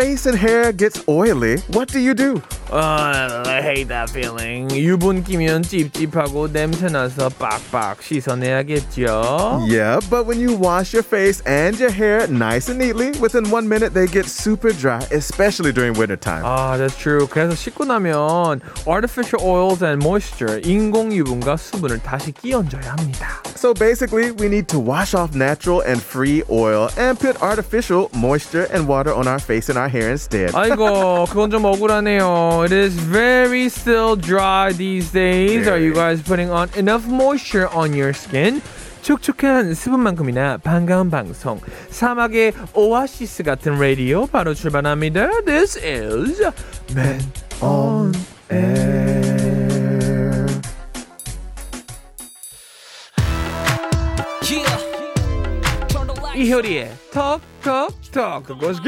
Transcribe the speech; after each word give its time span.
face 0.00 0.24
and 0.24 0.38
hair 0.38 0.72
gets 0.72 1.06
oily, 1.08 1.58
what 1.76 1.86
do 1.88 1.98
you 1.98 2.14
do? 2.14 2.42
Uh, 2.71 3.43
I 3.45 3.61
hate 3.61 3.87
that 3.89 4.09
feeling. 4.09 4.69
유분 4.73 5.23
끼면 5.23 5.61
찝찝하고 5.61 6.47
냄새나서 6.51 7.29
빡빡 7.37 8.01
씻어내야겠죠. 8.01 9.61
Yeah, 9.69 9.99
but 10.09 10.25
when 10.25 10.39
you 10.39 10.57
wash 10.57 10.91
your 10.91 11.03
face 11.03 11.41
and 11.45 11.79
your 11.79 11.91
hair 11.91 12.27
nice 12.27 12.67
and 12.67 12.79
neatly, 12.79 13.11
within 13.21 13.51
one 13.51 13.69
minute 13.69 13.93
they 13.93 14.07
get 14.07 14.25
super 14.25 14.73
dry, 14.73 15.05
especially 15.11 15.71
during 15.71 15.93
wintertime. 15.93 16.41
Ah, 16.43 16.75
that's 16.75 16.97
true. 16.97 17.27
그래서 17.27 17.53
씻고 17.53 17.85
나면 17.85 18.61
artificial 18.87 19.45
oils 19.45 19.83
and 19.83 20.03
moisture, 20.03 20.59
인공 20.65 21.13
유분과 21.13 21.57
수분을 21.57 21.99
다시 22.01 22.31
끼얹어야 22.31 22.93
합니다. 22.97 23.43
So 23.55 23.73
basically, 23.73 24.31
we 24.31 24.47
need 24.47 24.67
to 24.69 24.79
wash 24.79 25.13
off 25.13 25.33
natural 25.35 25.81
and 25.81 26.01
free 26.01 26.43
oil 26.49 26.89
and 26.97 27.17
put 27.17 27.41
artificial 27.41 28.09
moisture 28.13 28.67
and 28.73 28.87
water 28.87 29.13
on 29.13 29.27
our 29.27 29.39
face 29.39 29.69
and 29.69 29.77
our 29.77 29.87
hair 29.87 30.09
instead. 30.09 30.51
아이고, 30.53 31.25
그건 31.29 31.49
좀 31.49 31.63
억울하네요. 31.65 32.58
It 32.65 32.71
is 32.71 32.95
very 32.95 33.69
still 33.69 34.15
dry 34.15 34.73
these 34.73 35.11
days. 35.11 35.67
Are 35.67 35.77
you 35.79 35.93
guys 35.93 36.21
putting 36.21 36.49
on 36.49 36.69
enough 36.75 37.07
moisture 37.07 37.67
on 37.69 37.93
your 37.93 38.13
skin? 38.13 38.61
촉촉한 39.01 39.75
수분만큼이나 39.75 40.57
반가운 40.57 41.11
방송 41.11 41.61
사막의 41.89 42.53
오아시스 42.73 43.43
같은 43.43 43.77
라디오 43.79 44.25
바로 44.25 44.53
출발합니다. 44.53 45.29
This 45.45 45.77
is 45.77 46.41
Men 46.91 47.21
on 47.61 48.13
Air. 48.51 49.05
이효리의 56.35 56.91
톡톡톡 57.13 58.43
그것 58.43 58.81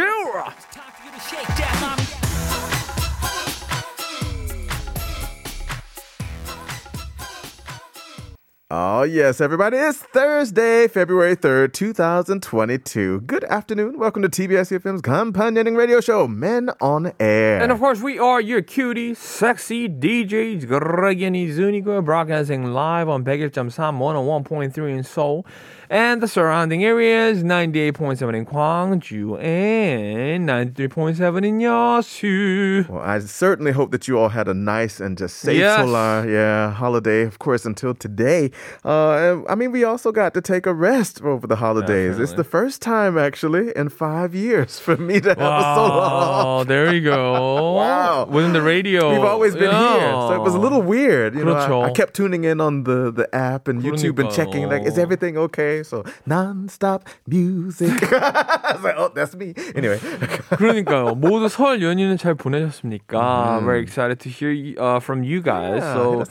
Oh, 8.75 9.03
yes, 9.03 9.43
everybody. 9.43 9.77
It's 9.77 9.99
Thursday, 9.99 10.89
February 10.89 11.37
3rd, 11.37 11.75
2022. 11.75 13.21
Good 13.21 13.45
afternoon. 13.45 13.99
Welcome 13.99 14.23
to 14.23 14.31
TBS 14.31 14.73
EFM's 14.73 15.03
companion 15.03 15.77
radio 15.77 16.01
show, 16.01 16.27
Men 16.27 16.71
on 16.81 17.13
Air. 17.21 17.61
And 17.61 17.71
of 17.71 17.81
course, 17.81 18.01
we 18.01 18.19
are 18.19 18.41
your 18.41 18.63
cutie, 18.63 19.13
sexy 19.13 19.91
DJs, 19.91 20.67
Greg 20.67 21.21
and 21.21 21.37
Izunigo, 21.37 22.03
broadcasting 22.03 22.73
live 22.73 23.11
on 23.11 23.25
101.3, 23.25 23.51
101.3 23.51 24.97
in 24.97 25.05
Seoul, 25.05 25.45
and 25.92 26.22
the 26.22 26.28
surrounding 26.28 26.84
areas, 26.84 27.44
98.7 27.44 28.36
in 28.36 28.46
Gwangju, 28.46 29.42
and 29.42 30.48
93.7 30.48 31.46
in 31.46 31.60
Yeosu. 31.60 32.90
well, 32.90 33.02
I 33.02 33.20
certainly 33.20 33.72
hope 33.72 33.92
that 33.92 34.08
you 34.08 34.20
all 34.20 34.30
had 34.30 34.48
a 34.48 34.54
nice 34.54 35.00
and 35.00 35.18
just 35.18 35.38
safe 35.38 35.58
Yes. 35.58 35.80
solar, 35.80 36.28
yeah, 36.30 36.72
holiday, 36.72 37.22
of 37.24 37.40
course, 37.40 37.66
until 37.66 37.94
today. 37.94 38.52
Uh, 38.84 39.12
and, 39.14 39.46
I 39.50 39.56
mean, 39.56 39.72
we 39.72 39.84
also 39.84 40.12
got 40.12 40.34
to 40.34 40.42
take 40.42 40.66
a 40.66 40.74
rest 40.74 41.22
over 41.22 41.48
the 41.48 41.56
holidays. 41.56 42.20
It's 42.20 42.32
Definitely. 42.32 42.38
the 42.38 42.44
first 42.50 42.82
time, 42.82 43.18
actually, 43.18 43.72
in 43.76 43.90
five 43.90 44.36
years 44.36 44.80
for 44.80 44.98
me 44.98 45.20
to 45.22 45.30
have 45.30 45.38
a 45.40 45.42
solo 45.76 46.00
off. 46.00 46.46
Wow, 46.46 46.64
there 46.66 46.94
you 46.94 47.02
go. 47.02 47.74
Wow. 47.74 48.26
Within 48.30 48.54
the 48.54 48.62
radio. 48.62 49.12
We've 49.12 49.24
always 49.24 49.54
been 49.56 49.72
here, 49.72 50.12
so 50.28 50.34
it 50.34 50.42
was 50.42 50.54
a 50.54 50.60
little 50.60 50.82
weird. 50.82 51.34
You 51.36 51.46
know, 51.46 51.54
I, 51.54 51.64
I 51.66 51.68
그렇죠. 51.70 51.96
kept 51.96 52.14
tuning 52.14 52.44
in 52.44 52.60
on 52.62 52.84
the, 52.84 53.12
the 53.12 53.34
app 53.34 53.68
and 53.68 53.82
YouTube 53.82 54.20
and 54.20 54.32
checking 54.32 54.68
like, 54.68 54.84
is 54.84 54.94
그러니까요. 54.96 54.98
everything 55.02 55.38
okay? 55.38 55.81
So 55.84 56.04
non-stop 56.26 57.10
music. 57.28 57.92
I 58.14 58.74
was 58.74 58.84
like, 58.84 58.96
oh, 58.98 59.10
that's 59.14 59.36
me. 59.36 59.56
Anyway, 59.76 59.98
그러니까요. 60.54 61.16
모두 61.16 61.50
설 61.50 61.82
연휴는 61.82 62.18
잘 62.18 62.36
보내셨습니까? 62.36 63.62
Very 63.66 63.82
excited 63.82 64.20
to 64.20 64.30
hear 64.30 64.52
you, 64.52 64.76
uh, 64.78 65.00
from 65.00 65.24
you 65.24 65.42
guys. 65.42 65.82
Yeah, 65.82 65.94
so 65.94 66.24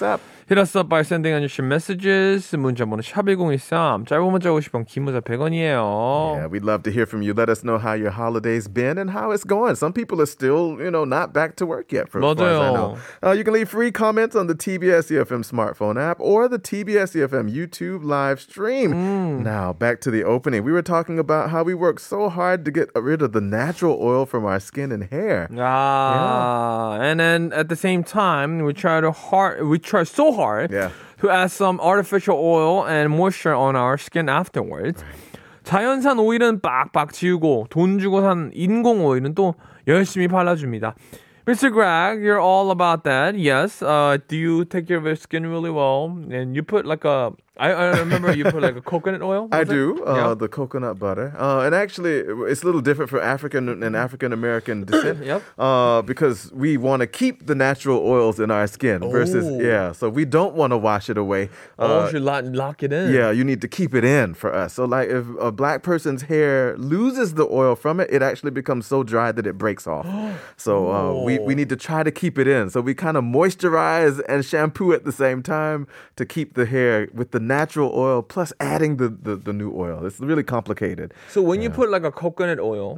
hit 0.51 0.59
us 0.59 0.75
up. 0.75 0.77
hit 0.77 0.77
us 0.77 0.77
up 0.77 0.89
by 0.89 1.03
sending 1.03 1.35
on 1.35 1.43
your 1.43 1.67
messages. 1.67 2.51
문자번호 2.53 3.03
샵1013. 3.03 4.07
짧은 4.07 4.31
문자 4.31 4.51
50원, 4.51 4.87
긴 4.87 5.05
문자 5.05 5.21
100원이에요. 5.21 6.37
yeah, 6.37 6.47
we'd 6.47 6.65
love 6.65 6.83
to 6.83 6.91
hear 6.91 7.07
from 7.07 7.23
you. 7.23 7.35
Let 7.35 7.49
us 7.49 7.65
know 7.65 7.79
how 7.79 7.93
your 7.93 8.11
holiday's 8.11 8.69
been 8.69 8.99
and 8.99 9.11
how 9.11 9.33
it's 9.33 9.45
going. 9.45 9.75
Some 9.77 9.93
people 9.93 10.21
are 10.21 10.27
still, 10.27 10.77
you 10.81 10.91
know, 10.91 11.05
not 11.05 11.33
back 11.33 11.57
to 11.57 11.67
work 11.67 11.93
yet. 11.93 12.09
For 12.09 12.19
as 12.19 12.37
far 12.37 12.49
as 12.49 12.59
I 12.59 12.73
know. 12.73 12.99
Uh, 13.23 13.33
you 13.33 13.45
can 13.45 13.55
leave 13.55 13.69
free 13.69 13.91
comments 13.91 14.37
on 14.37 14.47
the 14.47 14.55
TBS 14.55 15.11
EFM 15.11 15.45
smartphone 15.45 16.01
app 16.01 16.19
or 16.21 16.49
the 16.49 16.59
TBS 16.59 17.15
EFM 17.15 17.53
YouTube 17.53 18.05
live 18.05 18.41
stream. 18.41 18.93
Mm. 18.93 19.43
Now, 19.43 19.73
back 19.73 20.01
to 20.03 20.11
the 20.11 20.25
opening. 20.25 20.65
We 20.65 20.73
were 20.73 20.83
talking 20.83 21.19
about 21.19 21.51
how 21.51 21.63
we 21.63 21.75
work 21.75 22.01
so 22.01 22.29
hard 22.29 22.65
to 22.65 22.71
get 22.71 22.91
rid 22.95 23.23
of 23.23 23.33
the 23.33 23.41
natural 23.41 23.99
oil 24.01 24.27
from 24.27 24.45
our 24.45 24.61
skin 24.61 24.93
and 24.93 25.05
hair. 25.05 25.49
Ah, 25.59 26.99
and 27.01 27.21
then 27.21 27.53
at 27.53 27.69
the 27.69 27.77
same 27.77 28.03
time, 28.05 28.63
we 28.63 28.73
try 28.73 29.01
to 29.01 29.11
hard, 29.11 29.67
we 29.67 29.79
try 29.79 30.05
so 30.05 30.33
hard 30.33 30.40
Yeah. 30.71 30.91
to 31.21 31.31
add 31.31 31.51
some 31.51 31.81
artificial 31.81 32.37
oil 32.37 32.85
and 32.87 33.11
moisture 33.11 33.55
on 33.55 33.77
our 33.77 33.97
skin 33.99 34.29
afterwards. 34.29 35.03
자연산 35.65 36.19
오일은 36.19 36.61
빡빡 36.61 37.13
지우고 37.13 37.67
돈 37.71 37.99
주고 37.99 38.21
산 38.21 38.51
인공 38.55 39.05
오일은 39.05 39.35
또 39.35 39.55
열심히 39.89 40.29
발라줍니다. 40.29 40.95
Mr. 41.47 41.71
Greg, 41.71 42.21
you're 42.23 42.41
all 42.41 42.71
about 42.73 43.05
that. 43.05 43.37
Yes. 43.39 43.81
Uh, 43.81 44.19
do 44.27 44.37
you 44.37 44.65
take 44.65 44.89
care 44.89 44.97
of 44.97 45.05
your 45.05 45.15
skin 45.15 45.47
really 45.47 45.71
well? 45.71 46.07
And 46.31 46.57
you 46.57 46.63
put 46.65 46.85
like 46.87 47.05
a, 47.05 47.33
I, 47.62 47.70
I 47.72 48.00
remember 48.00 48.34
you 48.36 48.44
put 48.46 48.62
like 48.64 48.76
a 48.76 48.82
coconut 48.82 49.22
oil. 49.22 49.48
I 49.52 49.62
it? 49.62 49.70
do. 49.70 50.04
Uh, 50.06 50.16
Yeah. 50.16 50.34
The 50.34 50.48
coconut 50.48 50.98
butter. 50.98 51.28
Uh, 51.38 51.62
and 51.66 51.76
actually, 51.76 52.16
it's 52.52 52.64
a 52.64 52.66
little 52.66 52.82
different 52.82 53.10
for 53.14 53.22
African 53.22 53.70
and 53.84 53.96
African 53.96 54.34
American 54.34 54.84
descent. 54.90 55.24
Yep. 55.24 55.44
Uh, 55.60 56.02
because 56.02 56.52
we 56.54 56.78
want 56.78 57.02
to 57.02 57.08
keep 57.08 57.46
the 57.46 57.54
natural 57.56 58.00
oils 58.16 58.40
in 58.40 58.50
our 58.52 58.66
skin 58.68 59.00
versus, 59.18 59.46
Oh. 59.46 59.60
yeah. 59.60 59.92
So 59.92 60.10
we 60.10 60.26
don't 60.26 60.56
want 60.56 60.72
to 60.72 60.78
wash 60.78 61.10
it 61.10 61.18
away. 61.18 61.50
Oh, 61.78 61.86
Uh, 61.86 62.06
you 62.06 62.12
should 62.12 62.24
lock, 62.24 62.44
lock 62.48 62.82
it 62.84 62.92
in. 62.92 63.14
yeah, 63.14 63.30
you 63.32 63.44
need 63.44 63.62
to 63.62 63.68
keep 63.68 63.94
it 63.94 64.04
in 64.04 64.34
for 64.34 64.52
us. 64.54 64.74
So, 64.74 64.86
like, 64.86 65.10
if 65.10 65.26
a 65.40 65.52
black 65.52 65.84
person's 65.84 66.24
hair 66.24 66.76
loses 66.78 67.36
the 67.36 67.48
oil 67.62 67.76
from 67.76 68.00
it, 68.00 68.08
it 68.12 68.22
actually 68.24 68.52
becomes 68.52 68.86
so 68.88 69.04
dry 69.04 69.32
that 69.32 69.46
it 69.46 69.58
breaks 69.58 69.86
off. 69.86 70.08
so, 70.58 70.92
uh, 70.92 71.24
we, 71.24 71.38
we 71.40 71.54
need 71.56 71.70
to 71.70 71.76
try 71.76 72.02
to 72.04 72.12
keep 72.12 72.40
it 72.40 72.48
in. 72.48 72.70
So, 72.70 72.82
we 72.82 72.94
kind 72.96 73.18
of 73.18 73.24
moisturize 73.24 74.22
and 74.28 74.44
shampoo 74.44 74.94
at 74.94 75.04
the 75.06 75.12
same 75.12 75.44
time 75.44 75.88
to 76.16 76.26
keep 76.26 76.54
the 76.56 76.66
hair 76.66 77.08
with 77.14 77.32
the 77.32 77.40
natural 77.51 77.91
oil 77.95 78.23
plus 78.23 78.53
adding 78.61 78.97
the, 78.97 79.09
the, 79.09 79.37
the 79.37 79.53
new 79.53 79.73
oil. 79.75 80.05
It's 80.07 80.21
really 80.21 80.43
complicated. 80.45 81.13
So 81.29 81.43
when 81.43 81.63
you 81.63 81.71
put 81.71 81.91
like 81.91 82.05
a 82.05 82.13
coconut 82.13 82.59
oil, 82.61 82.97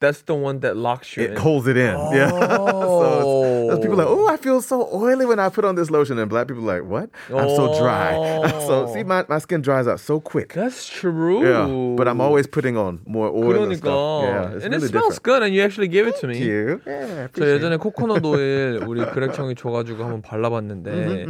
that's 0.00 0.22
the 0.22 0.34
one 0.34 0.60
that 0.60 0.76
locks 0.76 1.16
you 1.16 1.24
Mm-hmm. 1.24 1.32
It 1.32 1.36
in. 1.36 1.42
holds 1.42 1.66
it 1.66 1.76
in. 1.76 1.98
Yeah. 2.14 2.30
so 2.30 3.64
it's, 3.66 3.74
it's 3.74 3.82
people 3.82 3.96
like, 3.98 4.06
oh, 4.06 4.28
I 4.28 4.36
feel 4.36 4.62
so 4.62 4.88
oily 4.94 5.26
when 5.26 5.40
I 5.40 5.48
put 5.48 5.64
on 5.64 5.74
this 5.74 5.90
lotion. 5.90 6.18
And 6.20 6.30
black 6.30 6.46
people 6.46 6.70
are 6.70 6.80
like, 6.80 6.88
what? 6.88 7.10
I'm 7.36 7.48
so 7.50 7.76
dry. 7.80 8.12
so, 8.60 8.86
see, 8.94 9.02
my, 9.02 9.24
my 9.28 9.38
skin 9.38 9.60
dries 9.60 9.88
out 9.88 9.98
so 9.98 10.20
quick. 10.20 10.52
That's 10.52 10.86
true. 10.88 11.42
Yeah, 11.44 11.96
but 11.96 12.06
I'm 12.06 12.20
always 12.20 12.46
putting 12.46 12.76
on 12.76 13.00
more 13.06 13.26
oil 13.28 13.64
and 13.64 13.72
그러니까. 13.72 13.78
stuff. 13.78 14.22
Yeah, 14.22 14.54
it's 14.54 14.64
and 14.64 14.72
really 14.74 14.86
it 14.86 14.88
smells 14.90 15.14
different. 15.18 15.22
good, 15.24 15.42
and 15.42 15.54
you 15.54 15.62
actually 15.62 15.88
gave 15.88 16.06
it 16.06 16.16
to 16.20 16.28
me. 16.28 16.34
Thank 16.34 16.46
you. 16.46 16.80
Yeah, 16.86 17.28
저 17.34 17.44
예전에 17.44 17.76
코코넛 17.78 18.24
오일 18.24 18.80
우리 18.86 19.04
그렉 19.04 19.36
형이 19.36 19.56
줘가지고 19.56 20.04
한번 20.04 20.22
발라봤는데 20.22 21.26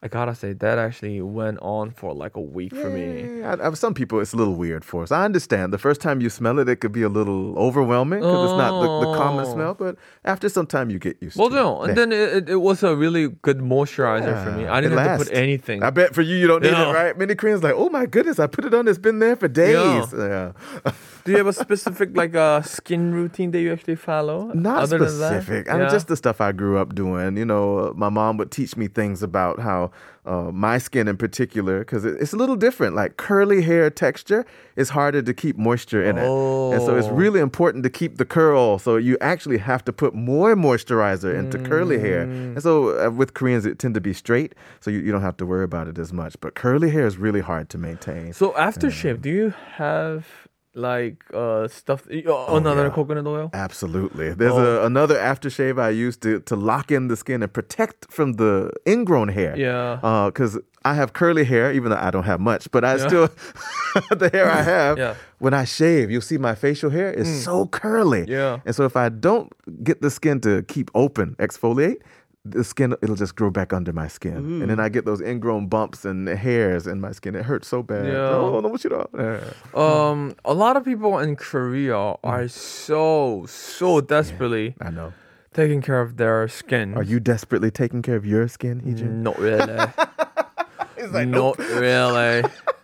I 0.00 0.06
gotta 0.06 0.32
say 0.32 0.52
that 0.52 0.78
actually 0.78 1.20
went 1.22 1.58
on 1.60 1.90
for 1.90 2.14
like 2.14 2.36
a 2.36 2.40
week 2.40 2.72
for 2.72 2.88
me. 2.88 3.42
I, 3.42 3.54
I, 3.54 3.74
some 3.74 3.94
people, 3.94 4.20
it's 4.20 4.32
a 4.32 4.36
little 4.36 4.54
weird 4.54 4.84
for 4.84 5.02
us. 5.02 5.10
I 5.10 5.24
understand 5.24 5.72
the 5.72 5.78
first 5.78 6.00
time 6.00 6.20
you 6.20 6.30
smell 6.30 6.60
it, 6.60 6.68
it 6.68 6.76
could 6.76 6.92
be 6.92 7.02
a 7.02 7.08
little 7.08 7.58
overwhelming 7.58 8.20
because 8.20 8.36
oh. 8.36 8.44
it's 8.44 8.58
not 8.58 8.80
the, 8.80 9.10
the, 9.10 9.18
common 9.18 9.44
oh. 9.44 9.52
smell. 9.52 9.74
But 9.74 9.96
after 10.24 10.48
some 10.48 10.68
time, 10.68 10.90
you 10.90 11.00
get 11.00 11.20
used. 11.20 11.36
Well, 11.36 11.48
to 11.48 11.54
no, 11.56 11.82
it. 11.82 11.88
and 11.88 11.98
then 11.98 12.12
it, 12.12 12.48
it, 12.48 12.56
was 12.56 12.84
a 12.84 12.94
really 12.94 13.28
good 13.42 13.58
moisturizer 13.58 14.26
yeah, 14.26 14.44
for 14.44 14.52
me. 14.52 14.66
I 14.66 14.80
didn't 14.80 14.98
have 14.98 15.18
to 15.18 15.24
put 15.24 15.34
anything. 15.34 15.82
I 15.82 15.90
bet 15.90 16.14
for 16.14 16.22
you, 16.22 16.36
you 16.36 16.46
don't 16.46 16.62
need 16.62 16.70
no. 16.70 16.90
it, 16.90 16.94
right? 16.94 17.18
Many 17.18 17.34
Koreans 17.34 17.64
like, 17.64 17.74
oh 17.76 17.88
my 17.88 18.06
goodness, 18.06 18.38
I 18.38 18.46
put 18.46 18.64
it 18.64 18.74
on. 18.74 18.86
It's 18.86 18.98
been 18.98 19.18
there 19.18 19.34
for 19.34 19.48
days. 19.48 20.12
Yeah. 20.12 20.52
Do 21.24 21.32
you 21.32 21.38
have 21.38 21.46
a 21.46 21.52
specific 21.52 22.16
like 22.16 22.34
a 22.34 22.40
uh, 22.40 22.62
skin 22.62 23.12
routine 23.12 23.50
that 23.50 23.60
you 23.60 23.70
actually 23.70 23.96
follow? 23.96 24.50
Not 24.54 24.84
Other 24.84 25.06
specific. 25.06 25.68
I 25.68 25.76
mean, 25.76 25.90
just 25.90 26.08
the 26.08 26.16
stuff 26.16 26.40
I 26.40 26.52
grew 26.52 26.78
up 26.78 26.94
doing. 26.94 27.36
You 27.36 27.44
know, 27.44 27.92
my 27.96 28.08
mom 28.08 28.38
would 28.38 28.50
teach 28.50 28.76
me 28.76 28.88
things 28.88 29.22
about 29.22 29.58
how 29.58 29.87
uh, 30.26 30.50
my 30.52 30.78
skin 30.78 31.08
in 31.08 31.16
particular, 31.16 31.78
because 31.80 32.04
it's 32.04 32.32
a 32.32 32.36
little 32.36 32.56
different. 32.56 32.94
Like 32.94 33.16
curly 33.16 33.62
hair 33.62 33.88
texture 33.90 34.44
is 34.76 34.90
harder 34.90 35.22
to 35.22 35.34
keep 35.34 35.56
moisture 35.56 36.02
in 36.02 36.18
it. 36.18 36.26
And 36.26 36.82
so 36.82 36.96
it's 36.96 37.08
Oh. 37.08 37.12
really 37.12 37.40
important 37.40 37.82
to 37.84 37.90
keep 37.90 38.18
the 38.18 38.24
curl. 38.24 38.78
So 38.78 38.96
you 38.96 39.16
actually 39.20 39.58
have 39.58 39.84
to 39.86 39.92
put 39.92 40.14
more 40.14 40.54
moisturizer 40.54 41.34
into 41.34 41.58
curly 41.58 41.98
hair. 41.98 42.26
Mm. 42.26 42.54
And 42.54 42.62
so 42.62 42.74
uh, 43.06 43.10
with 43.10 43.34
Koreans, 43.34 43.64
it 43.66 43.78
tend 43.78 43.94
to 43.94 44.00
be 44.00 44.12
straight. 44.12 44.54
So 44.80 44.90
you, 44.90 44.98
you 45.00 45.10
don't 45.12 45.22
have 45.22 45.36
to 45.38 45.46
worry 45.46 45.64
about 45.64 45.88
it 45.88 45.98
as 45.98 46.12
much. 46.12 46.36
But 46.40 46.54
curly 46.54 46.90
hair 46.90 47.06
is 47.06 47.16
really 47.16 47.40
hard 47.40 47.68
to 47.70 47.78
maintain. 47.78 48.32
So 48.32 48.56
after 48.56 48.90
shave, 48.90 49.22
do 49.22 49.30
you 49.30 49.54
have 49.76 50.47
like 50.78 51.24
uh 51.34 51.68
stuff 51.68 52.06
uh, 52.10 52.56
another 52.56 52.84
yeah. 52.86 52.90
coconut 52.94 53.26
oil? 53.26 53.50
Absolutely. 53.52 54.32
There's 54.34 54.52
Oh. 54.52 54.82
a, 54.82 54.86
another 54.86 55.16
aftershave 55.16 55.78
I 55.80 55.90
use 55.90 56.16
to, 56.18 56.40
to 56.40 56.56
lock 56.56 56.90
in 56.90 57.08
the 57.08 57.16
skin 57.16 57.42
and 57.42 57.52
protect 57.52 58.10
from 58.10 58.34
the 58.34 58.72
ingrown 58.86 59.28
hair. 59.28 59.54
Yeah. 59.58 59.98
Uh 60.02 60.26
because 60.30 60.58
I 60.84 60.94
have 60.94 61.12
curly 61.12 61.44
hair, 61.44 61.72
even 61.72 61.90
though 61.90 61.98
I 62.08 62.10
don't 62.10 62.24
have 62.32 62.40
much, 62.40 62.70
but 62.70 62.84
I 62.84 62.94
Yeah. 62.96 63.06
still, 63.08 63.28
the 64.22 64.30
hair 64.32 64.48
I 64.50 64.62
have, 64.62 64.96
Yeah. 64.98 65.12
Mm. 65.14 65.16
when 65.44 65.52
I 65.54 65.64
shave, 65.64 66.10
you'll 66.10 66.22
see 66.32 66.38
my 66.38 66.54
facial 66.54 66.90
hair 66.90 67.10
is 67.12 67.44
so 67.44 67.66
curly. 67.66 68.24
Yeah. 68.28 68.60
And 68.64 68.74
so 68.74 68.84
if 68.84 68.96
I 68.96 69.08
don't 69.10 69.52
get 69.84 70.00
the 70.00 70.10
skin 70.10 70.40
to 70.42 70.62
keep 70.62 70.90
open, 70.94 71.34
exfoliate, 71.38 71.96
the 72.44 72.64
skin 72.64 72.94
it'll 73.02 73.16
just 73.16 73.36
grow 73.36 73.50
back 73.50 73.72
under 73.72 73.92
my 73.92 74.08
skin, 74.08 74.42
mm. 74.42 74.60
and 74.62 74.70
then 74.70 74.80
I 74.80 74.88
mm. 74.88 74.92
get 74.92 75.04
those 75.04 75.20
ingrown 75.20 75.66
bumps 75.68 76.04
and 76.04 76.28
hairs 76.28 76.86
in 76.86 77.00
my 77.00 77.12
skin. 77.12 77.34
It 77.34 77.44
hurts 77.44 77.68
so 77.68 77.82
bad. 77.82 78.06
Yeah. 78.06 78.30
Oh, 78.30 78.60
no, 78.60 78.68
what 78.68 78.84
you 78.84 78.90
know? 78.90 79.80
Um, 79.80 80.34
a 80.44 80.54
lot 80.54 80.76
of 80.76 80.84
people 80.84 81.18
in 81.18 81.36
Korea 81.36 81.92
mm. 81.92 82.18
are 82.24 82.44
mm. 82.44 82.50
so 82.50 83.44
so 83.48 84.00
desperately. 84.00 84.76
Yeah, 84.80 84.88
I 84.88 84.90
know. 84.90 85.12
Taking 85.54 85.82
care 85.82 86.00
of 86.00 86.16
their 86.18 86.46
skin. 86.48 86.94
Are 86.94 87.02
you 87.02 87.18
desperately 87.18 87.70
taking 87.70 88.02
care 88.02 88.16
of 88.16 88.24
your 88.24 88.46
skin, 88.48 88.80
Heejin? 88.82 89.22
Not 89.22 89.38
really. 89.38 89.66
He's 90.96 91.10
like, 91.10 91.28
nope. 91.28 91.58
not 91.58 91.68
really. 91.80 92.44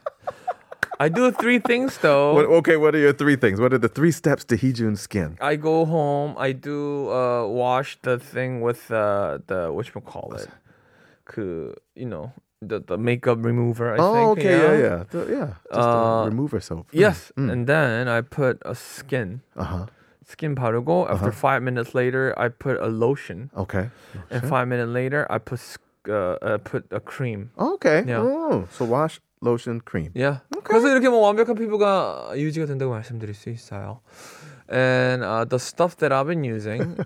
I 1.00 1.07
do 1.07 1.31
three 1.31 1.60
things 1.60 1.98
though. 2.00 2.33
What, 2.36 2.45
okay, 2.60 2.75
what 2.75 2.94
are 2.94 3.00
your 3.00 3.13
three 3.13 3.36
things? 3.38 3.60
What 3.60 3.71
are 3.74 3.77
the 3.77 3.88
three 3.88 4.12
steps 4.12 4.44
to 4.45 4.57
Heejun's 4.57 5.00
skin? 5.01 5.38
I 5.39 5.56
go 5.56 5.86
home. 5.86 6.36
I 6.38 6.51
do 6.51 7.10
uh, 7.10 7.48
wash 7.48 7.98
the 8.01 8.19
thing 8.19 8.60
with 8.62 8.92
uh, 8.92 9.39
the 9.48 9.71
what 9.71 9.88
you 9.95 10.01
call 10.01 10.36
it, 10.36 10.50
그 11.25 11.74
you 11.95 12.06
know 12.06 12.33
the 12.62 12.80
the 12.83 12.98
makeup 12.98 13.39
remover. 13.39 13.95
I 13.95 13.98
oh, 14.00 14.12
think. 14.13 14.39
okay, 14.39 14.60
yeah, 14.60 14.75
yeah, 14.75 15.00
The- 15.10 15.27
yeah. 15.31 15.50
Just 15.71 15.88
Uh, 15.88 16.24
a 16.24 16.25
remover 16.27 16.60
soap. 16.60 16.88
Yes, 16.92 17.31
Mm. 17.38 17.48
and 17.51 17.62
then 17.68 18.07
I 18.12 18.19
put 18.21 18.60
a 18.66 18.75
skin 18.75 19.39
Uh 19.56 19.63
huh. 19.63 19.86
skin 20.27 20.56
바르고. 20.56 21.07
After 21.10 21.31
five 21.31 21.63
minutes 21.63 21.95
later, 21.95 22.33
I 22.38 22.50
put 22.50 22.75
a 22.81 22.88
lotion, 22.92 23.50
Okay. 23.56 23.88
and 24.30 24.44
five 24.44 24.68
minutes 24.68 24.92
later, 24.92 25.24
I 25.31 25.38
put 25.39 25.60
s- 25.63 25.80
uh, 26.10 26.36
uh, 26.44 26.57
put 26.60 26.92
a 26.92 27.00
cream. 27.00 27.51
Okay. 27.57 28.04
Yeah. 28.06 28.19
Oh, 28.27 28.68
so 28.75 28.83
wash, 28.83 29.21
lotion, 29.44 29.81
cream. 29.85 30.11
Yeah. 30.14 30.41
그래서 30.64 30.88
이렇게 30.88 31.08
뭐 31.08 31.20
완벽한 31.20 31.55
피부가 31.55 32.32
유지가 32.35 32.67
된다고 32.67 32.93
말씀드릴 32.93 33.35
수 33.35 33.50
있어요. 33.50 34.00
And 34.69 35.23
uh, 35.23 35.44
the 35.44 35.58
stuff 35.58 35.96
that 35.99 36.12
I've 36.12 36.26
been 36.26 36.43
using 36.44 36.96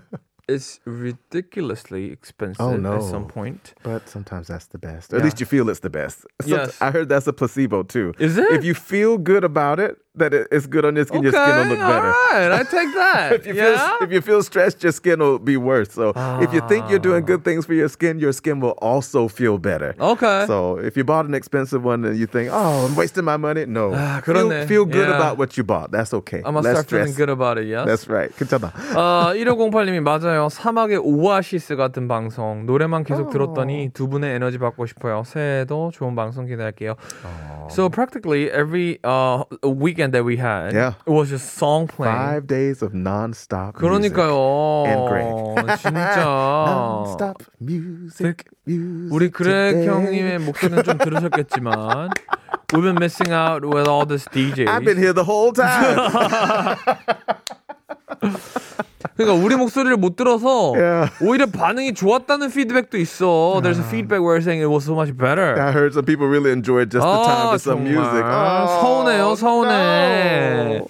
is 0.48 0.78
ridiculously 0.84 2.12
expensive 2.12 2.60
Oh, 2.60 2.76
no. 2.76 2.96
at 2.96 3.02
some 3.02 3.24
point. 3.26 3.72
But 3.82 4.08
sometimes 4.08 4.48
that's 4.48 4.66
the 4.66 4.78
best. 4.78 5.12
Or 5.12 5.16
Yeah. 5.16 5.20
At 5.20 5.24
least 5.24 5.40
you 5.40 5.46
feel 5.46 5.70
it's 5.70 5.80
the 5.80 5.88
best. 5.90 6.26
Some- 6.42 6.50
Yes. 6.52 6.76
I 6.82 6.90
heard 6.90 7.08
that's 7.08 7.26
a 7.26 7.32
placebo 7.32 7.82
too. 7.82 8.12
Is 8.18 8.36
it? 8.36 8.44
If 8.52 8.62
you 8.64 8.74
feel 8.74 9.16
good 9.16 9.42
about 9.44 9.80
it, 9.80 9.96
that 10.16 10.30
it- 10.32 10.46
it's 10.52 10.66
good 10.70 10.84
on 10.84 10.94
your 10.94 11.04
skin, 11.06 11.26
okay, 11.26 11.26
your 11.26 11.32
skin 11.34 11.54
will 11.58 11.70
look 11.74 11.80
better. 11.82 12.06
all 12.14 12.38
right, 12.38 12.52
I 12.52 12.62
take 12.62 12.86
that. 12.94 13.32
If 13.34 13.46
you, 13.50 13.54
yeah. 13.58 13.74
feel, 13.98 14.06
if 14.06 14.12
you 14.14 14.20
feel 14.22 14.42
stressed, 14.46 14.78
your 14.84 14.92
skin 14.94 15.18
will 15.18 15.40
be 15.42 15.56
worse. 15.56 15.90
So 15.90 16.12
if 16.38 16.52
you 16.54 16.60
think 16.70 16.86
you're 16.88 17.02
doing 17.02 17.24
Ah. 17.24 17.30
good 17.34 17.42
things 17.42 17.66
for 17.66 17.74
your 17.74 17.88
skin, 17.90 18.20
your 18.22 18.30
skin 18.30 18.60
will 18.62 18.78
also 18.78 19.26
feel 19.26 19.58
better. 19.58 19.96
okay. 19.98 20.44
So 20.46 20.78
if 20.78 20.94
you 20.96 21.02
bought 21.02 21.26
an 21.26 21.34
expensive 21.34 21.82
one 21.82 22.04
and 22.04 22.14
you 22.16 22.26
think, 22.30 22.50
oh, 22.52 22.86
I'm 22.86 22.94
wasting 22.94 23.24
my 23.26 23.34
money, 23.36 23.66
no. 23.66 23.90
Ah, 23.90 24.20
feel, 24.22 24.34
그러네. 24.46 24.68
feel 24.70 24.84
good 24.86 25.08
Yeah. 25.08 25.16
about 25.18 25.34
what 25.36 25.56
you 25.58 25.64
bought. 25.66 25.90
That's 25.90 26.14
okay. 26.22 26.38
I'm 26.46 26.54
gonna 26.54 26.62
Less 26.62 26.76
start 26.86 26.86
feeling 26.94 27.10
stress. 27.10 27.18
good 27.18 27.30
about 27.34 27.58
it. 27.58 27.66
Yes. 27.66 27.82
That's 27.88 28.06
right. 28.06 28.30
괜찮아. 28.38 28.70
어, 28.94 29.34
1508님이 29.34 29.98
맞아요. 29.98 30.37
사막의 30.47 30.97
오아시스 30.97 31.75
같은 31.75 32.07
방송. 32.07 32.65
노래만 32.65 33.03
계속 33.03 33.29
들었더니 33.31 33.89
두 33.93 34.07
분의 34.07 34.35
에너지 34.35 34.57
받고 34.57 34.85
싶어요. 34.85 35.23
새해에도 35.25 35.91
좋은 35.93 36.15
방송 36.15 36.45
기대할게요. 36.45 36.95
So 37.71 37.89
practically 37.89 38.49
every 38.51 38.99
uh, 39.03 39.43
weekend 39.63 40.13
that 40.13 40.23
we 40.23 40.37
had, 40.37 40.73
Yeah. 40.73 40.93
it 41.05 41.11
was 41.11 41.29
just 41.29 41.57
song 41.57 41.87
playing. 41.87 42.15
Five 42.15 42.47
days 42.47 42.81
of 42.81 42.93
non-stop 42.93 43.75
music. 43.75 44.13
그러니까요. 44.15 44.85
And 44.87 45.01
Greg. 45.09 45.77
진짜. 45.81 46.23
Non-stop 46.23 47.43
music, 47.59 48.45
music. 48.65 49.11
우리 49.11 49.29
그렉 49.29 49.73
today. 49.73 49.87
형님의 49.87 50.39
목소리는 50.39 50.83
좀 50.83 50.97
들으셨겠지만 50.99 52.09
We've 52.71 52.83
been 52.83 52.97
missing 52.99 53.31
out 53.33 53.65
with 53.65 53.87
all 53.89 54.05
this 54.05 54.25
DJs. 54.29 54.67
I've 54.67 54.85
been 54.85 54.97
here 54.97 55.11
the 55.11 55.23
whole 55.25 55.51
time. 55.51 56.77
그러니까 59.19 59.43
우리 59.45 59.55
목소리를 59.57 59.97
못 59.97 60.15
들어서 60.15 60.71
Yeah. 60.79 61.11
오히려 61.21 61.45
반응이 61.45 61.93
좋았다는 61.93 62.49
피드백도 62.51 62.97
있어. 62.97 63.59
There's 63.61 63.77
a 63.79 63.83
feedback 63.83 64.23
where 64.23 64.39
saying 64.39 64.63
it 64.63 64.71
was 64.71 64.85
so 64.87 64.95
much 64.95 65.11
better. 65.11 65.59
I 65.59 65.71
heard 65.75 65.91
some 65.91 66.05
people 66.05 66.27
really 66.31 66.51
enjoyed 66.55 66.87
just 66.89 67.03
the 67.03 67.19
time 67.27 67.47
아, 67.47 67.51
with 67.51 67.61
some 67.61 67.83
music. 67.83 68.23
Oh, 68.23 68.79
서운해요, 68.79 69.35
서운해. 69.35 70.81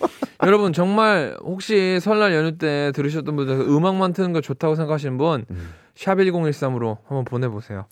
여러분 0.44 0.72
정말 0.74 1.36
혹시 1.44 2.00
설날 2.00 2.34
연휴 2.36 2.56
때 2.58 2.92
들으셨던 2.94 3.36
분들 3.36 3.66
음악만 3.68 4.14
트는 4.14 4.32
거 4.32 4.42
좋다고 4.42 4.76
생각하시는 4.76 5.18
분 5.18 5.46
샵 5.98 6.16
1013으로 6.16 6.98
한번 7.10 7.26
보내보세요. 7.26 7.86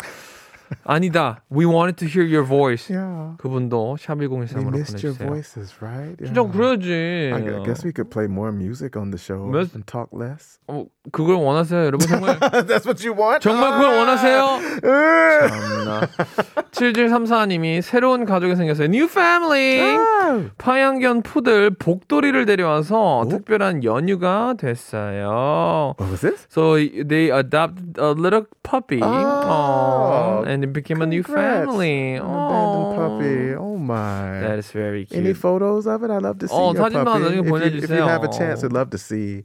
아니다. 0.84 1.43
We 1.50 1.67
wanted 1.67 1.96
to 1.99 2.06
hear 2.06 2.25
your 2.25 2.44
voice. 2.46 2.88
Yeah. 2.88 3.37
그분도 3.37 3.96
샵 4.00 4.19
We 4.20 4.26
1013으로 4.26 4.73
missed 4.73 5.05
your 5.05 5.12
보내주세요. 5.14 5.29
voices, 5.29 5.76
right? 5.82 6.17
진짜 6.17 6.40
Yeah. 6.40 6.52
그래야지. 6.52 7.32
I 7.34 7.40
gu- 7.44 7.62
guess 7.64 7.84
we 7.84 7.93
could 7.93 8.08
play 8.11 8.26
more 8.26 8.50
music 8.52 8.96
on 8.96 9.11
the 9.12 9.19
show 9.20 9.46
Miss- 9.52 9.75
and 9.75 9.84
talk 9.84 10.08
less. 10.17 10.58
어, 10.69 10.87
그걸 11.12 11.36
원하세요, 11.36 11.86
여러분 11.86 12.07
정말. 12.07 12.39
That's 12.39 12.86
what 12.86 13.01
you 13.06 13.13
want? 13.18 13.42
정말 13.42 13.71
그걸 13.74 13.98
원하세요? 13.98 14.59
Uh, 14.83 15.48
참나. 15.50 16.07
7734님이 16.71 17.81
새로운 17.81 18.25
가족이 18.25 18.56
생겼어요. 18.56 18.86
New 18.88 19.06
family. 19.06 19.98
파양견 20.57 21.21
푸들 21.24 21.71
복돌이를 21.71 22.45
데려와서 22.45 23.25
특별한 23.30 23.83
연휴가 23.83 24.54
됐어요. 24.57 25.95
What 26.00 26.12
was 26.12 26.21
this? 26.21 26.48
So 26.50 26.75
they 26.75 27.30
adopted 27.31 27.98
a 28.00 28.12
little 28.12 28.45
puppy. 28.63 29.00
Oh, 29.01 30.44
and 30.45 30.63
it 30.63 30.74
became 30.74 31.01
a 31.01 31.06
new 31.07 31.24
family. 31.24 32.15
An 32.15 32.24
abandoned 32.25 32.95
puppy. 32.95 33.56
Oh 33.56 33.77
my. 33.77 34.42
That 34.42 34.59
is 34.59 34.71
very 34.71 35.06
cute. 35.06 35.19
Any 35.24 35.33
photos 35.33 35.88
of 35.88 36.04
it? 36.04 36.12
I'd 36.12 36.21
love 36.21 36.39
to 36.39 36.48
see 36.48 36.56
어, 36.56 36.74
your 36.74 36.83
사진만 36.83 37.06
puppy. 37.06 37.24
나중에 37.24 37.39
If 37.39 37.48
you, 37.48 37.56
if 37.56 37.89
you 37.89 38.04
have 38.04 38.24
a 38.24 38.27
보내주세요. 38.27 38.38
chance, 38.38 38.63
I'd 38.63 38.74
love 38.74 38.89
to 38.92 38.98
see. 38.98 39.44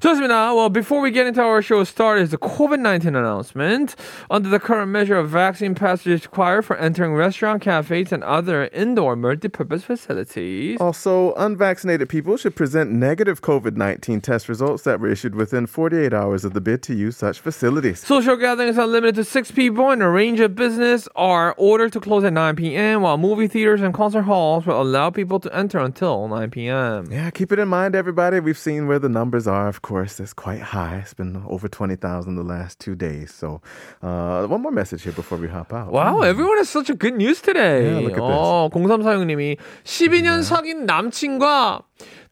좋습니다. 0.00 0.52
Before 0.72 1.00
we 1.00 1.10
get 1.10 1.26
into 1.26 1.42
our 1.42 1.62
show 1.62 1.84
start 1.84 2.20
is 2.20 2.30
the 2.32 2.38
COVID-19 2.38 3.06
announcement. 3.06 3.94
Under 4.30 4.48
the 4.48 4.58
current 4.58 4.90
measure 4.90 5.16
of 5.16 5.30
vaccine 5.30 5.74
passes 5.74 6.24
required 6.24 6.64
for 6.64 6.76
entering 6.76 7.14
restaurant, 7.14 7.62
cafes, 7.62 8.10
and 8.10 8.24
other 8.24 8.66
indoor 8.68 9.14
multi-purpose 9.16 9.84
facilities. 9.84 10.78
Also, 10.80 11.34
unvaccinated 11.34 12.08
people 12.08 12.36
should 12.36 12.56
present 12.56 12.90
negative 12.90 13.42
COVID 13.42 13.76
19 13.76 14.20
test 14.20 14.48
results 14.48 14.82
that 14.82 14.98
were 14.98 15.08
issued 15.08 15.34
within 15.34 15.66
48 15.66 16.12
hours 16.12 16.44
of 16.44 16.52
the 16.52 16.60
bid 16.60 16.82
to 16.84 16.94
use 16.94 17.16
such 17.16 17.38
facilities. 17.38 18.00
Social 18.00 18.36
gatherings 18.36 18.76
are 18.76 18.86
limited 18.86 19.14
to 19.14 19.24
six 19.24 19.50
people, 19.50 19.90
and 19.90 20.02
a 20.02 20.08
range 20.08 20.40
of 20.40 20.54
business 20.56 21.08
are 21.14 21.54
ordered 21.56 21.92
to 21.92 22.00
close 22.00 22.24
at 22.24 22.32
9 22.32 22.56
p.m., 22.56 23.02
while 23.02 23.18
movie 23.18 23.46
theaters 23.46 23.82
and 23.82 23.94
concert 23.94 24.22
halls 24.22 24.66
will 24.66 24.82
allow 24.82 25.10
people 25.10 25.38
to 25.40 25.54
enter 25.56 25.78
until 25.78 26.26
9 26.28 26.50
p.m. 26.50 27.10
Yeah, 27.10 27.30
keep 27.30 27.52
it 27.52 27.58
in 27.58 27.68
mind, 27.68 27.94
everybody. 27.94 28.40
We've 28.40 28.58
seen 28.58 28.88
where 28.88 28.98
the 28.98 29.08
numbers 29.08 29.46
are, 29.46 29.68
of 29.68 29.82
course. 29.82 30.18
It's 30.18 30.32
quite 30.32 30.55
high. 30.55 30.97
It's 31.03 31.13
been 31.13 31.43
over 31.47 31.67
20,000 31.67 32.35
the 32.35 32.43
last 32.43 32.79
two 32.79 32.95
days. 32.95 33.33
So, 33.33 33.61
uh, 34.01 34.45
one 34.47 34.61
more 34.61 34.71
message 34.71 35.03
here 35.03 35.13
before 35.13 35.37
we 35.37 35.47
hop 35.47 35.73
out. 35.73 35.91
Wow, 35.91 36.21
everyone 36.21 36.57
has 36.57 36.69
such 36.69 36.89
a 36.89 36.95
good 36.95 37.15
news 37.15 37.41
today. 37.41 37.91
Yeah, 37.91 37.99
look 37.99 38.13
at 38.13 38.23
어, 38.23 38.69
0346님이 38.69 39.57
12년 39.83 40.43
사귄 40.43 40.85
남친과 40.85 41.81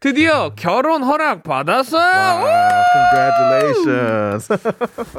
드디어 0.04 0.50
결혼 0.54 1.02
허락 1.02 1.44
받았어요. 1.44 2.44
Wow, 2.44 2.84
congratulations. 2.92 4.49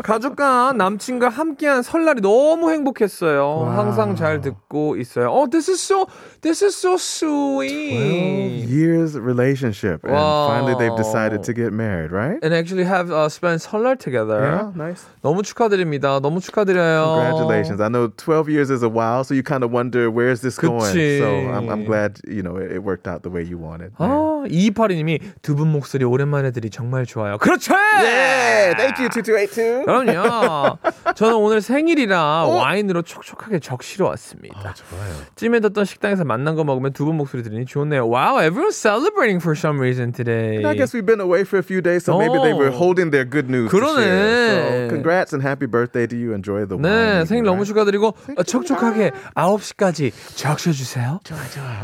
가족과 0.03 0.73
남친과 0.77 1.29
함께한 1.29 1.81
설날이 1.81 2.21
너무 2.21 2.69
행복했어요. 2.69 3.65
항상 3.75 4.15
잘 4.15 4.41
듣고 4.41 4.95
있어요. 4.97 5.31
어, 5.31 5.49
this 5.49 5.71
is 5.71 5.81
so, 5.81 6.05
this 6.41 6.63
is 6.63 6.75
so 6.77 6.97
12 6.97 7.01
sweet. 7.01 8.69
years 8.69 9.17
relationship. 9.17 10.05
And 10.05 10.13
Wow. 10.13 10.49
finally, 10.53 10.75
they've 10.77 10.95
decided 10.95 11.41
to 11.41 11.53
get 11.53 11.73
married, 11.73 12.11
right? 12.11 12.37
And 12.43 12.53
actually 12.53 12.83
have 12.85 13.09
uh, 13.09 13.27
spent 13.29 13.65
설날 13.65 13.97
together. 13.97 14.37
Yeah, 14.37 14.71
nice. 14.77 15.01
너무 15.23 15.41
축하드립니다. 15.41 16.21
너무 16.21 16.37
축하드려요. 16.45 17.25
Congratulations. 17.25 17.81
I 17.81 17.89
know 17.89 18.13
12 18.17 18.49
years 18.49 18.69
is 18.69 18.83
a 18.83 18.89
while, 18.89 19.23
so 19.23 19.33
you 19.33 19.41
kind 19.41 19.63
of 19.63 19.71
wonder 19.71 20.11
where's 20.11 20.41
this 20.41 20.59
going. 20.59 20.93
그치. 20.93 21.17
So 21.17 21.25
I'm, 21.57 21.69
I'm 21.73 21.85
glad, 21.85 22.21
you 22.27 22.43
know, 22.43 22.57
it, 22.57 22.71
it 22.73 22.83
worked 22.83 23.07
out 23.07 23.23
the 23.23 23.31
way 23.33 23.41
you 23.41 23.57
wanted. 23.57 23.91
아, 23.97 24.45
1282님이 24.79 25.19
두 25.41 25.55
분 25.55 25.71
목소리 25.71 26.03
오랜만에 26.03 26.51
들이 26.51 26.69
정말 26.69 27.05
좋아요. 27.05 27.37
그렇죠! 27.37 27.73
Yeah, 27.75 28.75
thank 28.75 28.99
you, 28.99 29.07
2282. 29.09 29.85
그럼요. 29.85 30.77
저는 31.15 31.35
오늘 31.35 31.61
생일이라 31.61 32.43
와인으로 32.45 33.01
촉촉하게 33.03 33.59
적시러 33.59 34.07
왔습니다. 34.09 34.73
좋아요. 34.73 35.13
찜에 35.35 35.61
뒀던 35.61 35.85
식당에서 35.85 36.25
만난 36.25 36.55
거 36.55 36.63
먹으면 36.65 36.91
두 36.93 37.05
분 37.05 37.15
목소리 37.17 37.41
들으니 37.43 37.65
좋네요. 37.65 38.03
Wow, 38.09 38.39
everyone's 38.41 38.75
celebrating 38.75 39.39
for 39.39 39.55
some 39.55 39.79
reason 39.79 40.11
today. 40.11 40.65
I 40.65 40.73
guess 40.75 40.91
we've 40.93 41.05
been 41.05 41.21
away 41.21 41.41
for 41.45 41.57
a 41.59 41.63
few 41.63 41.81
days, 41.81 42.03
so 42.03 42.17
maybe 42.17 42.35
they 42.41 42.51
were 42.51 42.73
Oh. 42.73 42.77
holding 42.77 43.11
their 43.11 43.23
good 43.29 43.47
news 43.47 43.69
그러네. 43.71 44.01
So 44.01 44.89
congrats 44.89 45.31
and 45.33 45.45
happy 45.45 45.67
birthday 45.69 46.07
to 46.07 46.17
you. 46.17 46.33
Enjoy 46.33 46.65
the 46.67 46.75
네, 46.81 46.89
wine. 46.89 47.25
생일 47.25 47.43
너무 47.45 47.63
축하드리고 47.63 48.13
어, 48.35 48.43
촉촉하게 48.43 49.11
9시까지 49.37 50.11
적셔주세요. 50.35 51.19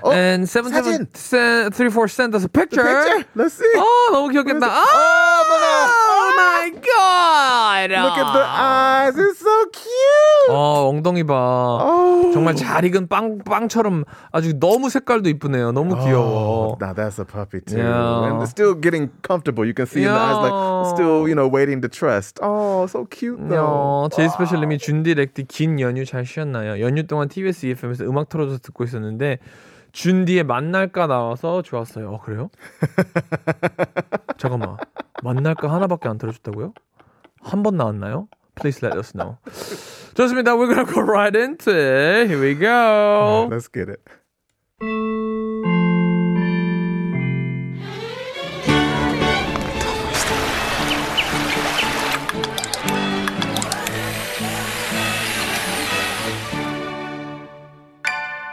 어, 0.03 0.11
And 0.11 0.45
사진. 0.49 1.07
7734 1.13 2.07
sent 2.09 2.35
us 2.35 2.43
a 2.43 2.49
picture. 2.49 2.80
Picture? 2.83 3.25
Let's 3.35 3.53
see. 3.53 3.79
어, 3.79 4.11
너무 4.11 4.29
귀엽겠다. 4.29 4.67
아, 4.67 4.85
oh 4.85 6.33
my 6.35 6.71
god. 6.71 7.91
Look 7.91 8.17
at 8.17 8.33
the 8.33 8.45
eyes. 8.45 9.15
It's 9.17 9.39
so 9.39 9.65
cute. 9.71 10.49
어, 10.49 10.89
엉덩이 10.89 11.23
봐. 11.23 11.79
Oh. 11.81 12.31
정말 12.33 12.55
잘 12.55 12.85
익은 12.85 13.07
빵, 13.07 13.39
빵처럼 13.39 14.03
아주 14.31 14.57
너무 14.59 14.89
색깔도 14.89 15.29
이쁘네요. 15.29 15.71
너무 15.71 15.95
귀여워. 16.03 16.75
Oh, 16.75 16.77
now 16.79 16.93
that's 16.93 17.19
a 17.19 17.25
puppy 17.25 17.61
too. 17.61 17.77
Yeah. 17.77 18.27
And 18.29 18.47
still 18.47 18.73
getting 18.75 19.09
comfortable. 19.21 19.65
You 19.65 19.73
can 19.73 19.85
see 19.85 20.03
in 20.03 20.07
the 20.11 20.17
eyes 20.19 20.37
like 20.41 20.51
Yeah. 20.53 20.93
still, 20.93 21.27
you 21.27 21.35
know, 21.35 21.47
waiting 21.47 21.81
to 21.81 21.89
trust. 21.89 22.39
Oh, 22.41 22.87
so 22.87 23.05
cute 23.05 23.39
though. 23.49 24.07
어, 24.07 24.09
제이 24.11 24.29
스페셜 24.29 24.59
님이 24.61 24.77
준디 24.77 25.13
렉디 25.13 25.45
긴 25.45 25.79
연휴 25.79 26.05
잘 26.05 26.25
쉬었나요? 26.25 26.79
연휴 26.81 27.03
동안 27.05 27.27
TBS 27.29 27.65
EFM에서 27.67 28.03
음악 28.05 28.29
틀어줘서 28.29 28.59
듣고 28.59 28.83
있었는데 28.83 29.39
준디의 29.91 30.43
만날까 30.43 31.07
나와서 31.07 31.61
좋았어요. 31.61 32.11
어, 32.13 32.21
그래요? 32.21 32.49
잠깐만. 34.37 34.77
만날까 35.23 35.71
하나밖에 35.71 36.09
안 36.09 36.17
틀어줬다고요? 36.17 36.73
한 37.41 37.63
번 37.63 37.75
나왔나요? 37.77 38.27
Please 38.55 38.85
let 38.85 38.97
us 38.97 39.13
know. 39.13 39.37
좋습니다. 40.13 40.55
We're 40.55 40.67
gonna 40.67 40.85
go 40.85 41.01
right 41.01 41.35
into 41.37 41.71
it. 41.71 42.27
Here 42.29 42.39
we 42.41 42.55
go. 42.55 43.47
Let's 43.49 43.67
get 43.71 43.89
it. 43.89 44.01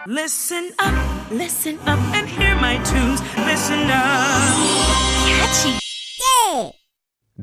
Listen 0.06 0.70
up, 0.78 1.17
listen 1.31 1.79
up 1.85 1.99
and 2.13 2.27
hear 2.27 2.55
my 2.55 2.77
tunes. 2.83 3.21
Listen 3.45 3.89
up. 3.89 4.53
Catchy. 5.27 5.79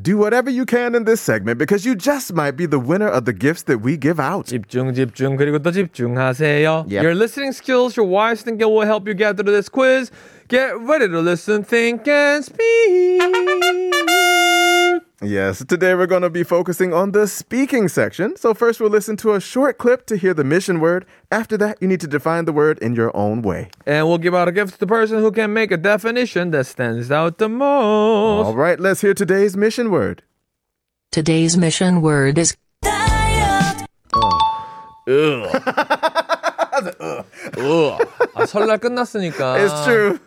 Do 0.00 0.16
whatever 0.16 0.48
you 0.48 0.64
can 0.66 0.94
in 0.94 1.04
this 1.04 1.20
segment 1.20 1.58
because 1.58 1.84
you 1.84 1.96
just 1.96 2.32
might 2.32 2.52
be 2.52 2.64
the 2.64 2.78
winner 2.78 3.08
of 3.08 3.24
the 3.24 3.32
gifts 3.32 3.64
that 3.64 3.78
we 3.78 3.96
give 3.96 4.20
out. 4.20 4.46
집중, 4.46 4.94
집중, 4.94 5.36
그리고 5.36 5.58
또 5.58 5.72
집중하세요. 5.72 6.86
Yep. 6.88 7.02
Your 7.02 7.14
listening 7.14 7.52
skills, 7.52 7.96
your 7.96 8.06
wise 8.06 8.42
thinking 8.42 8.68
will 8.70 8.86
help 8.86 9.08
you 9.08 9.14
get 9.14 9.36
through 9.36 9.50
this 9.52 9.68
quiz. 9.68 10.12
Get 10.46 10.78
ready 10.78 11.08
to 11.08 11.20
listen, 11.20 11.64
think, 11.64 12.06
and 12.06 12.44
speak. 12.44 13.20
Yes, 15.21 15.63
today 15.63 15.95
we're 15.95 16.07
going 16.07 16.23
to 16.23 16.29
be 16.29 16.43
focusing 16.43 16.93
on 16.93 17.13
the 17.13 17.25
speaking 17.25 17.87
section. 17.87 18.35
So, 18.35 18.53
first 18.53 18.81
we'll 18.81 18.89
listen 18.89 19.15
to 19.17 19.33
a 19.33 19.39
short 19.39 19.77
clip 19.77 20.05
to 20.07 20.17
hear 20.17 20.33
the 20.33 20.43
mission 20.43 20.81
word. 20.81 21.05
After 21.31 21.55
that, 21.57 21.77
you 21.79 21.87
need 21.87 22.01
to 22.01 22.07
define 22.07 22.43
the 22.43 22.51
word 22.51 22.77
in 22.79 22.95
your 22.95 23.15
own 23.15 23.41
way. 23.41 23.69
And 23.85 24.07
we'll 24.07 24.17
give 24.17 24.35
out 24.35 24.49
a 24.49 24.51
gift 24.51 24.73
to 24.73 24.79
the 24.79 24.87
person 24.87 25.19
who 25.19 25.31
can 25.31 25.53
make 25.53 25.71
a 25.71 25.77
definition 25.77 26.51
that 26.51 26.65
stands 26.65 27.11
out 27.11 27.37
the 27.37 27.47
most. 27.47 28.45
All 28.47 28.55
right, 28.55 28.77
let's 28.77 28.99
hear 28.99 29.13
today's 29.13 29.55
mission 29.55 29.89
word. 29.89 30.21
Today's 31.11 31.55
mission 31.55 32.01
word 32.01 32.37
is 32.37 32.57
Diet. 32.81 33.87
ugh. 35.07 36.31
아, 38.35 38.45
설날 38.45 38.77
끝났으니까. 38.77 39.57
It's 39.57 39.85
true. 39.85 40.19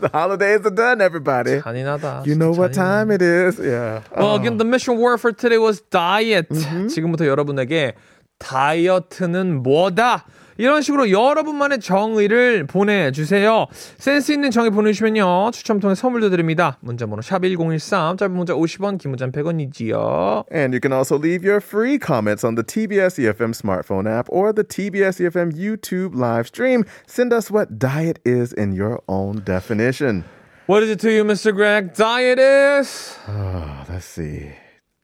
the 0.00 0.10
holidays 0.12 0.64
are 0.64 0.74
done, 0.74 1.00
everybody. 1.00 1.60
잔인하다. 1.60 2.24
You 2.26 2.34
know 2.34 2.52
what 2.52 2.72
time 2.72 3.10
it 3.10 3.22
is. 3.22 3.58
Yeah. 3.58 4.02
Well, 4.16 4.36
again, 4.36 4.58
the 4.58 4.64
mission 4.64 4.98
word 4.98 5.18
for 5.18 5.32
today 5.32 5.58
was 5.58 5.80
diet. 5.90 6.48
Mm-hmm. 6.48 6.88
지금부터 6.88 7.26
여러분에게 7.26 7.94
다이어트는 8.38 9.62
뭐다? 9.62 10.24
이런 10.58 10.82
식으로 10.82 11.10
여러분만의 11.10 11.80
정의를 11.80 12.66
보내주세요. 12.66 13.66
센스 13.98 14.32
있는 14.32 14.50
정의 14.50 14.70
보내주시면요. 14.70 15.50
추첨 15.52 15.80
통해 15.80 15.94
선물도 15.94 16.30
드립니다. 16.30 16.78
문자번호 16.80 17.20
샵1013, 17.20 18.18
짧은 18.18 18.34
문자 18.34 18.54
50원, 18.54 18.98
긴 18.98 19.10
문자 19.10 19.26
100원이지요. 19.26 20.44
And 20.52 20.74
you 20.74 20.80
can 20.80 20.92
also 20.92 21.16
leave 21.16 21.44
your 21.44 21.60
free 21.60 21.98
comments 21.98 22.44
on 22.44 22.54
the 22.54 22.64
TBS 22.64 23.18
EFM 23.18 23.52
smartphone 23.54 24.08
app 24.08 24.28
or 24.30 24.52
the 24.52 24.64
TBS 24.64 25.20
EFM 25.20 25.52
YouTube 25.52 26.14
live 26.14 26.46
stream. 26.46 26.84
Send 27.06 27.32
us 27.32 27.50
what 27.50 27.78
diet 27.78 28.18
is 28.24 28.52
in 28.52 28.72
your 28.72 29.02
own 29.08 29.42
definition. 29.44 30.24
What 30.66 30.82
is 30.82 30.90
it 30.90 30.98
to 31.00 31.10
you, 31.12 31.22
Mr. 31.22 31.54
Greg? 31.54 31.94
Diet 31.94 32.40
is... 32.40 33.16
Oh, 33.28 33.84
let's 33.88 34.04
see. 34.04 34.50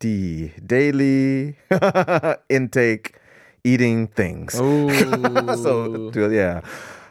D. 0.00 0.50
Daily 0.66 1.54
intake, 2.50 3.14
eating 3.63 4.07
things. 4.07 4.53
so, 4.53 6.11
yeah. 6.29 6.61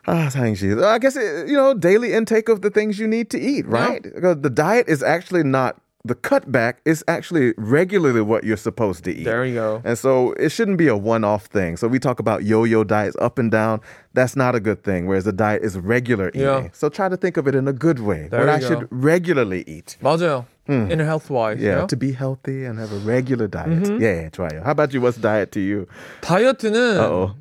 Ah, 0.08 0.28
상식. 0.30 0.80
I 0.82 0.98
guess, 0.98 1.16
it, 1.16 1.48
you 1.48 1.56
know, 1.56 1.74
daily 1.74 2.12
intake 2.12 2.48
of 2.48 2.62
the 2.62 2.70
things 2.70 2.98
you 2.98 3.08
need 3.08 3.28
to 3.30 3.40
eat, 3.40 3.66
right? 3.66 4.02
Because 4.02 4.40
The 4.40 4.50
diet 4.50 4.88
is 4.88 5.02
actually 5.02 5.42
not, 5.42 5.80
the 6.04 6.14
cutback 6.14 6.74
is 6.84 7.02
actually 7.08 7.52
regularly 7.56 8.20
what 8.20 8.44
you're 8.44 8.56
supposed 8.56 9.02
to 9.04 9.10
eat. 9.12 9.24
There 9.24 9.44
you 9.44 9.54
go. 9.54 9.82
And 9.84 9.98
so 9.98 10.32
it 10.38 10.50
shouldn't 10.50 10.78
be 10.78 10.86
a 10.86 10.96
one 10.96 11.24
off 11.24 11.46
thing. 11.46 11.76
So 11.76 11.88
we 11.88 11.98
talk 11.98 12.20
about 12.20 12.44
yo 12.44 12.62
yo 12.62 12.84
diets 12.84 13.16
up 13.20 13.40
and 13.40 13.50
down. 13.50 13.80
That's 14.14 14.36
not 14.36 14.54
a 14.54 14.60
good 14.60 14.84
thing. 14.84 15.08
Whereas 15.08 15.26
a 15.26 15.32
diet 15.32 15.64
is 15.64 15.76
regular 15.76 16.28
eating. 16.28 16.42
Yeah. 16.42 16.68
So 16.72 16.88
try 16.88 17.08
to 17.08 17.16
think 17.16 17.36
of 17.36 17.48
it 17.48 17.56
in 17.56 17.66
a 17.66 17.72
good 17.72 17.98
way. 17.98 18.28
There 18.30 18.46
what 18.46 18.46
you 18.46 18.52
I 18.52 18.60
go. 18.60 18.68
should 18.68 18.88
regularly 18.92 19.64
eat. 19.66 19.96
맞아요. 20.00 20.46
Inner 20.71 21.05
health-wise. 21.05 21.57
Hmm. 21.59 21.63
Yeah, 21.63 21.71
you 21.71 21.79
know? 21.81 21.87
to 21.87 21.97
be 21.97 22.11
healthy 22.13 22.65
and 22.65 22.79
have 22.79 22.91
a 22.91 22.99
regular 23.05 23.47
diet. 23.47 23.69
Mm-hmm. 23.83 24.01
Yeah, 24.01 24.29
try 24.29 24.47
it. 24.47 24.63
How 24.63 24.71
about 24.71 24.93
you? 24.93 25.01
What's 25.01 25.17
diet 25.17 25.51
to 25.53 25.59
you? 25.59 25.87
다이어트는 26.21 26.97
Uh 26.97 27.03
oh. 27.03 27.35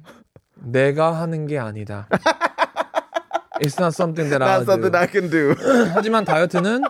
내가 0.61 1.13
하는 1.21 1.47
게 1.47 1.59
아니다. 1.59 2.07
It's 3.61 3.79
not 3.79 3.95
something 3.95 4.31
that 4.31 4.43
I'll 4.43 4.65
That's 4.65 4.67
something 4.67 4.93
do. 4.93 4.99
I 4.99 5.07
can 5.07 5.29
do. 5.31 5.55
하지만 5.95 6.25
다이어트는 6.25 6.83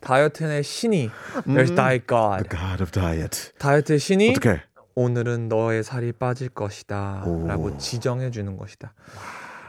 다이어트의 0.00 0.62
신이 0.62 1.10
There's 1.46 1.74
diet 1.74 2.06
God. 2.06 2.48
God 2.48 2.82
of 2.82 2.90
diet. 2.92 3.52
다이어트의 3.58 3.98
신이 3.98 4.30
어떻게? 4.30 4.62
오늘은 4.94 5.48
너의 5.48 5.84
살이 5.84 6.12
빠질 6.12 6.48
것이다 6.48 7.24
라고 7.46 7.76
지정해 7.76 8.30
주는 8.30 8.56
것이다. 8.56 8.94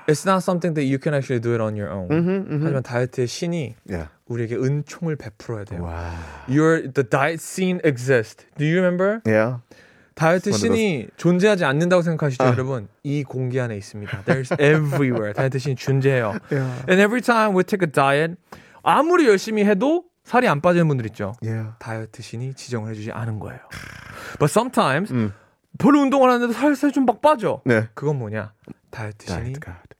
It's 0.07 0.25
not 0.25 0.41
something 0.43 0.73
that 0.75 0.85
you 0.87 0.99
can 0.99 1.13
actually 1.13 1.41
do 1.41 1.51
it 1.53 1.61
on 1.61 1.75
your 1.75 1.91
own. 1.91 2.07
하지만 2.63 2.81
다이어트의 2.83 3.27
신이 3.27 3.75
Yeah. 3.89 4.09
우리에게 4.27 4.55
은총을 4.55 5.15
베풀어야 5.17 5.65
돼요. 5.65 5.83
Wow. 5.83 6.15
Your 6.47 6.91
the 6.91 7.03
diet 7.07 7.39
scene 7.41 7.79
exists. 7.83 8.45
Do 8.57 8.65
you 8.65 8.79
remember? 8.79 9.21
Yeah. 9.25 9.59
다이어트 10.15 10.51
신이 10.51 11.09
존재하지 11.17 11.63
않는다고 11.65 12.01
생각하시죠, 12.01 12.43
여러분? 12.45 12.87
이 13.03 13.23
공기 13.23 13.59
안에 13.59 13.77
있습니다. 13.77 14.23
There's 14.23 14.51
everywhere. 14.59 15.33
다이어트 15.33 15.59
신이 15.59 15.75
존재해요. 15.75 16.39
And 16.89 16.99
every 17.01 17.21
time 17.21 17.55
we 17.55 17.63
take 17.63 17.85
a 17.85 17.91
diet, 17.91 18.35
아무리 18.81 19.27
열심히 19.27 19.63
해도 19.63 20.05
살이 20.23 20.47
안 20.47 20.59
빠지는 20.61 20.87
분들 20.87 21.05
있죠. 21.07 21.35
Yeah. 21.43 21.71
다이어트 21.79 22.21
신이 22.21 22.55
지정을 22.55 22.91
해주지 22.91 23.11
않은 23.11 23.39
거예요. 23.39 23.59
But 24.39 24.49
sometimes 24.51 25.13
별로 25.77 26.01
운동을 26.01 26.29
하는데도 26.31 26.53
살살 26.53 26.91
좀 26.91 27.05
막 27.05 27.21
빠져. 27.21 27.61
네. 27.65 27.87
그건 27.93 28.17
뭐냐? 28.17 28.53
다이어트 28.89 29.27
신이 29.27 29.53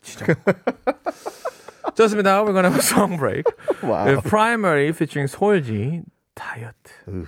Diet 0.07 0.19
God. 0.19 0.37
지정. 0.37 0.37
좋습니다. 1.95 2.43
We're 2.45 2.53
gonna 2.53 2.71
have 2.71 2.79
a 2.79 2.83
song 2.83 3.17
break. 3.17 3.45
Wow. 3.83 4.07
with 4.07 4.25
Primary 4.25 4.93
featuring 4.93 5.27
소울지 5.29 6.05
다이어트. 6.35 7.27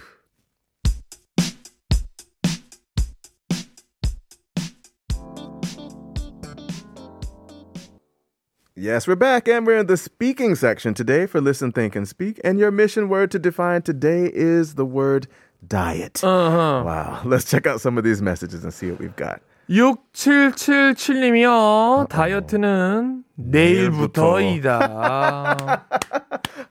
Yes, 8.77 9.07
we're 9.07 9.15
back 9.15 9.47
and 9.49 9.65
we're 9.67 9.79
in 9.79 9.87
the 9.87 9.97
speaking 9.97 10.57
section 10.57 10.95
today 10.95 11.27
for 11.27 11.41
Listen, 11.41 11.71
Think, 11.71 11.95
and 11.95 12.09
Speak. 12.09 12.41
And 12.43 12.59
your 12.59 12.73
mission 12.73 13.09
word 13.09 13.31
to 13.31 13.39
define 13.39 13.83
today 13.83 14.31
is 14.35 14.75
the 14.75 14.85
word 14.85 15.29
diet. 15.67 16.23
Uh-huh. 16.25 16.83
Wow. 16.85 17.23
Let's 17.25 17.49
check 17.49 17.67
out 17.69 17.81
some 17.81 17.97
of 17.99 18.05
these 18.05 18.21
messages 18.21 18.65
and 18.65 18.75
see 18.75 18.91
what 18.91 18.99
we've 18.99 19.15
got. 19.15 19.43
6777님이요. 19.70 22.08
다이어트는 22.10 23.24
내일부터이다. 23.36 24.80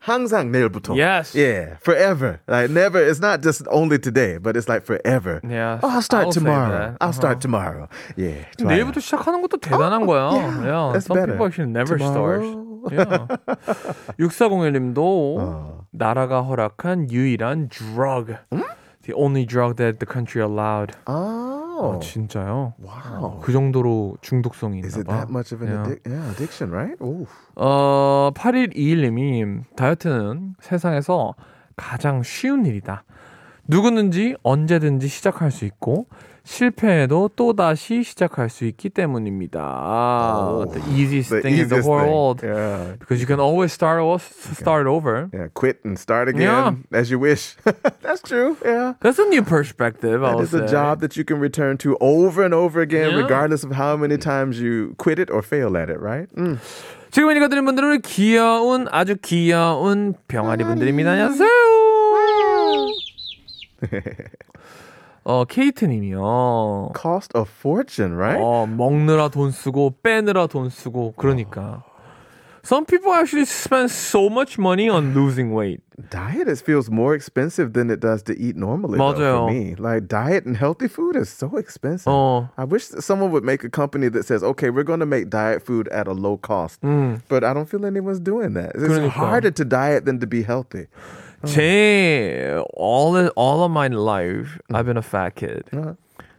항상 0.01 0.51
내일부터. 0.51 0.95
Yes. 0.97 1.37
Yeah, 1.37 1.77
forever. 1.81 2.41
Like 2.49 2.71
never. 2.71 2.99
It's 3.03 3.21
not 3.21 3.43
just 3.43 3.63
only 3.71 3.99
today, 3.99 4.39
but 4.39 4.57
it's 4.57 4.69
like 4.69 4.85
forever. 4.85 5.41
Yes, 5.49 5.81
Oh, 5.83 5.89
I'll 5.91 6.03
start 6.03 6.27
I'll 6.27 6.33
tomorrow. 6.33 6.97
I'll 7.01 7.13
start 7.13 7.37
Uh-huh. 7.39 7.47
tomorrow. 7.47 7.89
Yeah. 8.17 8.45
좋아요. 8.59 8.69
내일부터 8.69 9.01
시작하는 9.01 9.41
것도 9.43 9.59
대단한 9.61 10.05
거야. 10.07 10.33
Yeah, 10.33 10.67
yeah. 10.67 10.93
that's 10.93 11.07
Some 11.07 11.17
better. 11.19 11.33
people 11.35 11.47
actually 11.47 11.71
never 11.71 11.97
tomorrow, 11.99 12.43
start. 12.43 12.65
Yeah. 12.93 13.27
6401님도 14.19 14.99
어. 15.39 15.85
나라가 15.93 16.43
허락한 16.43 17.11
유일한 17.11 17.69
drug. 17.69 18.35
The 19.03 19.15
only 19.15 19.45
drug 19.47 19.77
that 19.77 20.01
the 20.01 20.07
country 20.07 20.43
allowed. 20.43 20.97
Oh. 21.07 21.58
아, 21.81 21.99
진짜요? 22.01 22.75
wow. 22.83 23.41
그 23.41 23.53
정도로 23.53 24.17
중독성이 24.21 24.81
Is 24.85 24.99
있나 24.99 25.01
it 25.01 25.07
봐. 25.07 25.15
that 25.17 25.31
much 25.31 25.55
of 25.55 25.65
an 25.65 25.73
Yeah. 25.73 25.85
addic- 25.85 26.07
yeah, 26.11 26.31
addiction, 26.33 26.73
right? 26.75 26.97
Ooh. 27.05 27.27
어, 27.57 28.31
8121님이 28.35 29.65
다이어트는 29.77 30.55
세상에서 30.61 31.35
가장 31.77 32.23
쉬운 32.23 32.67
일이다. 32.67 33.05
누구든지 33.67 34.37
언제든지 34.43 35.09
시작할 35.09 35.51
수 35.51 35.65
있고 35.67 36.07
실패해도 36.49 37.31
또 37.37 37.53
다시 37.53 38.03
시작할 38.03 38.49
수 38.49 38.65
있기 38.65 38.89
때문입니다. 38.89 40.65
the 40.73 40.81
easiest 40.91 41.29
The 41.31 41.43
thing 41.43 41.61
in 41.61 41.69
the 41.69 41.77
easiest 41.77 41.87
whole 41.87 42.01
world 42.01 42.41
Yeah. 42.43 42.97
because 42.99 43.21
you 43.21 43.27
can 43.29 43.39
always 43.39 43.71
start 43.71 44.01
start 44.57 44.87
over. 44.89 45.29
Yeah, 45.33 45.49
quit 45.53 45.85
and 45.85 45.99
start 46.01 46.29
again 46.29 46.85
as 46.91 47.13
you 47.13 47.21
wish. 47.21 47.55
That's 48.01 48.23
true. 48.25 48.57
Yeah. 48.65 48.95
That's 49.01 49.19
a 49.21 49.29
new 49.29 49.43
perspective. 49.45 50.23
That 50.23 50.41
is 50.41 50.55
a 50.55 50.65
say. 50.65 50.73
job 50.73 51.01
that 51.05 51.17
you 51.21 51.25
can 51.25 51.39
return 51.39 51.77
to 51.85 51.99
over 52.01 52.43
and 52.43 52.55
over 52.55 52.81
again, 52.81 53.13
Yeah. 53.13 53.21
regardless 53.29 53.63
of 53.63 53.77
how 53.77 53.97
many 54.01 54.17
times 54.17 54.59
you 54.59 54.95
quit 54.97 55.19
it 55.21 55.29
or 55.31 55.43
fail 55.45 55.77
at 55.77 55.91
it, 55.93 56.01
right? 56.01 56.33
Mm. 56.35 56.57
지금 57.11 57.31
읽어드린 57.31 57.65
분들은 57.65 58.01
귀여운 58.03 58.89
아주 58.91 59.17
귀여운 59.21 60.15
병아리 60.29 60.65
분들입니다. 60.65 61.13
안녕하세요. 61.13 61.49
어 65.28 65.46
케이트님이요. 65.46 66.92
Cost 66.96 67.32
a 67.36 67.44
fortune, 67.46 68.16
right? 68.16 68.40
어 68.42 68.66
먹느라 68.68 69.30
돈 69.30 69.52
쓰고 69.52 69.96
빼느라 70.04 70.48
돈 70.48 70.70
쓰고 70.70 71.14
그러니까. 71.18 71.84
Some 72.66 72.86
people 72.86 73.12
actually 73.12 73.44
spend 73.44 73.92
so 73.92 74.30
much 74.30 74.58
money 74.58 74.88
on 74.88 75.14
losing 75.14 75.52
weight. 75.52 75.82
Diet 76.10 76.48
it 76.48 76.60
feels 76.60 76.90
more 76.90 77.14
expensive 77.14 77.74
than 77.74 77.92
it 77.92 78.00
does 78.00 78.24
to 78.24 78.40
eat 78.40 78.56
normally. 78.56 78.98
though, 78.98 79.14
맞아요. 79.14 79.48
for 79.48 79.52
me, 79.52 79.76
like 79.76 80.08
diet 80.08 80.46
and 80.46 80.56
healthy 80.56 80.88
food 80.88 81.18
is 81.18 81.28
so 81.28 81.58
expensive. 81.58 82.08
어. 82.08 82.50
I 82.56 82.64
wish 82.64 82.88
that 82.88 83.02
someone 83.04 83.32
would 83.32 83.44
make 83.44 83.66
a 83.66 83.70
company 83.70 84.08
that 84.10 84.24
says, 84.26 84.44
"Okay, 84.44 84.70
we're 84.70 84.88
going 84.88 85.02
to 85.02 85.06
make 85.06 85.30
diet 85.30 85.62
food 85.62 85.90
at 85.90 86.08
a 86.08 86.14
low 86.14 86.38
cost." 86.38 86.80
But 87.28 87.44
I 87.44 87.54
don't 87.54 87.68
feel 87.68 87.86
anyone's 87.86 88.22
doing 88.22 88.54
that. 88.56 88.72
It's 88.76 88.88
그러니까. 88.88 89.10
harder 89.12 89.52
to 89.52 89.66
diet 89.66 90.06
than 90.06 90.20
to 90.20 90.28
be 90.28 90.44
healthy. 90.44 90.88
제 91.47 92.61
all 92.77 93.31
all 93.37 93.63
of 93.63 93.71
my 93.71 93.89
life 93.89 94.59
I've 94.73 94.87
been 94.87 94.97
a 94.99 95.03
fat 95.03 95.35
kid. 95.37 95.63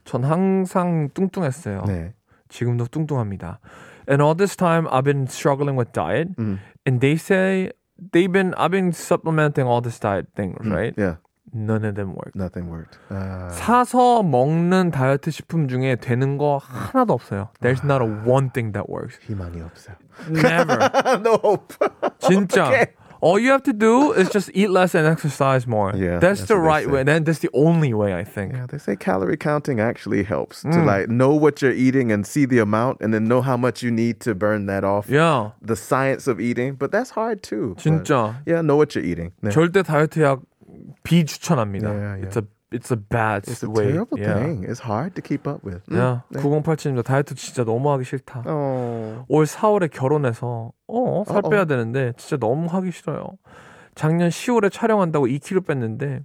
전 0.06 0.24
항상 0.24 1.10
뚱뚱했어요. 1.14 1.84
네. 1.88 2.14
지금도 2.50 2.88
뚱뚱합니다. 2.88 3.60
And 4.08 4.22
all 4.24 4.36
this 4.36 4.56
time 4.56 4.88
I've 4.92 5.04
been 5.06 5.28
struggling 5.28 5.76
with 5.76 5.92
diet 5.94 6.30
and 6.38 7.00
they 7.00 7.16
say 7.16 7.72
they've 8.12 8.32
been 8.32 8.54
I've 8.58 8.72
been 8.72 8.92
supplementing 8.92 9.68
all 9.68 9.82
this 9.82 10.00
diet 10.00 10.28
thing, 10.36 10.58
right? 10.66 10.94
Yeah, 10.98 11.18
None 11.54 11.86
of 11.86 11.96
them 11.96 12.16
work. 12.16 12.34
nothing 12.36 12.70
worked. 12.70 12.98
Uh, 13.12 13.50
사서 13.54 14.24
먹는 14.24 14.92
다이어트 14.92 15.30
식품 15.32 15.68
중에 15.68 15.96
되는 15.96 16.38
거 16.38 16.58
하나도 16.62 17.14
없어요. 17.14 17.50
There's 17.62 17.84
not 17.86 18.02
a 18.02 18.10
one 18.26 18.50
thing 18.50 18.72
that 18.74 18.90
works. 18.90 19.20
희망이 19.28 19.62
없어요. 19.62 19.96
Never. 20.30 20.90
no 21.22 21.38
hope. 21.42 21.74
진짜. 22.20 22.88
All 23.21 23.39
you 23.39 23.51
have 23.53 23.63
to 23.63 23.73
do 23.73 24.13
is 24.13 24.29
just 24.29 24.51
eat 24.53 24.69
less 24.69 24.95
and 24.95 25.07
exercise 25.07 25.67
more. 25.67 25.93
Yeah, 25.97 26.19
that's, 26.19 26.41
that's 26.41 26.49
the 26.49 26.57
what 26.57 26.61
they 26.61 26.69
right 26.69 26.85
say. 26.85 26.91
way. 26.93 27.03
Then 27.05 27.25
that's 27.25 27.39
the 27.39 27.49
only 27.55 27.95
way 27.95 28.13
I 28.13 28.23
think. 28.23 28.53
Yeah, 28.53 28.67
they 28.69 28.77
say 28.77 28.97
calorie 28.97 29.39
counting 29.39 29.81
actually 29.81 30.25
helps 30.25 30.63
Mm. 30.63 30.73
to 30.73 30.83
like 30.85 31.09
know 31.09 31.33
what 31.33 31.63
you're 31.63 31.73
eating 31.73 32.13
and 32.13 32.27
see 32.27 32.45
the 32.45 32.59
amount 32.59 33.01
and 33.01 33.15
then 33.15 33.25
know 33.25 33.41
how 33.41 33.57
much 33.57 33.83
you 33.83 33.91
need 33.91 34.21
to 34.29 34.35
burn 34.35 34.67
that 34.67 34.85
off. 34.85 35.09
Yeah. 35.09 35.53
The 35.63 35.75
science 35.75 36.27
of 36.29 36.39
eating, 36.39 36.75
but 36.75 36.93
that's 36.93 37.11
hard 37.17 37.43
too. 37.43 37.77
But, 37.77 37.85
진짜. 37.85 38.37
yeah, 38.45 38.61
know 38.61 38.77
what 38.77 38.95
you're 38.95 39.05
eating. 39.05 39.33
네. 39.43 39.51
절대 39.51 39.83
다이어트 39.83 40.21
약 40.21 40.41
비추천합니다. 41.03 41.89
Yeah, 41.89 42.17
yeah. 42.17 42.25
It's 42.27 42.37
a 42.37 42.45
it's 42.72 42.92
a 42.92 42.96
bad 42.98 43.48
It's 43.48 43.64
a 43.64 43.70
way. 43.70 43.92
terrible 43.92 44.20
yeah. 44.20 44.36
thing. 44.36 44.64
It's 44.64 44.80
hard 44.80 45.16
to 45.16 45.22
keep 45.22 45.48
up 45.48 45.64
with. 45.64 45.82
Mm. 45.90 45.98
야, 45.98 46.24
9087님도 46.34 47.04
다이어트 47.04 47.36
진짜 47.36 47.64
너무 47.64 47.90
하기 47.92 48.04
싫다. 48.06 48.44
Oh. 48.46 49.26
올 49.28 49.46
4월에 49.46 49.90
결혼해서 49.92 50.72
어, 50.88 51.24
살 51.28 51.42
어어. 51.46 51.50
빼야 51.50 51.66
되는데 51.66 52.14
진짜 52.18 52.38
너무 52.38 52.68
하기 52.68 52.92
싫어요. 52.92 53.38
작년 53.96 54.30
10월에 54.30 54.72
촬영한다고 54.72 55.28
2kg 55.28 55.66
뺐는데 55.66 56.22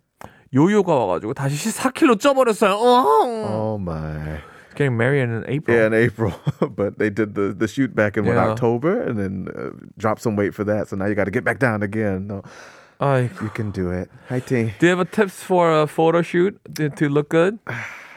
요요가 0.54 0.94
와가지고 0.94 1.34
다시 1.34 1.56
14kg 1.70 2.20
쪄버렸어요. 2.20 2.72
어. 2.72 3.74
Oh 3.74 3.78
my. 3.80 4.40
Getting 4.76 4.96
married 4.96 5.22
in 5.30 5.44
April. 5.46 5.76
Yeah, 5.78 5.86
in 5.86 5.94
April, 5.94 6.34
but 6.74 6.98
they 6.98 7.08
did 7.08 7.34
the 7.36 7.54
the 7.54 7.68
shoot 7.68 7.94
back 7.94 8.16
in 8.18 8.26
what, 8.26 8.34
Yeah. 8.34 8.50
October, 8.50 9.02
and 9.06 9.14
then 9.16 9.46
uh, 9.54 9.70
dropped 9.96 10.20
some 10.20 10.34
weight 10.34 10.52
for 10.52 10.64
that. 10.66 10.88
So 10.90 10.96
now 10.98 11.06
you 11.06 11.14
got 11.14 11.26
to 11.26 11.30
get 11.30 11.44
back 11.46 11.60
down 11.62 11.84
again. 11.86 12.26
No, 12.26 12.42
아이고. 12.98 13.42
you 13.42 13.50
can 13.54 13.70
do 13.72 13.90
it. 13.90 14.08
Hi, 14.28 14.40
T. 14.40 14.72
Do 14.78 14.86
you 14.86 14.96
have 14.96 15.00
a 15.00 15.04
tips 15.04 15.42
for 15.42 15.70
a 15.70 15.86
photo 15.86 16.22
shoot 16.22 16.58
to, 16.74 17.08
look 17.08 17.28
good? 17.30 17.58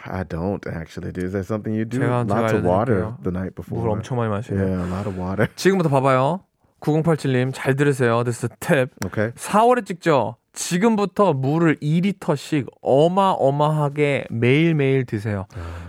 I 0.05 0.23
don't 0.23 0.65
actually. 0.67 1.11
Is 1.15 1.33
that 1.33 1.45
something 1.45 1.73
you 1.73 1.83
do? 1.85 1.99
제가- 1.99 2.23
Lots 2.29 2.53
제가 2.53 2.59
of 2.59 2.65
water 2.65 3.13
the 3.23 3.31
night 3.31 3.55
before. 3.55 3.81
물 3.81 3.89
엄청 3.91 4.17
많이 4.17 4.29
마시네요. 4.29 4.61
Yeah, 4.63 4.85
a 4.85 4.89
lot 4.89 5.07
of 5.09 5.19
water. 5.19 5.47
지금부터 5.55 5.89
봐봐요. 5.89 6.41
9087님 6.79 7.51
잘 7.53 7.75
들으세요. 7.75 8.23
This 8.23 8.45
is 8.45 8.51
a 8.51 8.55
tip. 8.59 8.93
Okay. 9.05 9.31
4월에 9.35 9.85
찍죠. 9.85 10.35
지금부터 10.53 11.33
물을 11.33 11.75
2리터씩 11.81 12.67
어마어마하게 12.81 14.25
매일매일 14.29 15.05
드세요. 15.05 15.45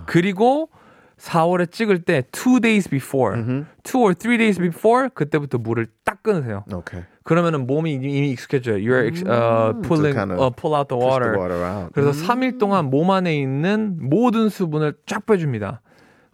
그리고 0.07 0.69
4월에 1.19 1.71
찍을 1.71 2.03
때 2.03 2.23
2 2.33 2.61
days 2.61 2.89
before, 2.89 3.37
2 3.83 4.01
or 4.01 4.15
3 4.15 4.37
days 4.39 4.59
before 4.59 5.09
그때부터 5.15 5.59
물을 5.59 5.87
딱 6.05 6.23
끊으세요. 6.23 6.65
Okay. 6.73 7.05
그러면은 7.29 7.67
몸이 7.67 7.93
이미 7.93 8.31
익숙해져요. 8.31 8.77
You're 8.77 9.05
ex- 9.05 9.23
uh, 9.23 9.75
pulling, 9.87 10.15
kind 10.15 10.33
of 10.33 10.41
uh, 10.41 10.49
pull 10.49 10.75
out 10.75 10.89
the 10.89 10.97
water. 10.97 11.33
the 11.33 11.39
water 11.39 11.63
out. 11.63 11.93
그래서 11.93 12.11
3일 12.25 12.59
동안 12.59 12.87
몸 12.89 13.11
안에 13.11 13.37
있는 13.37 13.99
모든 14.01 14.49
수분을 14.49 14.95
쫙 15.05 15.27
빼줍니다. 15.27 15.83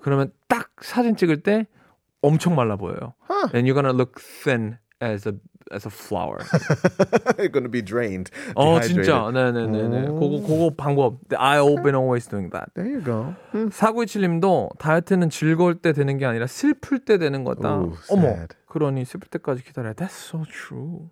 그러면 0.01 0.31
딱 0.47 0.71
사진 0.83 1.17
찍을 1.17 1.43
때 1.43 1.67
엄청 2.23 2.55
말라 2.55 2.77
보여요. 2.77 3.15
And 3.53 3.67
you're 3.69 3.75
gonna 3.75 3.91
look 3.93 4.23
thin 4.23 4.79
as 5.01 5.27
a 5.27 5.35
as 5.73 5.87
a 5.87 5.91
flower. 5.91 6.39
You're 7.39 7.49
going 7.49 7.65
to 7.65 7.71
be 7.71 7.83
drained. 7.83 8.31
어. 8.55 8.81
진짜 8.81 9.31
네네네네. 9.33 10.07
그거 10.09 10.41
그거 10.43 10.71
방법. 10.77 11.19
I've 11.31 11.83
been 11.83 11.95
always 11.95 12.27
doing 12.29 12.51
that. 12.51 12.73
There 12.75 12.89
you 12.89 13.01
go. 13.03 13.35
4927님도 13.53 14.79
다이어트는 14.79 15.31
즐거울 15.31 15.77
때 15.81 15.93
되는 15.93 16.19
게 16.19 16.27
아니라 16.27 16.47
슬플 16.47 17.05
때 17.05 17.19
되는 17.19 17.45
거다. 17.45 17.81
Ooh, 17.81 17.97
어머. 18.11 18.37
그러니 18.67 19.05
슬플 19.05 19.29
때까지 19.29 19.65
기다려. 19.65 19.93
That's 19.95 20.13
so 20.13 20.45
true. 20.51 21.11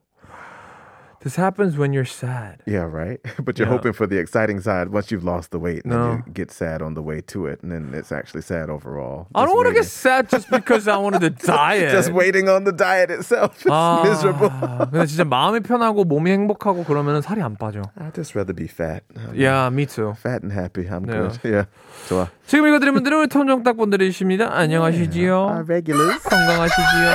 This 1.23 1.35
happens 1.35 1.75
when 1.81 1.93
you're 1.97 2.05
sad. 2.05 2.61
Yeah, 2.69 2.85
right. 2.85 3.17
But 3.43 3.57
you're 3.57 3.65
Yeah. 3.67 3.73
hoping 3.73 3.91
for 3.97 4.05
the 4.05 4.21
exciting 4.21 4.61
side 4.61 4.93
once 4.93 5.09
you've 5.11 5.25
lost 5.25 5.49
the 5.49 5.57
weight. 5.57 5.81
And 5.83 5.91
No. 5.91 5.97
then 5.97 6.23
you 6.27 6.31
get 6.31 6.51
sad 6.53 6.79
on 6.85 6.93
the 6.93 7.01
way 7.01 7.21
to 7.33 7.47
it. 7.49 7.59
And 7.65 7.73
then 7.73 7.89
it's 7.97 8.13
actually 8.13 8.45
sad 8.45 8.69
overall. 8.69 9.25
I 9.33 9.41
don't 9.43 9.49
Just 9.49 9.57
want 9.57 9.67
to 9.67 9.73
get 9.73 9.89
waiting. 9.89 9.97
sad 9.97 10.29
just 10.29 10.47
because 10.53 10.85
I 10.87 10.95
wanted 11.01 11.25
to 11.25 11.31
diet. 11.33 11.89
Just 11.91 12.13
waiting 12.13 12.47
on 12.47 12.65
the 12.69 12.71
diet 12.71 13.09
itself. 13.09 13.57
It's 13.65 13.73
아, 13.73 14.05
miserable. 14.05 14.53
근데 14.93 15.07
진짜 15.09 15.25
마음이 15.25 15.61
편하고 15.65 16.05
몸이 16.05 16.29
행복하고 16.31 16.85
그러면 16.85 17.19
살이 17.25 17.41
안 17.41 17.57
빠져. 17.57 17.81
I'd 17.99 18.13
just 18.13 18.37
rather 18.37 18.53
be 18.53 18.67
fat. 18.69 19.01
I'm 19.17 19.33
Yeah, 19.33 19.73
me 19.73 19.87
too. 19.89 20.13
Fat 20.21 20.45
and 20.45 20.53
happy. 20.53 20.85
I'm 20.85 21.09
Yeah. 21.09 21.33
good. 21.33 21.41
Yeah. 21.43 21.65
좋아. 22.07 22.29
지금 22.45 22.67
읽어드린 22.69 22.93
분들은 22.93 23.17
우리 23.17 23.27
톰정딱 23.27 23.75
분들이십니다. 23.75 24.53
Our 24.53 24.69
안녕하시지요. 24.69 25.65
regulars. 25.67 26.21
건강하시지요. 26.29 27.09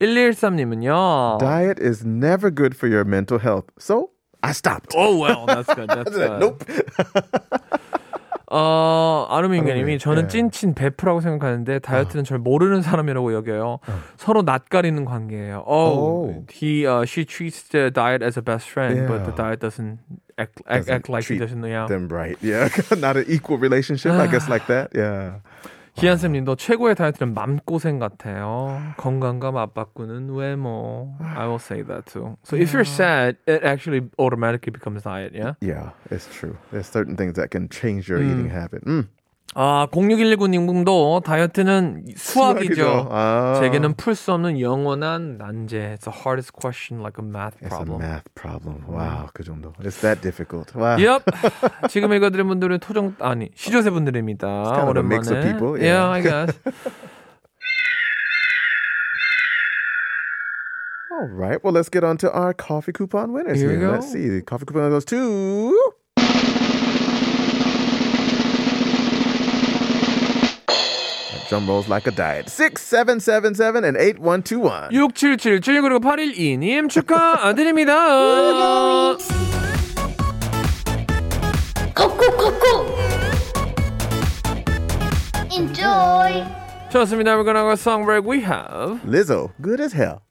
1213님은요. 0.00 1.38
Diet 1.38 1.78
is 1.80 2.04
never 2.04 2.50
good 2.50 2.74
for 2.76 2.88
your 2.88 3.04
mental 3.04 3.38
health. 3.38 3.66
So 3.78 4.10
I 4.42 4.52
stopped. 4.52 4.92
Oh 4.96 5.18
well, 5.18 5.46
that's 5.46 5.72
good. 5.72 5.88
That's 5.88 6.10
good. 6.10 6.40
Nope. 6.40 6.64
어, 8.54 9.26
아르민가님이 9.30 9.98
저는 9.98 10.24
예. 10.24 10.28
찐친 10.28 10.74
베프라고 10.74 11.22
생각하는데 11.22 11.78
다이어트는 11.78 12.24
절 12.24 12.38
모르는 12.38 12.82
사람이라고 12.82 13.32
여겨요. 13.32 13.78
서로 14.18 14.42
낯가리는 14.42 15.06
관계예요. 15.06 15.64
Oh, 15.66 16.28
Oh. 16.28 16.44
he, 16.52 16.84
uh, 16.86 17.06
she 17.06 17.24
treats 17.24 17.62
the 17.70 17.90
diet 17.90 18.20
as 18.22 18.36
a 18.36 18.42
best 18.42 18.68
friend, 18.68 19.08
but 19.08 19.24
the 19.24 19.32
Yeah. 19.32 19.56
diet 19.56 19.60
doesn't 19.60 20.00
act, 20.36 20.60
act, 20.68 20.84
Doesn't 20.84 20.92
act 20.92 21.08
like 21.08 21.24
he 21.24 21.38
treat 21.38 21.40
doesn't 21.40 21.62
know. 21.62 21.68
Yeah. 21.72 21.86
Them 21.88 22.08
right. 22.12 22.36
Yeah. 22.42 22.68
Not 23.00 23.16
an 23.16 23.24
equal 23.26 23.56
relationship. 23.56 24.12
I 24.12 24.26
guess 24.28 24.44
like 24.50 24.66
that. 24.68 24.92
Yeah. 24.92 25.40
기한쌤님도 25.97 26.55
최고의 26.57 26.93
다이어트는 26.93 27.33
맘고생 27.33 27.97
같아요. 27.97 28.79
건강과 28.97 29.51
맞바꾸는 29.51 30.29
외모. 30.29 31.15
I 31.19 31.47
will 31.47 31.59
say 31.59 31.81
that 31.81 32.05
too. 32.05 32.37
So 32.43 32.55
if 32.55 32.71
you're 32.71 32.85
sad, 32.85 33.37
it 33.47 33.63
actually 33.63 34.07
automatically 34.19 34.71
becomes 34.71 35.01
diet. 35.03 35.33
Yeah. 35.33 35.53
Yeah, 35.59 35.91
it's 36.11 36.27
true. 36.31 36.55
There's 36.71 36.85
certain 36.85 37.15
things 37.17 37.33
that 37.33 37.49
can 37.49 37.67
change 37.69 38.07
your 38.07 38.21
eating 38.21 38.49
habit. 38.49 38.85
Mm. 38.85 39.07
아, 39.55 39.87
0619님도 39.91 41.23
다이어트는 41.23 42.05
수학이죠. 42.15 42.75
수학이죠. 42.75 43.07
아. 43.09 43.59
제게는 43.59 43.95
풀 43.95 44.13
수 44.13 44.31
없는 44.33 44.59
영원한 44.59 45.37
난제. 45.37 45.95
It's 45.97 46.05
the 46.05 46.13
hardest 46.13 46.53
question 46.53 47.01
like 47.01 47.17
a 47.17 47.25
math 47.25 47.57
problem. 47.67 47.99
It's 47.99 48.05
a 48.05 48.07
math 48.07 48.25
problem. 48.35 48.83
Wow, 48.87 49.29
그 49.33 49.43
정도. 49.43 49.73
It's 49.81 49.99
that 50.01 50.21
difficult. 50.21 50.75
Wow. 50.75 50.97
Yep. 50.99 51.25
지금 51.89 52.13
읽어드린 52.13 52.47
분들은 52.47 52.79
토종 52.79 53.15
아니 53.19 53.49
시조세 53.55 53.89
분들입니다. 53.89 54.45
It's 54.47 54.69
kind 54.69 54.81
of 54.83 54.89
오랜만에. 54.89 55.15
A 55.15 55.17
mix 55.17 55.31
of 55.31 55.41
people. 55.41 55.79
Yeah, 55.81 56.05
yeah 56.05 56.09
I 56.11 56.21
guess. 56.21 56.53
All 61.17 61.25
right. 61.33 61.57
Well, 61.63 61.73
let's 61.73 61.89
get 61.89 62.03
on 62.03 62.17
to 62.17 62.31
our 62.31 62.53
coffee 62.53 62.91
coupon 62.93 63.33
winners 63.33 63.59
here. 63.59 63.71
here. 63.71 63.89
Let's 63.89 64.11
see. 64.11 64.29
The 64.29 64.43
coffee 64.43 64.65
coupon 64.65 64.91
goes 64.91 65.05
to 65.05 65.73
drum 71.49 71.67
rolls 71.67 71.87
like 71.87 72.07
a 72.07 72.11
diet. 72.11 72.49
6777 72.49 73.83
and 73.83 73.97
8121. 73.97 74.89
6777 74.91 75.81
그리고 75.81 75.99
8122님 75.99 76.89
축하드립니다. 76.89 79.17
콕콕 81.95 82.37
콕콕 82.37 82.97
Enjoy 85.51 86.45
좋습니다. 86.89 87.35
We're 87.35 87.43
gonna 87.43 87.63
go 87.63 87.75
song 87.75 88.05
break. 88.05 88.25
We 88.25 88.41
have 88.41 89.01
Lizzo, 89.05 89.51
good 89.61 89.81
as 89.81 89.93
hell. 89.93 90.21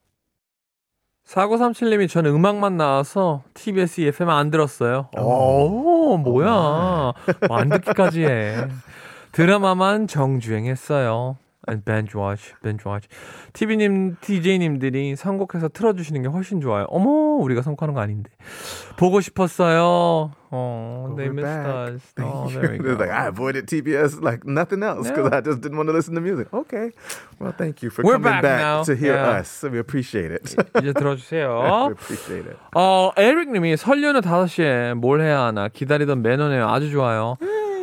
4937님이 1.27 2.09
저는 2.09 2.31
음악만 2.35 2.77
나와서 2.77 3.43
TBS 3.55 4.01
EFM 4.01 4.31
안 4.31 4.51
들었어요. 4.53 5.09
오, 5.19 6.17
뭐야. 6.19 7.13
뭐 7.49 7.59
안 7.59 7.69
듣기까지 7.69 8.25
해. 8.25 8.69
드라마만 9.37 10.07
정주행했어요. 10.07 11.37
And 11.69 11.85
binge 11.85 12.15
watch, 12.19 12.55
binge 12.63 12.85
watch. 12.89 13.07
TV님, 13.53 14.17
DJ님들이 14.23 15.15
선곡해서 15.15 15.69
틀어주시는 15.69 16.23
게 16.23 16.29
훨씬 16.29 16.63
좋아요. 16.63 16.87
어머, 16.89 17.11
우리가 17.43 17.61
선곡하는 17.61 17.93
거 17.93 18.01
아닌데. 18.01 18.31
보고 18.97 19.21
싶었어요. 19.21 20.31
어, 20.51 21.15
they 21.19 21.29
missed 21.29 21.43
back. 21.45 21.67
us. 21.67 22.15
Oh, 22.23 22.49
there 22.49 22.71
we 22.73 22.79
go. 22.79 22.93
like 22.97 23.11
I 23.11 23.27
avoided 23.27 23.67
TBS 23.67 24.23
like 24.25 24.47
nothing 24.47 24.83
else 24.83 25.09
because 25.11 25.29
Yeah. 25.29 25.37
I 25.37 25.41
just 25.45 25.61
didn't 25.61 25.77
want 25.77 25.91
to 25.91 25.93
listen 25.93 26.15
to 26.15 26.23
music. 26.23 26.49
Okay. 26.55 26.93
Well, 27.39 27.53
thank 27.53 27.83
you 27.83 27.91
for 27.91 28.01
We're 28.07 28.17
coming 28.17 28.41
back 28.41 28.43
back, 28.43 28.87
to 28.87 28.97
hear 28.97 29.21
Yeah. 29.21 29.41
us. 29.43 29.61
We 29.69 29.77
appreciate 29.79 30.33
it. 30.33 30.57
이제 30.81 30.95
들어주세요. 30.95 31.91
we 31.91 31.93
appreciate 31.93 32.47
it. 32.49 32.57
어, 32.75 33.11
에릭님이 33.19 33.77
설련후 33.77 34.23
5시에 34.23 34.95
뭘 34.95 35.21
해야 35.21 35.43
하나 35.45 35.69
기다리던 35.69 36.23
매너네요. 36.23 36.69
아주 36.71 36.91
좋아요. 36.91 37.37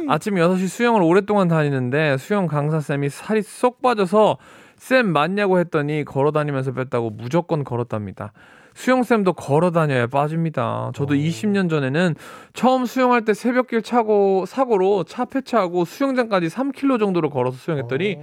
아침 0.10 0.36
6시 0.36 0.68
수영을 0.68 1.02
오랫동안 1.02 1.48
다니는데 1.48 2.18
수영 2.18 2.48
강사쌤이 2.48 3.10
살이 3.10 3.42
쏙 3.42 3.82
빠져서 3.82 4.38
쌤 4.78 5.08
맞냐고 5.08 5.60
했더니 5.60 6.04
걸어 6.04 6.32
다니면서 6.32 6.74
뺐다고 6.74 7.12
무조건 7.12 7.63
걸었답니다. 7.63 8.34
수영쌤도 8.76 9.34
걸어 9.34 9.72
다녀야 9.72 10.08
빠집니다. 10.08 10.92
저도 10.96 11.13
20년 11.13 11.70
전에는 11.70 12.16
처음 12.54 12.86
수영할 12.86 13.24
때 13.24 13.34
새벽길 13.34 13.82
차고 13.84 14.46
사고로 14.48 15.04
차 15.04 15.26
폐차하고 15.26 15.86
수영장까지 15.86 16.48
3km 16.48 17.00
정도로 17.00 17.30
걸어서 17.30 17.58
수영했더니 17.58 18.18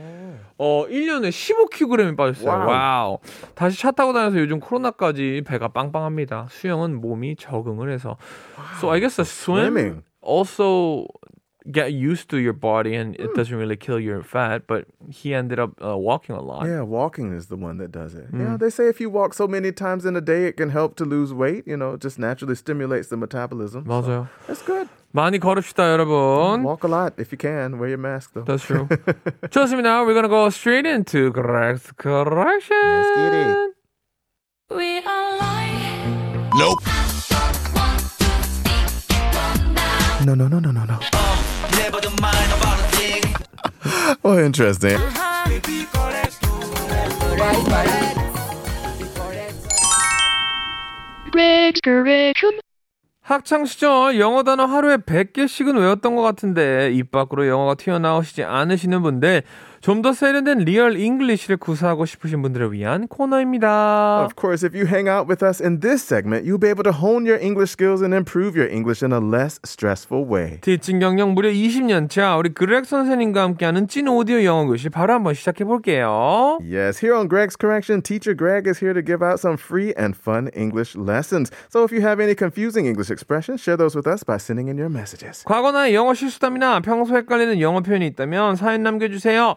어 0.59 0.85
1년에 0.89 1.31
15kg이 1.31 2.17
빠졌어요. 2.17 2.51
Wow. 2.51 2.69
Wow. 2.69 3.19
다시 3.55 3.81
차 3.81 3.93
타고 3.93 4.13
다녀서 4.13 4.39
요즘 4.39 4.61
코로나까지 4.61 5.43
배가 5.47 5.69
빵빵합니다. 5.69 6.49
수영은 6.51 7.01
몸이 7.01 7.37
적응을 7.37 7.91
해서. 7.91 8.17
So 8.79 8.91
I 8.91 9.01
guess 9.01 9.17
the 9.17 9.25
swim 9.27 9.69
Swimming. 9.69 10.03
also 10.23 11.07
get 11.72 11.94
used 11.94 12.30
to 12.30 12.38
your 12.38 12.54
body 12.54 12.94
and 12.96 13.16
it 13.16 13.34
doesn't 13.34 13.56
really 13.58 13.76
kill 13.76 14.00
your 14.00 14.22
fat, 14.22 14.68
but 14.68 14.86
he 15.10 15.34
ended 15.34 15.60
up 15.60 15.72
uh, 15.84 15.98
walking 15.98 16.36
a 16.36 16.42
lot. 16.42 16.68
Yeah, 16.68 16.82
walking 16.82 17.34
is 17.34 17.48
the 17.48 17.56
one 17.56 17.78
that 17.78 17.92
does 17.92 18.14
it. 18.14 18.32
Mm. 18.32 18.40
Yeah, 18.40 18.58
they 18.58 18.70
say 18.70 18.88
if 18.88 19.02
you 19.02 19.10
walk 19.10 19.34
so 19.34 19.48
many 19.48 19.72
times 19.72 20.06
in 20.06 20.16
a 20.16 20.22
day, 20.22 20.46
it 20.46 20.58
can 20.58 20.70
help 20.70 20.96
to 20.98 21.06
lose 21.06 21.34
weight. 21.34 21.66
You 21.68 21.78
know, 21.78 21.94
it 21.94 22.02
just 22.02 22.20
naturally 22.20 22.56
stimulates 22.56 23.08
the 23.08 23.18
metabolism. 23.18 23.86
So 23.86 23.90
맞아요. 23.90 24.28
that's 24.48 24.62
good. 24.62 24.88
많이 25.14 25.40
걸읍시다, 25.40 25.90
여러분. 25.90 26.64
Walk 26.64 26.84
a 26.84 26.88
lot 26.88 27.14
if 27.18 27.32
you 27.32 27.38
can. 27.38 27.80
Wear 27.80 27.90
your 27.90 27.98
mask 27.98 28.34
though. 28.34 28.44
That's 28.44 28.64
true. 28.64 28.88
좋습니다. 29.50 30.06
We're 30.06 30.14
gonna 30.14 30.28
go 30.28 30.50
straight 30.50 30.86
into 30.86 31.32
Greg's 31.32 31.92
correction. 31.98 32.78
Let's 32.78 33.10
get 33.16 33.34
it. 33.34 33.58
We 34.70 35.00
are 35.00 35.38
live. 35.40 35.66
No, 40.26 40.34
no, 40.34 40.48
no, 40.48 40.60
no, 40.60 40.72
no, 40.72 40.86
no. 40.86 41.39
oh, 44.25 44.39
interesting. 44.39 44.99
학창 53.23 53.65
시절 53.65 54.19
영어 54.19 54.43
단어 54.43 54.67
하루에 54.67 54.97
100개씩은 54.97 55.79
외웠던 55.79 56.17
것 56.17 56.23
같은데 56.23 56.91
입 56.93 57.11
밖으로 57.11 57.47
영어가 57.47 57.77
튀어나오시지 57.77 58.43
않으시는 58.43 59.03
분들 59.03 59.45
좀 59.81 60.03
더 60.03 60.13
세련된 60.13 60.59
리얼 60.61 60.97
잉글리시를 60.97 61.57
구사하고 61.57 62.05
싶으신 62.07 62.43
분들을 62.43 62.73
위한 62.73 63.07
코너입니다. 63.09 64.25
Of 64.25 64.35
course, 64.39 64.65
if 64.65 64.77
you 64.77 64.87
hang 64.87 65.09
out 65.09 65.29
with 65.29 65.45
us 65.45 65.63
in 65.63 65.81
this 65.81 66.05
segment, 66.05 66.45
you'll 66.45 66.61
be 66.61 66.69
able 66.69 66.85
to 66.85 66.93
hone 66.93 67.25
your 67.25 67.41
English 67.41 67.73
skills 67.73 68.03
and 68.05 68.15
improve 68.15 68.57
your 68.57 68.69
English 68.71 69.05
in 69.05 69.13
a 69.13 69.21
less 69.21 69.61
stressful 69.65 70.29
way. 70.29 70.61
티칭 70.61 71.01
경력 71.01 71.33
무려 71.33 71.49
20년 71.51 72.11
차 72.11 72.37
우리 72.37 72.53
그렉 72.53 72.85
선생님과 72.85 73.43
함께하는 73.43 73.89
찐 73.89 74.09
오디오 74.09 74.45
영어 74.45 74.67
교실 74.67 74.91
바로 74.91 75.15
한번 75.15 75.33
시작해 75.35 75.65
볼게요. 75.65 76.59
Yes, 76.61 77.01
here 77.05 77.17
on 77.17 77.29
Greg's 77.29 77.57
Correction, 77.57 78.03
teacher 78.03 78.37
Greg 78.37 78.69
is 78.69 78.85
here 78.85 78.93
to 78.93 79.01
give 79.05 79.25
out 79.25 79.41
some 79.41 79.57
free 79.57 79.93
and 79.97 80.13
fun 80.17 80.49
English 80.57 80.97
lessons. 80.97 81.51
So 81.73 81.85
if 81.85 81.93
you 81.93 82.01
have 82.05 82.21
any 82.21 82.35
confusing 82.37 82.85
English 82.85 83.11
expressions, 83.11 83.61
share 83.61 83.77
those 83.77 83.97
with 83.97 84.09
us 84.09 84.25
by 84.25 84.37
sending 84.37 84.69
in 84.69 84.77
your 84.77 84.93
messages. 84.93 85.45
과거나 85.45 85.93
영어 85.93 86.13
실수담이나 86.13 86.81
평소 86.81 87.17
헷갈리는 87.17 87.61
영어 87.61 87.81
표현이 87.81 88.07
있다면 88.09 88.57
사연 88.57 88.83
남겨주세요. 88.83 89.57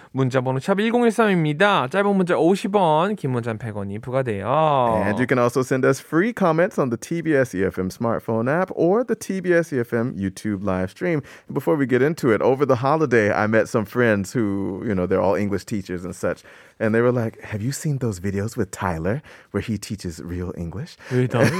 문자번호 0.12 0.58
샵 0.60 0.78
1013입니다. 0.78 1.90
짧은 1.90 2.16
문자 2.16 2.34
50원, 2.36 3.16
긴 3.16 3.32
문자 3.32 3.52
100원이 3.52 4.00
부과돼요. 4.00 5.02
And 5.04 5.18
you 5.18 5.26
can 5.26 5.38
also 5.38 5.62
send 5.62 5.84
us 5.84 6.00
free 6.00 6.32
comments 6.32 6.78
on 6.78 6.90
the 6.90 6.96
TBS 6.96 7.52
EFM 7.54 7.86
E 7.86 7.96
smartphone 7.96 8.48
app 8.50 8.70
or 8.74 9.04
the 9.04 9.14
TBS 9.14 9.72
EFM 9.76 10.18
YouTube 10.18 10.64
live 10.64 10.90
stream. 10.90 11.22
Before 11.52 11.76
we 11.76 11.86
get 11.86 12.00
into 12.00 12.30
it, 12.32 12.40
over 12.40 12.64
the 12.64 12.76
holiday, 12.76 13.32
I 13.32 13.46
met 13.46 13.68
some 13.68 13.84
friends 13.84 14.32
who, 14.32 14.82
you 14.86 14.94
know, 14.94 15.06
they're 15.06 15.20
all 15.20 15.34
English 15.34 15.64
teachers 15.66 16.04
and 16.04 16.14
such. 16.14 16.42
And 16.78 16.94
they 16.94 17.00
were 17.00 17.12
like, 17.12 17.40
Have 17.40 17.62
you 17.62 17.72
seen 17.72 17.98
those 17.98 18.20
videos 18.20 18.56
with 18.56 18.70
Tyler 18.70 19.22
where 19.50 19.62
he 19.62 19.78
teaches 19.78 20.20
real 20.22 20.52
English? 20.56 20.96
왜 21.10 21.26
다른? 21.26 21.50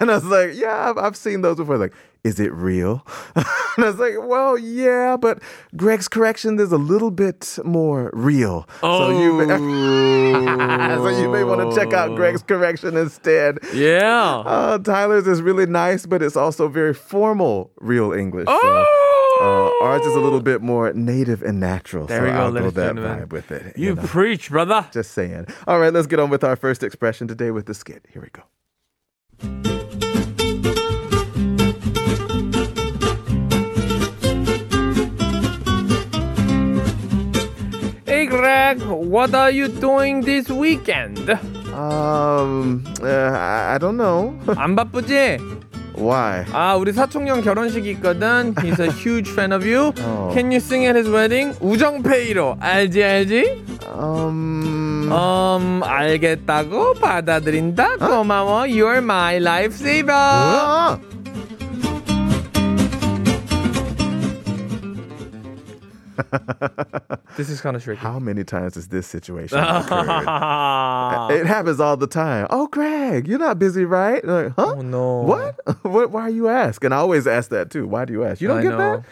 And 0.00 0.10
I 0.10 0.14
was 0.14 0.24
like, 0.24 0.50
yeah, 0.54 0.90
I've, 0.90 0.98
I've 0.98 1.16
seen 1.16 1.42
those 1.42 1.56
before. 1.56 1.76
Like, 1.76 1.92
is 2.22 2.38
it 2.38 2.52
real? 2.52 3.04
and 3.34 3.44
I 3.78 3.86
was 3.86 3.98
like, 3.98 4.14
well, 4.18 4.58
yeah, 4.58 5.16
but 5.16 5.42
Greg's 5.76 6.06
correction 6.08 6.58
is 6.60 6.70
a 6.70 6.78
little 6.78 7.10
bit 7.10 7.58
more 7.64 7.93
real. 8.13 8.67
So 8.81 9.09
you, 9.19 9.33
may, 9.33 9.45
so 10.95 11.07
you 11.09 11.29
may 11.29 11.43
want 11.43 11.69
to 11.69 11.75
check 11.75 11.93
out 11.93 12.15
Greg's 12.15 12.43
correction 12.43 12.97
instead. 12.97 13.59
Yeah. 13.73 14.43
Uh, 14.45 14.77
Tyler's 14.77 15.27
is 15.27 15.41
really 15.41 15.65
nice, 15.65 16.05
but 16.05 16.21
it's 16.21 16.35
also 16.35 16.67
very 16.67 16.93
formal 16.93 17.71
real 17.77 18.13
English. 18.13 18.45
Oh. 18.47 18.61
So, 18.61 19.05
uh, 19.41 19.85
ours 19.85 20.05
is 20.05 20.15
a 20.15 20.19
little 20.19 20.41
bit 20.41 20.61
more 20.61 20.93
native 20.93 21.43
and 21.43 21.59
natural. 21.59 22.07
There 22.07 22.21
so 22.21 22.25
we 22.25 22.31
go, 22.31 22.37
I'll 22.37 22.51
go 22.51 22.69
that 22.71 22.95
vibe 22.95 23.31
with 23.31 23.51
it. 23.51 23.77
You 23.77 23.95
know. 23.95 24.03
preach, 24.03 24.49
brother. 24.49 24.87
Just 24.91 25.11
saying. 25.11 25.47
All 25.67 25.79
right, 25.79 25.91
let's 25.93 26.07
get 26.07 26.19
on 26.19 26.29
with 26.29 26.43
our 26.43 26.55
first 26.55 26.83
expression 26.83 27.27
today 27.27 27.51
with 27.51 27.65
the 27.65 27.73
skit. 27.73 28.05
Here 28.11 28.21
we 28.21 28.29
go. 28.29 29.74
Greg, 38.77 38.89
what 38.89 39.33
are 39.33 39.51
you 39.51 39.67
doing 39.67 40.21
this 40.21 40.49
weekend? 40.49 41.29
Um, 41.73 42.83
uh, 43.01 43.07
I, 43.07 43.77
don't 43.79 43.97
know. 43.97 44.37
안 44.55 44.75
바쁘지? 44.75 45.37
Why? 45.97 46.43
아, 46.51 46.75
우리 46.75 46.91
사촌형 46.91 47.41
결혼식이 47.41 47.89
있거든. 47.91 48.53
He's 48.55 48.79
a 48.79 48.91
huge 48.91 49.29
fan 49.31 49.53
of 49.53 49.65
you. 49.65 49.93
어. 49.99 50.31
Can 50.33 50.51
you 50.51 50.57
sing 50.57 50.85
at 50.85 50.95
his 50.95 51.09
wedding? 51.09 51.55
우정페이로. 51.61 52.57
알지, 52.59 53.03
알지? 53.03 53.63
Um, 53.95 55.09
음, 55.09 55.81
알겠다고 55.83 56.95
받아들인다. 56.95 57.97
고마워. 57.97 58.65
You're 58.67 58.97
my 58.97 59.37
lifesaver. 59.37 60.11
ah! 60.11 60.99
this 67.37 67.49
is 67.49 67.61
kind 67.61 67.75
of 67.75 67.83
tricky. 67.83 67.99
How 67.99 68.19
many 68.19 68.43
times 68.43 68.77
is 68.77 68.87
this 68.87 69.07
situation 69.07 69.57
it 69.59 69.65
happens 71.45 71.79
all 71.79 71.97
the 71.97 72.07
time. 72.07 72.47
Oh, 72.49 72.67
Greg, 72.67 73.27
you're 73.27 73.39
not 73.39 73.59
busy, 73.59 73.85
right? 73.85 74.23
Like, 74.23 74.53
huh? 74.55 74.75
Oh, 74.77 74.81
no. 74.81 75.21
What? 75.21 75.59
what? 75.83 76.11
Why 76.11 76.21
are 76.23 76.29
you 76.29 76.47
asking? 76.47 76.91
I 76.91 76.97
always 76.97 77.27
ask 77.27 77.49
that 77.49 77.69
too. 77.69 77.87
Why 77.87 78.05
do 78.05 78.13
you 78.13 78.23
ask? 78.23 78.41
You 78.41 78.47
don't 78.47 78.59
I 78.59 78.63
get 78.63 78.69
know. 78.69 78.77
that 78.77 79.05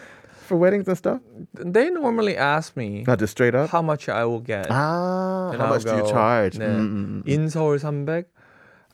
for 0.44 0.56
weddings 0.56 0.88
and 0.88 0.96
stuff? 0.96 1.20
They 1.54 1.90
normally 1.90 2.36
ask 2.36 2.76
me. 2.76 3.04
Not 3.06 3.18
just 3.18 3.32
straight 3.32 3.54
up. 3.54 3.70
How 3.70 3.82
much 3.82 4.08
I 4.08 4.24
will 4.24 4.40
get. 4.40 4.66
Ah, 4.70 5.52
how 5.52 5.64
I'll 5.64 5.68
much 5.68 5.84
go, 5.84 5.96
do 5.96 6.06
you 6.06 6.10
charge? 6.10 6.54
네, 6.54 6.66
mm-hmm. 6.66 7.20
Mm, 7.20 7.24
mm. 7.24 7.28
in 7.28 7.50
Seoul 7.50 7.78
300. 7.78 8.26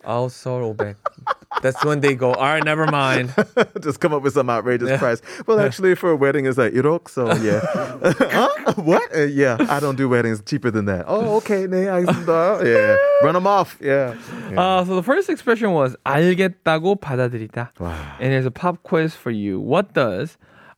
아웃솔 0.04 0.76
500. 0.78 0.96
That's 1.62 1.84
when 1.84 2.02
they 2.02 2.16
go. 2.16 2.34
All 2.34 2.44
right, 2.44 2.64
never 2.64 2.86
mind. 2.88 3.34
Just 3.82 4.00
come 4.00 4.14
up 4.14 4.22
with 4.22 4.34
some 4.34 4.50
outrageous 4.50 5.00
price. 5.00 5.22
Well, 5.48 5.60
actually, 5.60 5.96
for 5.96 6.12
a 6.12 6.16
wedding, 6.16 6.46
it's 6.46 6.58
like 6.58 6.74
irok. 6.74 7.10
So 7.10 7.34
yeah. 7.36 7.62
huh? 8.20 8.74
What? 8.76 9.16
Uh, 9.16 9.24
yeah, 9.24 9.58
I 9.70 9.80
don't 9.80 9.96
do 9.96 10.10
weddings 10.10 10.42
cheaper 10.46 10.70
than 10.70 10.86
that. 10.86 11.06
Oh, 11.08 11.38
okay. 11.38 11.66
네, 11.66 11.88
알겠습니다. 11.88 12.66
Yeah, 12.66 12.98
run 13.24 13.34
them 13.34 13.48
off. 13.48 13.78
Yeah. 13.82 14.16
Uh, 14.56 14.84
so 14.86 14.96
the 14.96 15.04
first 15.04 15.30
expression 15.30 15.72
was 15.72 15.96
알겠다고 16.06 17.00
받아들이다. 17.00 17.72
And 18.20 18.32
here's 18.32 18.46
a 18.46 18.52
pop 18.52 18.84
quiz 18.84 19.16
for 19.16 19.32
you. 19.32 19.60
What 19.60 19.94
does 19.94 20.38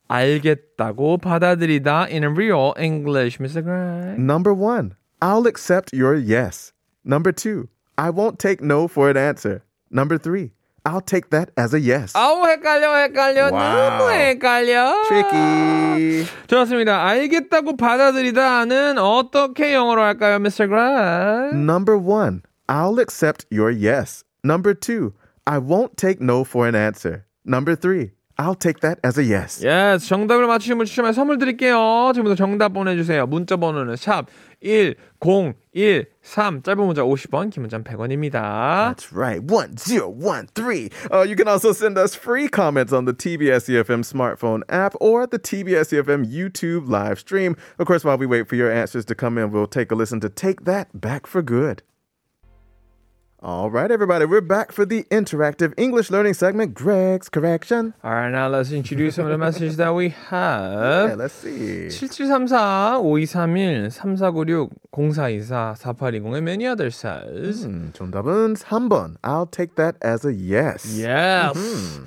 알겠다고 0.09 1.19
받아들이다 1.19 2.09
in 2.09 2.23
real 2.35 2.73
English, 2.77 3.39
Mr. 3.39 3.63
Greg? 3.63 4.19
Number 4.19 4.53
one, 4.53 4.95
I'll 5.21 5.47
accept 5.47 5.91
your 5.91 6.15
yes. 6.15 6.71
Number 7.03 7.31
two, 7.31 7.69
I 7.97 8.09
won't 8.09 8.37
take 8.39 8.61
no 8.61 8.87
for 8.87 9.09
an 9.09 9.17
answer. 9.17 9.63
Number 9.89 10.17
three, 10.17 10.51
I'll 10.85 11.01
take 11.01 11.29
that 11.31 11.49
as 11.57 11.73
a 11.73 11.79
yes. 11.79 12.13
아우 12.15 12.45
헷갈려 12.47 12.95
헷갈려 12.95 13.49
와우. 13.51 13.97
너무 13.97 14.11
헷갈려. 14.11 15.03
Tricky. 15.07 16.25
좋습니다. 16.47 17.03
알겠다고 17.05 17.75
받아들이다는 17.77 18.97
어떻게 18.97 19.73
영어로 19.73 20.01
할까요, 20.01 20.37
Mr. 20.39 20.67
Greg? 20.67 21.55
Number 21.55 21.97
one, 21.97 22.41
I'll 22.69 22.99
accept 22.99 23.45
your 23.51 23.71
yes. 23.71 24.23
Number 24.43 24.73
two, 24.73 25.13
I 25.45 25.57
won't 25.59 25.97
take 25.97 26.21
no 26.21 26.43
for 26.43 26.67
an 26.67 26.75
answer. 26.75 27.25
Number 27.45 27.75
three, 27.75 28.11
I'll 28.37 28.55
take 28.55 28.81
that 28.81 28.99
as 29.03 29.17
a 29.19 29.23
yes. 29.23 29.63
Yes, 29.65 30.07
정답을 30.07 30.45
맞추신 30.47 30.77
분 30.77 30.85
추첨해 30.85 31.11
선물 31.11 31.37
드릴게요. 31.39 32.11
지금부터 32.13 32.35
정답 32.35 32.69
보내주세요. 32.73 33.25
문자 33.25 33.57
번호는 33.57 33.95
샵 33.95 34.27
1013, 34.61 36.63
짧은 36.63 36.85
문자 36.85 37.03
50원, 37.03 37.51
긴 37.51 37.61
문자 37.61 37.77
100원입니다. 37.77 38.95
That's 38.95 39.11
right. 39.11 39.41
1013. 39.41 40.89
Uh, 41.11 41.23
you 41.23 41.35
can 41.35 41.47
also 41.47 41.71
send 41.71 41.97
us 41.97 42.15
free 42.15 42.47
comments 42.47 42.91
on 42.91 43.05
the 43.05 43.13
TBS 43.13 43.69
EFM 43.69 44.03
smartphone 44.03 44.61
app 44.69 44.95
or 44.99 45.27
the 45.27 45.39
TBS 45.39 45.93
EFM 45.93 46.25
YouTube 46.25 46.89
live 46.89 47.19
stream. 47.19 47.55
Of 47.77 47.87
course, 47.87 48.03
while 48.03 48.17
we 48.17 48.25
wait 48.25 48.47
for 48.47 48.55
your 48.55 48.71
answers 48.71 49.05
to 49.05 49.15
come 49.15 49.37
in, 49.37 49.51
we'll 49.51 49.67
take 49.67 49.91
a 49.91 49.95
listen 49.95 50.19
to 50.21 50.29
Take 50.29 50.65
That 50.65 50.99
Back 50.99 51.27
for 51.27 51.41
Good. 51.41 51.83
All 53.44 53.70
right, 53.72 53.90
everybody, 53.90 54.24
we're 54.24 54.40
back 54.40 54.70
for 54.70 54.86
the 54.86 55.02
interactive 55.10 55.74
English 55.76 56.12
learning 56.12 56.34
segment, 56.34 56.74
Greg's 56.74 57.28
Correction. 57.28 57.92
All 58.04 58.12
right, 58.12 58.30
now 58.30 58.46
let's 58.46 58.70
introduce 58.70 59.16
some 59.16 59.24
of 59.24 59.32
the 59.32 59.36
messages 59.38 59.76
that 59.78 59.92
we 59.96 60.10
have. 60.30 61.08
Yeah, 61.08 61.14
let's 61.16 61.34
see. 61.34 61.90
7734, 61.90 63.02
5231, 63.02 63.90
3496, 63.90 64.78
0424, 64.92 65.74
4820의 65.74 66.40
many 66.40 66.66
other 66.68 66.92
says. 66.92 67.66
음, 67.66 67.90
정답은 67.94 68.54
3번. 68.54 69.16
I'll 69.24 69.46
take 69.50 69.74
that 69.74 69.96
as 70.00 70.24
a 70.24 70.32
yes. 70.32 70.86
Yes. 70.96 72.00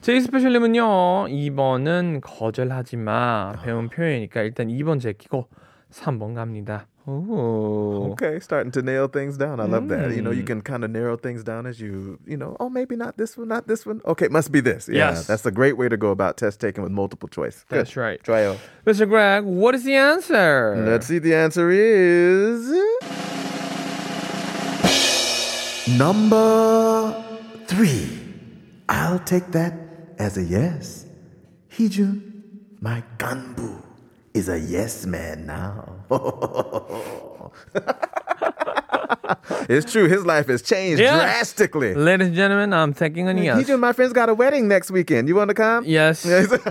제이 0.00 0.22
스페셜님은요, 0.22 1.28
2번은 1.28 2.22
거절하지 2.22 2.96
마. 2.96 3.52
배운 3.62 3.90
표현이니까 3.90 4.40
일단 4.40 4.68
2번 4.68 5.02
제끼고 5.02 5.48
3번 5.93 6.33
갑니다. 6.33 6.87
오. 7.05 8.09
Okay, 8.13 8.39
starting 8.39 8.71
to 8.71 8.81
nail 8.81 9.07
things 9.07 9.37
down. 9.37 9.59
I 9.59 9.65
love 9.65 9.89
that. 9.89 10.09
You 10.15 10.21
know, 10.23 10.31
Mm. 10.31 10.37
you 10.37 10.43
can 10.43 10.61
kind 10.61 10.83
of 10.85 10.89
narrow 10.89 11.17
things 11.17 11.43
down 11.43 11.67
as 11.67 11.79
you, 11.79 12.17
you 12.25 12.37
know, 12.37 12.55
oh, 12.61 12.69
maybe 12.69 12.95
not 12.95 13.17
this 13.17 13.37
one, 13.37 13.49
not 13.49 13.67
this 13.67 13.85
one. 13.85 14.01
Okay, 14.07 14.25
it 14.25 14.31
must 14.31 14.51
be 14.51 14.61
this. 14.61 14.87
Yeah, 14.87 15.11
Yes. 15.11 15.27
that's 15.27 15.45
a 15.45 15.51
great 15.51 15.75
way 15.77 15.89
to 15.89 15.97
go 15.97 16.09
about 16.11 16.37
test 16.37 16.59
taking 16.61 16.81
with 16.81 16.91
multiple 16.95 17.27
choice. 17.27 17.65
Good. 17.69 17.77
That's 17.85 17.97
right. 17.97 18.23
Tryo. 18.23 18.55
Mr. 18.87 19.05
Greg, 19.07 19.43
what 19.43 19.75
is 19.75 19.83
the 19.83 19.93
answer? 19.95 20.73
Let's 20.79 21.05
see. 21.07 21.19
The 21.19 21.35
answer 21.35 21.69
is 21.69 22.71
number 25.97 27.13
three. 27.67 28.07
I'll 28.87 29.19
take 29.19 29.51
that 29.51 29.73
as 30.17 30.37
a 30.37 30.43
yes. 30.43 31.05
Heejun, 31.75 32.21
my 32.81 33.03
ganbu 33.17 33.81
is 34.34 34.48
a 34.48 34.58
yes 34.58 35.06
man 35.06 35.46
now. 35.46 36.00
it's 39.68 39.90
true. 39.90 40.08
His 40.08 40.24
life 40.24 40.46
has 40.48 40.62
changed 40.62 41.00
Yeah. 41.00 41.16
drastically. 41.16 41.94
Ladies 41.94 42.28
and 42.28 42.36
gentlemen, 42.36 42.72
I'm 42.72 42.94
taking 42.94 43.28
a 43.28 43.34
yes. 43.34 43.58
Heejun, 43.68 43.78
my 43.80 43.92
friend's 43.92 44.12
got 44.12 44.28
a 44.28 44.34
wedding 44.34 44.68
next 44.68 44.90
weekend. 44.90 45.28
You 45.28 45.34
want 45.36 45.48
to 45.48 45.54
come? 45.54 45.84
Yes. 45.84 46.24
Yes, 46.24 46.52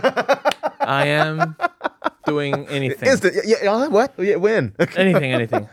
I 0.80 1.08
am 1.08 1.56
doing 2.27 2.67
anything. 2.69 3.09
Instant. 3.09 3.35
Yeah, 3.45 3.57
yeah, 3.63 3.73
uh, 3.73 3.89
what? 3.91 4.13
Yeah, 4.19 4.37
when? 4.37 4.75
anything, 4.97 5.33
anything. 5.33 5.69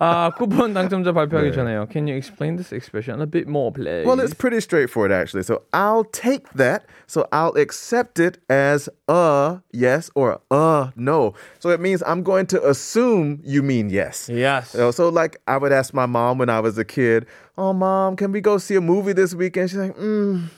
아, 0.00 0.30
쿠폰 0.36 0.74
당첨자 0.74 1.12
발표하기 1.12 1.50
네. 1.50 1.54
전에요. 1.54 1.90
Can 1.90 2.06
you 2.06 2.16
explain 2.16 2.56
this 2.56 2.72
expression 2.72 3.20
a 3.20 3.26
bit 3.26 3.48
more, 3.48 3.72
please? 3.72 4.06
Well, 4.06 4.20
it's 4.20 4.34
pretty 4.34 4.60
straightforward 4.60 5.12
actually. 5.12 5.42
So 5.42 5.62
I'll 5.72 6.04
take 6.04 6.52
that. 6.54 6.84
So 7.06 7.26
I'll 7.32 7.56
accept 7.56 8.18
it 8.18 8.38
as 8.48 8.88
a 9.08 9.60
yes 9.72 10.10
or 10.14 10.40
a 10.50 10.92
no. 10.96 11.34
So 11.58 11.70
it 11.70 11.80
means 11.80 12.02
I'm 12.06 12.22
going 12.22 12.46
to 12.46 12.68
assume 12.68 13.40
you 13.44 13.62
mean 13.62 13.90
yes. 13.90 14.28
yes. 14.32 14.74
You 14.74 14.80
know, 14.80 14.90
so 14.90 15.08
like 15.08 15.36
I 15.46 15.56
would 15.56 15.72
ask 15.72 15.94
my 15.94 16.06
mom 16.06 16.38
when 16.38 16.50
I 16.50 16.60
was 16.60 16.78
a 16.78 16.84
kid, 16.84 17.26
"Oh, 17.56 17.72
mom, 17.72 18.16
can 18.16 18.32
we 18.32 18.40
go 18.40 18.58
see 18.58 18.76
a 18.76 18.80
movie 18.80 19.12
this 19.12 19.34
weekend?" 19.34 19.70
She's 19.70 19.78
like, 19.78 19.96
mm, 19.96 20.48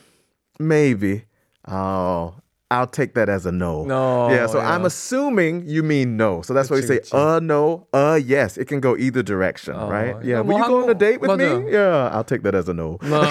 "Maybe." 0.59 1.25
Oh, 1.69 2.35
I'll 2.73 2.87
take 2.87 3.15
that 3.15 3.29
as 3.29 3.47
a 3.47 3.51
no. 3.53 3.83
No, 3.85 4.31
Yeah. 4.31 4.47
So 4.47 4.61
I'm 4.61 4.83
yeah. 4.83 4.87
assuming 4.87 5.65
you 5.67 5.83
mean 5.83 6.17
no. 6.17 6.41
So 6.43 6.55
that's 6.55 6.71
why 6.71 6.77
we 6.77 6.83
say 6.83 7.01
그치, 7.01 7.11
a 7.13 7.41
no, 7.41 7.89
a 7.93 8.19
yes. 8.19 8.57
It 8.57 8.69
can 8.69 8.79
go 8.79 8.97
either 8.97 9.23
direction, 9.25 9.75
right? 9.75 10.15
Yeah. 10.23 10.43
뭐 10.43 10.55
Will 10.55 10.59
you 10.59 10.67
go 10.69 10.77
on 10.77 10.83
a 10.91 10.95
한국- 10.95 10.99
date 10.99 11.21
with 11.21 11.31
맞아요. 11.31 11.65
me? 11.67 11.73
Yeah. 11.73 12.11
I'll 12.15 12.23
take 12.23 12.43
that 12.45 12.55
as 12.55 12.69
a 12.69 12.73
no. 12.75 12.99
뭐, 13.03 13.27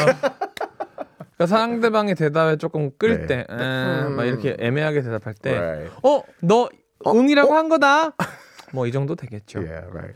그러니까 1.39 1.47
상대방의 1.47 2.15
대답에 2.15 2.57
조금 2.57 2.91
끌 2.97 3.21
네. 3.21 3.27
때, 3.27 3.45
에, 3.49 4.09
막 4.09 4.25
이렇게 4.25 4.57
애매하게 4.59 5.01
대답할 5.03 5.33
때, 5.41 5.55
Right. 5.57 5.89
어, 6.03 6.23
너 6.43 6.67
응이라고 7.07 7.55
한 7.55 7.69
거다. 7.69 8.11
뭐 8.73 8.85
이 8.87 8.91
정도 8.91 9.15
되겠죠. 9.15 9.59
Yeah. 9.63 9.87
Right. 9.89 10.13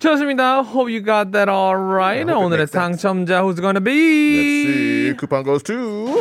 좋습니다. 0.00 0.60
Hope 0.60 0.92
you 0.92 1.00
got 1.00 1.32
that 1.32 1.48
all 1.48 1.76
right. 1.76 2.20
Yeah, 2.28 2.36
I 2.36 2.36
hope 2.36 2.52
it 2.52 2.60
오늘의 2.60 2.68
makes 2.68 2.72
sense. 2.72 3.02
당첨자 3.02 3.40
who's 3.40 3.56
gonna 3.58 3.80
Let's 3.80 3.84
be? 3.88 5.08
see. 5.08 5.14
Coupon 5.16 5.44
goes 5.44 5.62
to 5.64 6.20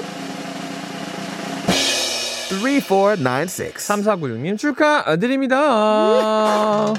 3496. 2.44 3.78
3496님 3.78 4.58
축하드립니다. 4.58 6.94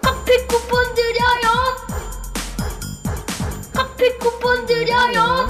커피 0.00 0.46
쿠폰 0.46 0.94
드려요. 0.94 1.76
커피 3.74 4.18
쿠폰 4.18 4.66
드려요. 4.66 5.48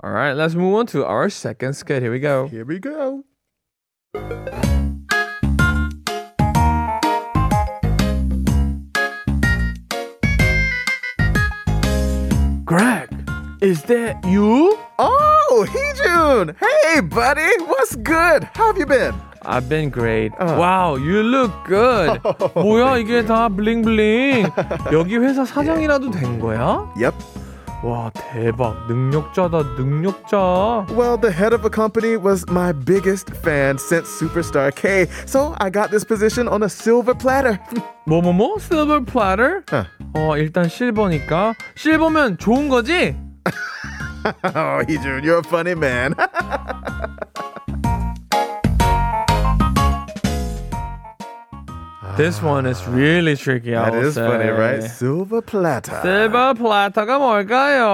All 0.00 0.12
right, 0.12 0.36
let's 0.36 0.54
move 0.54 0.74
on 0.74 0.86
to 0.86 1.04
our 1.04 1.28
second 1.28 1.74
skit. 1.74 2.02
Here 2.02 2.12
we 2.12 2.20
go. 2.20 2.46
Here 2.46 2.64
we 2.64 2.78
go. 2.78 3.24
Greg, 12.64 13.01
Is 13.63 13.81
that 13.83 14.19
you? 14.27 14.77
Oh, 14.99 15.65
Heejun. 15.69 16.55
Hey, 16.59 16.99
buddy. 16.99 17.49
What's 17.63 17.95
good? 17.95 18.43
How 18.53 18.67
have 18.67 18.77
you 18.77 18.85
been? 18.85 19.15
I've 19.45 19.69
been 19.69 19.89
great. 19.89 20.33
Uh. 20.37 20.55
Wow, 20.59 20.95
you 20.95 21.23
look 21.23 21.51
good. 21.65 22.19
뭐야 22.55 22.97
이게 22.97 23.25
다 23.25 23.47
블링블링. 23.49 24.51
여기 24.91 25.17
회사 25.17 25.45
사장이라도 25.45 26.11
된 26.11 26.39
거야? 26.39 26.91
Yep. 26.97 27.15
와 27.83 28.09
대박 28.13 28.87
능력자다 28.87 29.75
능력자. 29.77 30.87
Well, 30.95 31.17
the 31.17 31.31
head 31.31 31.53
of 31.53 31.65
a 31.65 31.69
company 31.69 32.15
was 32.15 32.45
my 32.49 32.71
biggest 32.71 33.31
fan 33.43 33.77
since 33.77 34.07
Superstar 34.07 34.73
K, 34.73 35.07
so 35.25 35.53
I 35.59 35.69
got 35.69 35.91
this 35.91 36.05
position 36.05 36.47
on 36.47 36.63
a 36.63 36.69
silver 36.69 37.13
platter. 37.13 37.59
뭐뭐뭐 38.05 38.59
silver 38.59 39.03
platter? 39.03 39.63
어. 39.73 39.85
어 40.15 40.37
일단 40.37 40.69
실버니까 40.69 41.55
실버면 41.75 42.37
좋은 42.37 42.69
거지? 42.69 43.15
oh, 44.44 44.84
Heejun, 44.86 45.24
you're 45.24 45.38
a 45.38 45.44
funny 45.44 45.74
man. 45.74 46.14
This 52.16 52.42
one 52.42 52.66
is 52.66 52.84
really 52.88 53.36
tricky. 53.36 53.76
I 53.76 53.90
that 53.90 53.92
will 53.92 54.08
is 54.08 54.16
funny, 54.16 54.42
say. 54.44 54.50
right? 54.50 54.82
Silver 54.82 55.40
platter. 55.40 55.92
실버 56.02 56.54
플라터가 56.54 57.16
뭘까요? 57.16 57.86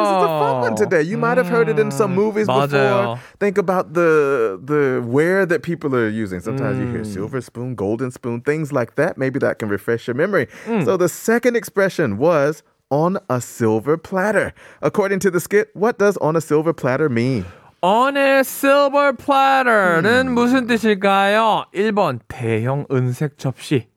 This 0.00 0.10
is 0.10 0.24
a 0.24 0.32
fun 0.40 0.60
one 0.62 0.74
today. 0.74 1.02
You 1.02 1.16
might 1.16 1.38
have 1.38 1.46
heard 1.48 1.68
it 1.68 1.78
in 1.78 1.92
some 1.92 2.12
movies 2.12 2.48
맞아요. 2.48 2.66
before. 2.66 3.20
Think 3.38 3.58
about 3.58 3.92
the 3.94 4.58
the 4.64 5.00
ware 5.06 5.46
that 5.46 5.62
people 5.62 5.94
are 5.94 6.08
using. 6.08 6.40
Sometimes 6.40 6.80
you 6.80 6.90
hear 6.90 7.04
silver 7.04 7.40
spoon, 7.40 7.76
golden 7.76 8.10
spoon, 8.10 8.40
things 8.40 8.72
like 8.72 8.96
that. 8.96 9.16
Maybe 9.16 9.38
that 9.38 9.60
can 9.60 9.68
refresh 9.68 10.08
your 10.08 10.16
memory. 10.16 10.48
So 10.84 10.96
the 10.96 11.08
second 11.08 11.54
expression 11.54 12.18
was 12.18 12.64
on 12.89 13.17
a 13.29 13.41
silver 13.41 13.97
platter. 13.97 14.53
According 14.81 15.19
to 15.19 15.31
the 15.31 15.39
skit, 15.39 15.69
what 15.73 15.97
does 15.97 16.17
on 16.17 16.35
a 16.35 16.41
silver 16.41 16.73
platter 16.73 17.09
mean? 17.09 17.45
On 17.81 18.17
a 18.17 18.39
silver 18.43 19.13
platter는 19.13 20.33
무슨 20.33 20.65
뜻일까요? 20.67 21.65
1번 21.73 22.19
대형 22.27 22.85
은색 22.91 23.37
접시 23.37 23.87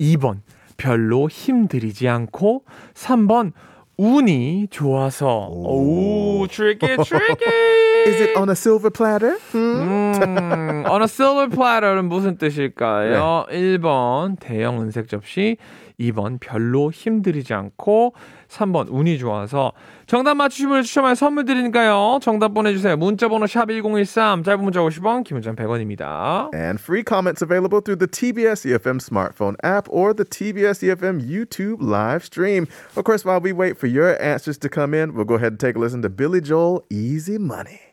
2번 0.00 0.40
별로 0.76 1.28
힘들이지 1.28 2.08
않고 2.08 2.64
3번 2.94 3.52
운이 3.96 4.68
좋아서. 4.70 5.48
오, 5.50 6.46
tricky, 6.48 6.96
tricky. 7.04 8.06
Is 8.06 8.20
it 8.22 8.36
on 8.38 8.48
a 8.48 8.54
silver 8.54 8.90
platter? 8.90 9.36
음, 9.54 10.84
on 10.88 11.02
a 11.02 11.08
silver 11.08 11.48
platter는 11.48 12.08
무슨 12.08 12.38
뜻일까요? 12.38 13.46
1번 13.50 14.38
대형 14.40 14.80
은색 14.80 15.08
접시, 15.08 15.56
2번 15.98 16.38
별로 16.40 16.90
힘들이지 16.90 17.54
않고, 17.54 18.14
3번 18.48 18.86
운이 18.90 19.18
좋아서. 19.18 19.72
정답 20.06 20.34
맞추신 20.36 20.68
분을 20.68 20.82
추첨해 20.82 21.14
선물 21.14 21.44
드리니까요. 21.44 22.18
정답 22.22 22.54
보내주세요. 22.54 22.96
문자번호 22.96 23.46
샵 23.46 23.66
1013, 23.68 24.42
짧은 24.42 24.62
문자 24.62 24.80
50원, 24.80 25.24
긴 25.24 25.36
문자 25.36 25.52
100원입니다. 25.52 26.54
And 26.54 26.80
free 26.80 27.02
comments 27.06 27.42
available 27.42 27.80
through 27.80 27.98
the 27.98 28.08
TBS 28.08 28.64
EFM 28.64 29.00
smartphone 29.00 29.56
app 29.62 29.88
or 29.90 30.14
the 30.14 30.24
TBS 30.24 30.82
EFM 30.82 31.20
YouTube 31.20 31.82
live 31.82 32.24
stream. 32.24 32.66
Of 32.96 33.04
course, 33.04 33.24
while 33.24 33.40
we 33.40 33.52
wait 33.52 33.76
for 33.76 33.86
your 33.86 34.20
answers 34.22 34.58
to 34.58 34.68
come 34.68 34.94
in, 34.94 35.14
we'll 35.14 35.24
go 35.24 35.34
ahead 35.34 35.52
and 35.52 35.60
take 35.60 35.76
a 35.76 35.78
listen 35.78 36.02
to 36.02 36.08
Billy 36.08 36.40
Joel, 36.40 36.84
Easy 36.90 37.38
Money. 37.38 37.87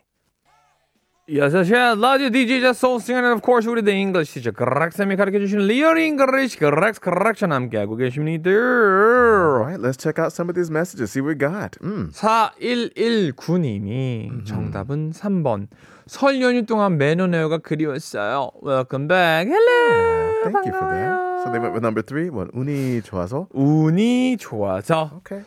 여섯시야 1.27 1.95
라디오 1.95 2.29
DJ 2.29 2.61
자 2.61 2.71
소싱 2.71 3.15
and 3.15 3.27
of 3.27 3.41
course 3.43 3.67
우리 3.67 3.81
대 3.81 3.93
English 3.93 4.33
teacher 4.33 4.53
그락쌤이 4.53 5.15
가르쳐주시는 5.15 5.65
리얼 5.65 5.97
잉글리시 5.97 6.59
그락 6.59 7.01
그락션 7.01 7.51
함께하고 7.51 7.95
계십니다. 7.95 8.51
All 8.51 9.57
right, 9.57 9.81
let's 9.81 9.97
check 9.97 10.21
out 10.21 10.31
some 10.31 10.51
of 10.51 10.53
these 10.53 10.69
messages, 10.69 11.09
see 11.09 11.25
what 11.25 11.33
we 11.33 11.35
got. 11.35 11.79
Mm. 11.81 12.11
4119님이 12.13 14.45
정답은 14.45 15.13
3번. 15.13 15.65
설 16.05 16.39
연휴 16.43 16.63
동안 16.63 16.99
매너네어가 16.99 17.57
그리웠어요. 17.57 18.51
Welcome 18.61 19.07
back. 19.07 19.49
Hello. 19.49 20.43
Thank 20.43 20.67
you 20.67 20.73
for 20.77 20.88
that. 20.93 21.41
So 21.41 21.49
they 21.49 21.57
went 21.57 21.73
with 21.73 21.81
number 21.81 22.03
three. 22.03 22.29
What? 22.29 22.51
운이 22.53 23.01
좋아서. 23.01 23.47
운이 23.51 24.38
좋아서. 24.38 25.09
Okay. 25.25 25.41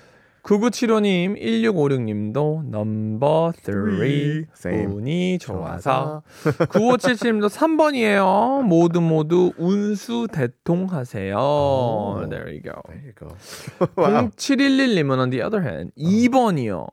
9975님, 0.49 1.39
1656님도 1.39 2.71
넘버 2.71 3.53
3. 3.63 4.47
Same. 4.57 4.87
운이 4.87 5.39
좋아서. 5.39 6.23
9577님도 6.43 7.51
3번이에요. 7.51 8.63
모두 8.63 9.03
모두 9.03 9.53
운수 9.59 10.27
대통하세요. 10.33 11.37
There 12.31 12.49
you 12.49 12.63
go. 12.63 12.81
There 12.89 13.03
you 13.05 13.13
go. 13.15 13.29
wow. 13.99 14.31
0711님은 14.37 15.19
on 15.19 15.29
the 15.29 15.43
other 15.43 15.61
hand 15.61 15.93
2번이요. 15.99 16.87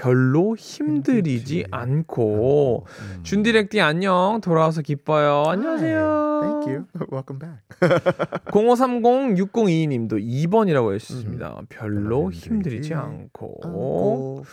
별로 0.00 0.56
힘들이지 0.56 1.66
않고 1.70 2.86
준디렉디 3.22 3.82
안녕 3.82 4.40
돌아와서 4.42 4.80
기뻐요 4.80 5.44
안녕하세요 5.46 6.30
Thank 6.40 6.72
you. 6.72 6.86
Welcome 7.12 7.38
back. 7.38 7.60
0530-6022님도 8.50 10.12
2번이라고 10.12 10.94
해주셨습니다 10.94 11.60
별로 11.68 12.30
힘들이지 12.32 12.94
않고 12.94 14.44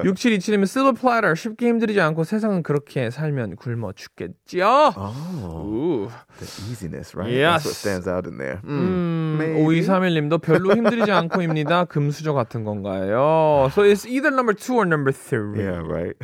6727님은 0.00 0.66
실버 0.66 0.92
플래터 0.92 1.34
쉽게 1.34 1.68
힘들이지 1.68 1.98
않고 1.98 2.24
세상은 2.24 2.62
그렇게 2.62 3.08
살면 3.10 3.56
굶어 3.56 3.92
죽겠죠 3.92 4.92
Oh, 4.96 5.16
우. 5.64 6.08
the 6.38 6.70
easiness, 6.70 7.14
right? 7.14 7.32
Yes. 7.32 7.64
That's 7.64 7.66
what 7.66 7.76
stands 7.76 8.08
out 8.08 8.26
in 8.26 8.38
there. 8.38 8.60
음, 8.64 9.36
Maybe. 9.38 9.62
5231님도 9.62 10.40
별로 10.40 10.74
힘들이지 10.74 11.10
않고입니다. 11.10 11.84
금수저 11.86 12.32
같은 12.32 12.64
건가요? 12.64 13.68
So 13.72 13.82
it's 13.84 14.06
either 14.06 14.28
number 14.32 14.54
two 14.54 14.76
or 14.76 14.86
number 14.90 15.12
three. 15.12 15.62
Yeah, 15.62 15.80
right. 15.80 16.16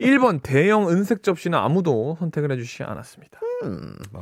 1번 0.00 0.42
대형 0.42 0.88
은색 0.88 1.22
접시는 1.22 1.58
아무도 1.58 2.16
선택을 2.20 2.52
해주시지 2.52 2.84
않았습니다. 2.84 3.40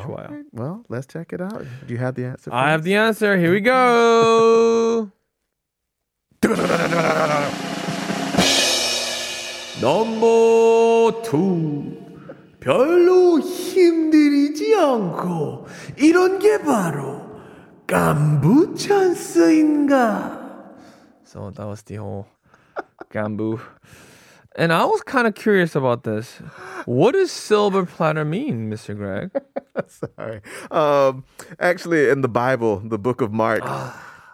좋아요. 0.03 0.29
well, 0.53 0.85
let's 0.89 1.07
check 1.07 1.33
it 1.33 1.43
out. 1.43 1.67
Do 1.87 1.95
you 1.95 1.99
have 1.99 2.15
the 2.15 2.25
answer? 2.25 2.51
I 2.53 2.71
have 2.71 2.85
the 2.85 2.95
answer. 2.95 3.37
Here 3.37 3.53
we 3.53 3.61
go. 3.61 5.11
Number 9.81 11.23
two. 11.25 12.01
별로 12.61 13.41
힘들이지 13.41 14.77
않고 14.77 15.67
이런 15.99 16.39
게 16.39 16.59
바로 16.61 17.21
깐부 17.89 18.77
찬스인가? 18.77 20.41
So 21.27 21.51
that 21.51 21.67
was 21.67 21.83
the 21.83 21.99
whole 21.99 22.27
gambu. 23.11 23.61
And 24.55 24.73
I 24.73 24.85
was 24.85 25.03
kind 25.03 25.27
of 25.27 25.35
curious 25.35 25.75
about 25.75 26.05
this. 26.05 26.37
What 26.85 27.13
does 27.13 27.33
silver 27.33 27.87
platter 27.87 28.25
mean, 28.25 28.71
Mr. 28.71 28.95
Greg? 28.95 29.31
Sorry. 29.87 30.43
Um, 30.71 31.25
actually, 31.59 32.11
in 32.11 32.21
the 32.21 32.29
Bible, 32.29 32.81
the 32.85 32.99
book 32.99 33.23
of 33.23 33.33
Mark, 33.33 33.63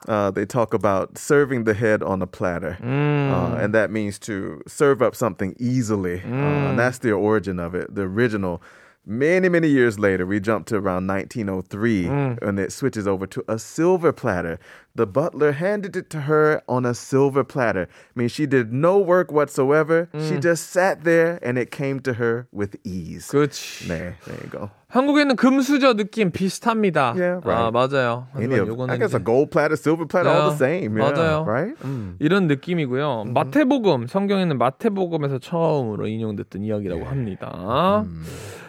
uh, 0.09 0.31
they 0.33 0.45
talk 0.45 0.75
about 0.75 1.19
serving 1.19 1.65
the 1.65 1.75
head 1.75 2.03
on 2.03 2.21
a 2.21 2.27
platter. 2.27 2.79
Uh, 2.83 3.57
and 3.63 3.73
that 3.75 3.93
means 3.93 4.19
to 4.21 4.61
serve 4.67 5.03
up 5.03 5.15
something 5.15 5.55
easily. 5.61 6.21
Uh, 6.23 6.71
and 6.71 6.79
that's 6.79 6.99
the 6.99 7.13
origin 7.13 7.61
of 7.61 7.75
it. 7.77 7.95
The 7.95 8.03
original. 8.03 8.61
Many, 9.08 9.50
many 9.50 9.68
years 9.68 10.00
later, 10.00 10.26
we 10.26 10.40
jump 10.40 10.66
to 10.68 10.78
around 10.78 11.08
1903 11.08 12.08
and 12.42 12.58
it 12.58 12.72
switches 12.72 13.06
over 13.06 13.28
to 13.28 13.44
a 13.50 13.60
silver 13.60 14.14
platter. 14.14 14.60
The 14.96 15.06
butler 15.06 15.52
handed 15.52 15.98
it 15.98 16.10
to 16.12 16.22
her 16.22 16.62
on 16.70 16.86
a 16.86 16.94
silver 16.94 17.44
platter. 17.44 17.90
I 17.92 18.14
mean, 18.16 18.30
she 18.30 18.46
did 18.46 18.72
no 18.72 18.98
work 19.00 19.30
whatsoever. 19.30 20.08
She 20.18 20.40
just 20.40 20.70
sat 20.72 21.04
there 21.04 21.38
and 21.44 21.58
it 21.58 21.70
came 21.70 22.00
to 22.00 22.14
her 22.14 22.48
with 22.54 22.78
ease. 22.86 23.28
그렇지. 23.28 23.90
There, 23.90 24.16
there 24.24 24.40
you 24.42 24.50
go. 24.50 24.72
한국에는 24.88 25.36
금수저 25.36 25.96
느낌 25.96 26.32
비슷합니다. 26.32 27.16
Yeah, 27.18 27.42
right. 27.44 27.60
아, 27.60 27.72
맞아요. 27.72 28.28
Any 28.38 28.56
하지만 28.56 28.62
of, 28.62 28.68
요거는 28.70 28.90
I 28.92 28.98
guess 29.00 29.14
a 29.14 29.20
이제 29.20 29.26
gold 29.26 29.52
platter, 29.52 29.76
silver 29.76 30.06
platter, 30.06 30.32
all 30.32 30.56
the 30.56 30.56
Yeah, 30.56 30.80
same. 30.80 30.96
Yeah, 30.96 31.12
맞아요. 31.12 31.46
Right? 31.46 31.76
이런 32.20 32.48
느낌이고요. 32.48 33.34
마태복음 33.34 34.08
성경에는 34.08 34.58
마태복음에서 34.58 35.40
처음으로 35.40 36.08
인용됐던 36.08 36.64
이야기라고 36.64 37.04
합니다. 37.04 38.06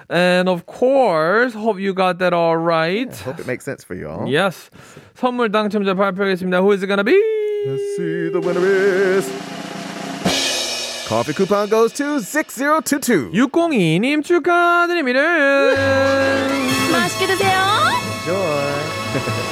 And 0.09 0.49
of 0.49 0.67
course, 0.67 1.55
hope 1.55 1.79
you 1.81 1.95
got 1.95 2.19
that 2.19 2.33
all 2.33 2.57
right. 2.57 3.15
Hope 3.25 3.41
it 3.41 3.47
makes 3.47 3.65
sense 3.65 3.85
for 3.85 3.95
you 3.95 4.09
all. 4.09 4.29
Yes. 4.29 4.71
선물 5.17 5.51
당첨자 5.51 5.95
발표하겠습니다. 5.95 6.61
Who 6.61 6.73
is 6.73 6.83
it 6.83 6.89
gonna 6.89 7.05
be? 7.05 7.17
Let's 7.67 7.97
see 7.97 8.29
the 8.31 8.41
winner 8.41 8.65
is. 8.65 9.25
Coffee 11.09 11.35
coupon 11.35 11.69
goes 11.69 11.93
to 11.95 12.19
6022. 12.21 13.31
602님 13.33 14.23
축하드립니다. 14.25 15.21
맛있게 16.93 17.27
드세요. 17.27 17.61
Enjoy. 18.27 19.48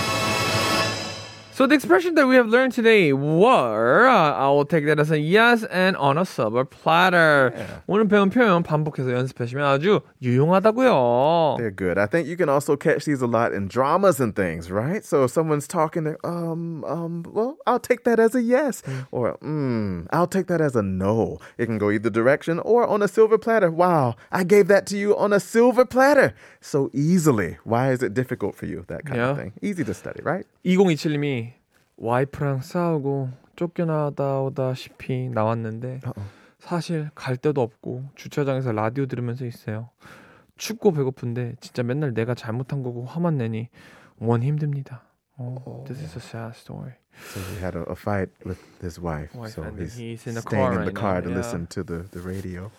So 1.56 1.66
the 1.66 1.74
expression 1.74 2.14
that 2.14 2.26
we 2.26 2.34
have 2.36 2.48
learned 2.48 2.72
today 2.72 3.12
were 3.12 4.06
uh, 4.08 4.32
I 4.32 4.48
will 4.48 4.64
take 4.64 4.86
that 4.86 4.98
as 4.98 5.10
a 5.10 5.18
yes 5.18 5.64
and 5.64 5.94
on 5.98 6.16
a 6.16 6.24
silver 6.24 6.64
platter. 6.64 7.52
오늘 7.86 8.08
배운 8.08 8.30
표현 8.30 8.62
반복해서 8.62 9.12
연습하시면 9.12 9.62
아주 9.62 10.00
유용하다고요. 10.22 11.58
They're 11.58 11.70
good. 11.70 11.98
I 11.98 12.06
think 12.06 12.26
you 12.26 12.38
can 12.38 12.48
also 12.48 12.74
catch 12.74 13.04
these 13.04 13.20
a 13.20 13.26
lot 13.26 13.52
in 13.52 13.68
dramas 13.68 14.18
and 14.18 14.34
things, 14.34 14.70
right? 14.70 15.04
So 15.04 15.24
if 15.24 15.30
someone's 15.30 15.68
talking, 15.68 16.04
they're, 16.04 16.16
um, 16.24 16.84
um, 16.84 17.22
well, 17.30 17.58
I'll 17.66 17.78
take 17.78 18.04
that 18.04 18.18
as 18.18 18.34
a 18.34 18.40
yes, 18.42 18.82
or 19.10 19.36
mm, 19.44 20.06
I'll 20.10 20.26
take 20.26 20.46
that 20.46 20.62
as 20.62 20.74
a 20.74 20.82
no. 20.82 21.38
It 21.58 21.66
can 21.66 21.76
go 21.76 21.90
either 21.90 22.08
direction 22.08 22.60
or 22.60 22.86
on 22.86 23.02
a 23.02 23.08
silver 23.08 23.36
platter. 23.36 23.70
Wow, 23.70 24.16
I 24.32 24.42
gave 24.44 24.68
that 24.68 24.86
to 24.86 24.96
you 24.96 25.14
on 25.18 25.34
a 25.34 25.38
silver 25.38 25.84
platter 25.84 26.32
so 26.62 26.88
easily. 26.94 27.58
Why 27.64 27.92
is 27.92 28.02
it 28.02 28.14
difficult 28.14 28.54
for 28.56 28.64
you? 28.64 28.84
That 28.88 29.04
kind 29.04 29.20
of 29.20 29.36
Yeah. 29.36 29.36
thing. 29.36 29.52
Easy 29.60 29.84
to 29.84 29.92
study, 29.92 30.22
right? 30.24 30.46
2027님이 30.64 31.45
와이프랑 31.97 32.61
싸우고 32.61 33.29
쫓겨나다 33.55 34.41
오다시피 34.41 35.29
나왔는데 35.29 36.01
사실 36.59 37.09
갈 37.15 37.37
데도 37.37 37.61
없고 37.61 38.09
주차장에서 38.15 38.71
라디오 38.71 39.05
들으면서 39.05 39.45
있어요. 39.45 39.89
춥고 40.57 40.91
배고픈데 40.91 41.55
진짜 41.59 41.83
맨날 41.83 42.13
내가 42.13 42.33
잘못한 42.33 42.83
거고 42.83 43.05
화만 43.05 43.37
내니 43.37 43.69
원 44.19 44.43
힘듭니다. 44.43 45.03
Oh, 45.39 45.83
this 45.85 46.01
is 46.01 46.15
a 46.15 46.19
sad 46.19 46.55
story. 46.55 46.93
So 47.31 47.39
he 47.53 47.59
had 47.61 47.75
a, 47.75 47.83
a 47.83 47.95
fight 47.95 48.29
with 48.43 48.59
his 48.81 48.99
wife. 48.99 49.35
Wife, 49.35 49.53
so 49.53 49.63
he's, 49.77 49.95
he's 49.95 50.25
in 50.25 50.33
the 50.33 50.41
staying 50.41 50.65
car 50.65 50.73
in 50.73 50.79
the 50.79 50.85
right 50.85 50.95
car 50.95 51.15
now, 51.15 51.21
to 51.21 51.29
yeah. 51.29 51.37
listen 51.37 51.67
to 51.67 51.83
the, 51.83 52.05
the 52.09 52.21
radio. 52.21 52.71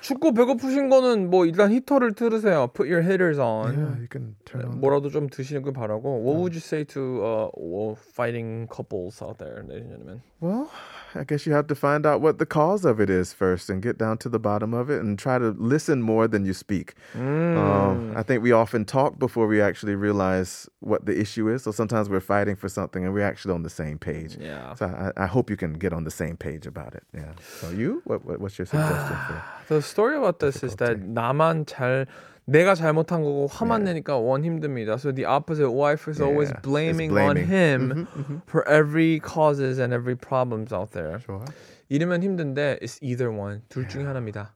춥고 0.00 0.32
배고프신 0.32 0.88
거는 0.88 1.30
뭐 1.30 1.46
일단 1.46 1.70
히터를 1.72 2.14
틀으세요. 2.14 2.68
Put 2.72 2.88
your 2.90 3.02
heaters 3.02 3.38
on. 3.38 3.74
Yeah, 3.76 4.00
you 4.00 4.08
can 4.10 4.36
turn 4.44 4.64
on. 4.64 4.80
뭐라도 4.80 5.10
좀 5.10 5.28
드시는 5.28 5.62
바라고. 5.72 6.22
What 6.24 6.38
would 6.38 6.54
you 6.54 6.60
say 6.60 6.84
to 6.84 7.22
uh, 7.22 7.48
fighting 7.94 8.66
couples 8.68 9.22
out 9.22 9.38
there, 9.38 9.62
ladies 9.68 9.90
and 9.90 10.00
gentlemen? 10.00 10.22
Well, 10.40 10.70
I 11.15 11.23
guess 11.23 11.45
you 11.45 11.53
have 11.53 11.67
to 11.67 11.75
find 11.75 12.05
out 12.05 12.19
what 12.19 12.39
the 12.39 12.45
cause 12.45 12.83
of 12.83 12.99
it 12.99 13.09
is 13.09 13.31
first 13.31 13.69
and 13.69 13.81
get 13.81 13.97
down 13.97 14.17
to 14.19 14.29
the 14.29 14.39
bottom 14.39 14.73
of 14.73 14.89
it 14.89 15.01
and 15.01 15.17
try 15.17 15.37
to 15.39 15.55
listen 15.57 16.01
more 16.01 16.27
than 16.27 16.45
you 16.45 16.53
speak. 16.53 16.93
Um, 17.15 18.13
I 18.15 18.23
think 18.23 18.43
we 18.43 18.51
often 18.51 18.83
talk 18.83 19.17
before 19.17 19.47
we 19.47 19.61
actually 19.61 19.95
realize 19.95 20.67
what 20.81 21.05
the 21.05 21.17
issue 21.17 21.47
is. 21.47 21.63
So 21.63 21.71
sometimes 21.71 22.09
we're 22.09 22.19
fighting 22.19 22.55
for 22.57 22.67
something 22.67 23.05
and 23.05 23.13
we're 23.13 23.25
actually 23.25 23.53
on 23.53 23.63
the 23.63 23.69
same 23.69 23.97
page. 23.97 24.37
Yeah. 24.37 24.73
So 24.75 24.87
I, 24.87 25.23
I 25.23 25.25
hope 25.25 25.49
you 25.49 25.55
can 25.55 25.73
get 25.73 25.93
on 25.93 26.03
the 26.03 26.11
same 26.11 26.35
page 26.35 26.67
about 26.67 26.93
it. 26.93 27.03
Yeah. 27.13 27.31
So 27.61 27.69
you, 27.69 28.01
what, 28.03 28.25
what 28.25 28.41
what's 28.41 28.57
your 28.57 28.65
suggestion 28.65 29.17
for? 29.27 29.43
The 29.69 29.81
story 29.81 30.17
about 30.17 30.39
this 30.39 30.63
is 30.63 30.75
that 30.77 30.99
나만 30.99 31.65
잘 31.65 32.07
내가 32.50 32.74
잘못한 32.74 33.22
거고 33.22 33.46
화만 33.46 33.84
내니까 33.84 34.16
원 34.18 34.44
힘듭니다. 34.44 34.94
So 34.94 35.12
the 35.14 35.24
opposite 35.24 35.70
wife 35.72 36.10
is 36.10 36.20
always 36.20 36.50
Yeah, 36.50 36.58
is 36.58 36.62
blaming, 36.62 37.10
on 37.16 37.34
blaming. 37.36 37.46
him 37.46 38.42
for 38.48 38.66
every 38.68 39.20
causes 39.20 39.78
and 39.78 39.94
every 39.94 40.16
problems 40.16 40.72
out 40.74 40.90
there. 40.90 41.20
Sure. 41.22 41.44
이러면 41.88 42.22
힘든데 42.22 42.80
it's 42.82 42.98
either 43.02 43.30
one. 43.30 43.62
둘 43.68 43.86
중에 43.88 44.04
하나입니다. 44.04 44.54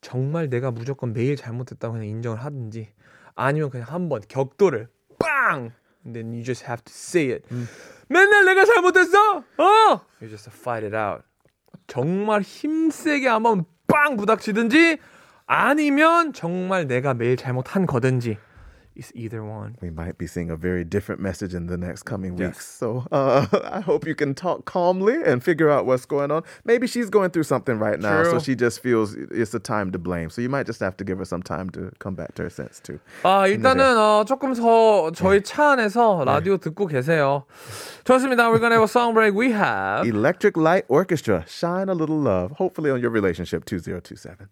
정말 0.00 0.48
내가 0.48 0.70
무조건 0.70 1.12
매일 1.12 1.34
잘못했다고 1.34 1.94
그냥 1.94 2.06
인정을 2.06 2.38
하든지 2.38 2.88
아니면 3.34 3.70
그냥 3.70 3.86
한번 3.90 4.20
격도를 4.28 4.86
빵! 5.18 5.72
And 6.06 6.14
then 6.14 6.32
you 6.32 6.44
just 6.44 6.64
have 6.64 6.84
to 6.84 6.92
say 6.92 7.32
it. 7.32 7.42
맨날 8.08 8.44
내가 8.44 8.64
잘못했어! 8.64 9.38
어! 9.58 10.00
You 10.22 10.28
just 10.30 10.48
fight 10.54 10.86
it 10.86 10.94
out. 10.94 11.24
정말 11.88 12.42
힘세게 12.42 13.26
한번 13.26 13.64
빵 13.88 14.16
부닥치든지 14.16 14.98
아니면 15.47 16.33
정말 16.33 16.87
내가 16.87 17.13
매일 17.13 17.37
잘못한 17.37 17.85
거든지 17.85 18.37
It's 18.95 19.11
either 19.15 19.43
one. 19.43 19.75
We 19.81 19.89
might 19.89 20.19
be 20.19 20.27
seeing 20.27 20.51
a 20.51 20.55
very 20.55 20.83
different 20.83 21.19
message 21.19 21.55
in 21.55 21.65
the 21.65 21.77
next 21.77 22.03
coming 22.03 22.35
weeks. 22.35 22.67
So 22.67 23.05
uh, 23.11 23.47
I 23.63 23.79
hope 23.79 24.05
you 24.05 24.13
can 24.13 24.35
talk 24.35 24.65
calmly 24.65 25.15
and 25.25 25.43
figure 25.43 25.69
out 25.69 25.87
what's 25.87 26.05
going 26.05 26.29
on. 26.29 26.43
Maybe 26.63 26.85
she's 26.85 27.09
going 27.09 27.31
through 27.31 27.43
something 27.43 27.79
right 27.79 27.99
now, 27.99 28.23
so 28.23 28.31
True. 28.31 28.39
she 28.39 28.55
just 28.55 28.81
feels 28.81 29.15
it's 29.15 29.53
a 29.55 29.59
time 29.59 29.91
to 29.93 29.97
blame. 29.97 30.29
So 30.29 30.41
you 30.41 30.49
might 30.49 30.67
just 30.67 30.79
have 30.79 30.95
to 30.97 31.03
give 31.03 31.17
her 31.17 31.25
some 31.25 31.41
time 31.41 31.71
to 31.71 31.91
come 31.97 32.13
back 32.13 32.35
to 32.35 32.43
her 32.43 32.51
sense 32.51 32.79
too. 32.79 32.99
아, 33.23 33.47
일단은 33.47 33.97
어, 33.97 34.25
조금 34.25 34.53
더 34.53 35.11
저희 35.11 35.41
차 35.41 35.71
안에서 35.71 36.23
라디오 36.25 36.57
듣고 36.57 36.85
계세요. 36.85 37.45
좋습니다. 38.03 38.51
We're 38.51 38.59
gonna 38.59 38.75
have 38.75 38.83
a 38.83 38.87
song 38.87 39.15
break. 39.15 39.33
We 39.33 39.51
have 39.53 40.05
Electric 40.05 40.55
Light 40.55 40.85
Orchestra, 40.87 41.45
Shine 41.47 41.89
a 41.89 41.95
Little 41.95 42.19
Love, 42.19 42.51
hopefully 42.51 42.91
on 42.91 43.01
your 43.01 43.09
relationship 43.09 43.65
2027. 43.65 44.49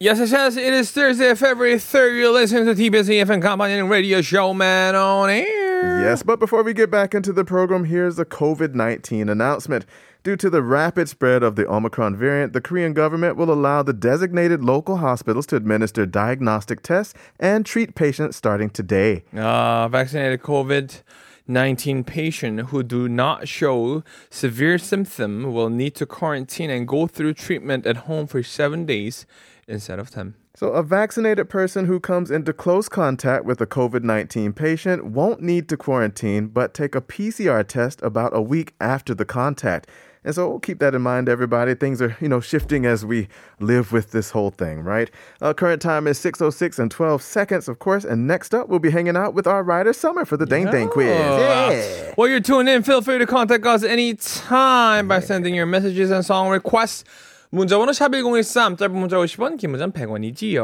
Yes, 0.00 0.20
yes, 0.20 0.30
yes. 0.30 0.56
It 0.56 0.72
is 0.72 0.92
Thursday, 0.92 1.34
February 1.34 1.74
3rd. 1.74 2.20
You're 2.20 2.30
listening 2.32 2.66
to 2.66 2.74
TBS 2.80 3.08
EFM 3.08 3.42
Companion 3.42 3.88
Radio 3.88 4.22
Show 4.22 4.54
Man 4.54 4.94
on 4.94 5.28
Air. 5.28 6.04
Yes, 6.04 6.22
but 6.22 6.38
before 6.38 6.62
we 6.62 6.72
get 6.72 6.88
back 6.88 7.16
into 7.16 7.32
the 7.32 7.44
program, 7.44 7.82
here's 7.82 8.16
a 8.16 8.24
COVID 8.24 8.74
19 8.74 9.28
announcement. 9.28 9.86
Due 10.22 10.36
to 10.36 10.48
the 10.48 10.62
rapid 10.62 11.08
spread 11.08 11.42
of 11.42 11.56
the 11.56 11.68
Omicron 11.68 12.14
variant, 12.14 12.52
the 12.52 12.60
Korean 12.60 12.92
government 12.92 13.36
will 13.36 13.50
allow 13.50 13.82
the 13.82 13.92
designated 13.92 14.62
local 14.62 14.98
hospitals 14.98 15.46
to 15.46 15.56
administer 15.56 16.06
diagnostic 16.06 16.80
tests 16.80 17.12
and 17.40 17.66
treat 17.66 17.96
patients 17.96 18.36
starting 18.36 18.70
today. 18.70 19.24
Uh, 19.36 19.88
vaccinated 19.88 20.42
COVID 20.42 21.02
19 21.48 22.04
patient 22.04 22.60
who 22.68 22.82
do 22.84 23.08
not 23.08 23.48
show 23.48 24.04
severe 24.30 24.78
symptom 24.78 25.52
will 25.52 25.70
need 25.70 25.94
to 25.96 26.06
quarantine 26.06 26.70
and 26.70 26.86
go 26.86 27.06
through 27.08 27.32
treatment 27.32 27.86
at 27.86 27.96
home 27.96 28.26
for 28.26 28.42
seven 28.42 28.84
days 28.84 29.26
instead 29.68 29.98
of 29.98 30.10
10. 30.10 30.34
So, 30.56 30.68
a 30.70 30.82
vaccinated 30.82 31.48
person 31.48 31.84
who 31.84 32.00
comes 32.00 32.30
into 32.30 32.52
close 32.52 32.88
contact 32.88 33.44
with 33.44 33.60
a 33.60 33.66
COVID 33.66 34.02
19 34.02 34.52
patient 34.54 35.04
won't 35.04 35.40
need 35.40 35.68
to 35.68 35.76
quarantine, 35.76 36.48
but 36.48 36.74
take 36.74 36.96
a 36.96 37.00
PCR 37.00 37.66
test 37.66 38.02
about 38.02 38.34
a 38.34 38.42
week 38.42 38.74
after 38.80 39.14
the 39.14 39.24
contact. 39.24 39.86
And 40.24 40.34
so 40.34 40.58
keep 40.58 40.78
that 40.80 40.94
in 40.94 41.02
mind, 41.02 41.28
everybody. 41.28 41.74
Things 41.74 42.02
are, 42.02 42.16
you 42.20 42.28
know, 42.28 42.40
shifting 42.40 42.86
as 42.86 43.04
we 43.04 43.28
live 43.60 43.92
with 43.92 44.10
this 44.10 44.30
whole 44.30 44.50
thing, 44.50 44.80
right? 44.80 45.10
Uh, 45.40 45.54
current 45.54 45.80
time 45.80 46.06
is 46.06 46.18
6.06 46.18 46.78
and 46.78 46.90
12 46.90 47.22
seconds, 47.22 47.68
of 47.68 47.78
course. 47.78 48.04
And 48.04 48.26
next 48.26 48.54
up, 48.54 48.68
we'll 48.68 48.78
be 48.78 48.90
hanging 48.90 49.16
out 49.16 49.32
with 49.32 49.46
our 49.46 49.62
writer 49.62 49.92
Summer 49.92 50.24
for 50.24 50.36
the 50.36 50.44
Dang 50.44 50.66
Dang 50.66 50.88
quiz. 50.88 51.06
Yeah. 51.06 52.12
While 52.16 52.28
you're 52.28 52.40
tuning 52.40 52.74
in, 52.74 52.82
feel 52.82 53.00
free 53.00 53.18
to 53.18 53.26
contact 53.26 53.64
us 53.64 53.84
anytime 53.84 55.08
by 55.08 55.20
sending 55.20 55.54
your 55.54 55.66
messages 55.66 56.10
and 56.10 56.24
song 56.24 56.50
requests. 56.50 57.04
문자번호 57.50 57.92
샵1013 57.92 58.76
짧은 58.76 58.94
문자 58.94 59.16
50원 59.16 59.56
긴 59.56 59.70
문자 59.70 59.86
100원이지요. 59.86 60.60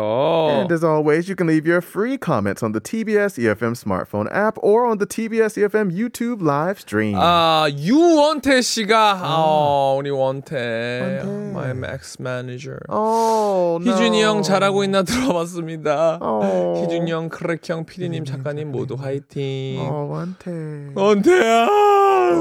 And 0.50 0.70
as 0.70 0.84
always, 0.84 1.28
you 1.30 1.34
can 1.34 1.48
leave 1.48 1.64
your 1.66 1.80
free 1.80 2.18
comments 2.18 2.62
on 2.62 2.72
the 2.72 2.80
TBS 2.80 3.38
EFM 3.40 3.72
smartphone 3.72 4.28
app 4.30 4.58
or 4.60 4.84
on 4.84 4.98
the 4.98 5.06
TBS 5.06 5.56
EFM 5.56 5.90
YouTube 5.90 6.42
live 6.44 6.78
stream. 6.78 7.16
아 7.18 7.66
유원태 7.72 8.60
씨가 8.60 9.20
어, 9.24 9.96
우리 9.98 10.10
원태, 10.10 11.22
my 11.24 11.70
max 11.70 12.18
manager. 12.20 12.80
oh, 12.90 13.82
no. 13.82 13.90
희준이 13.90 14.20
형 14.22 14.42
잘하고 14.42 14.84
있나 14.84 15.02
들어봤습니다. 15.04 16.18
Oh. 16.20 16.82
희준이 16.82 17.10
형, 17.10 17.30
크랙 17.30 17.66
형, 17.66 17.86
피디님, 17.86 18.26
작가님 18.26 18.70
모두 18.70 18.96
화이팅. 19.00 19.80
Oh, 19.80 20.12
원태. 20.12 20.50
원태야. 20.94 21.66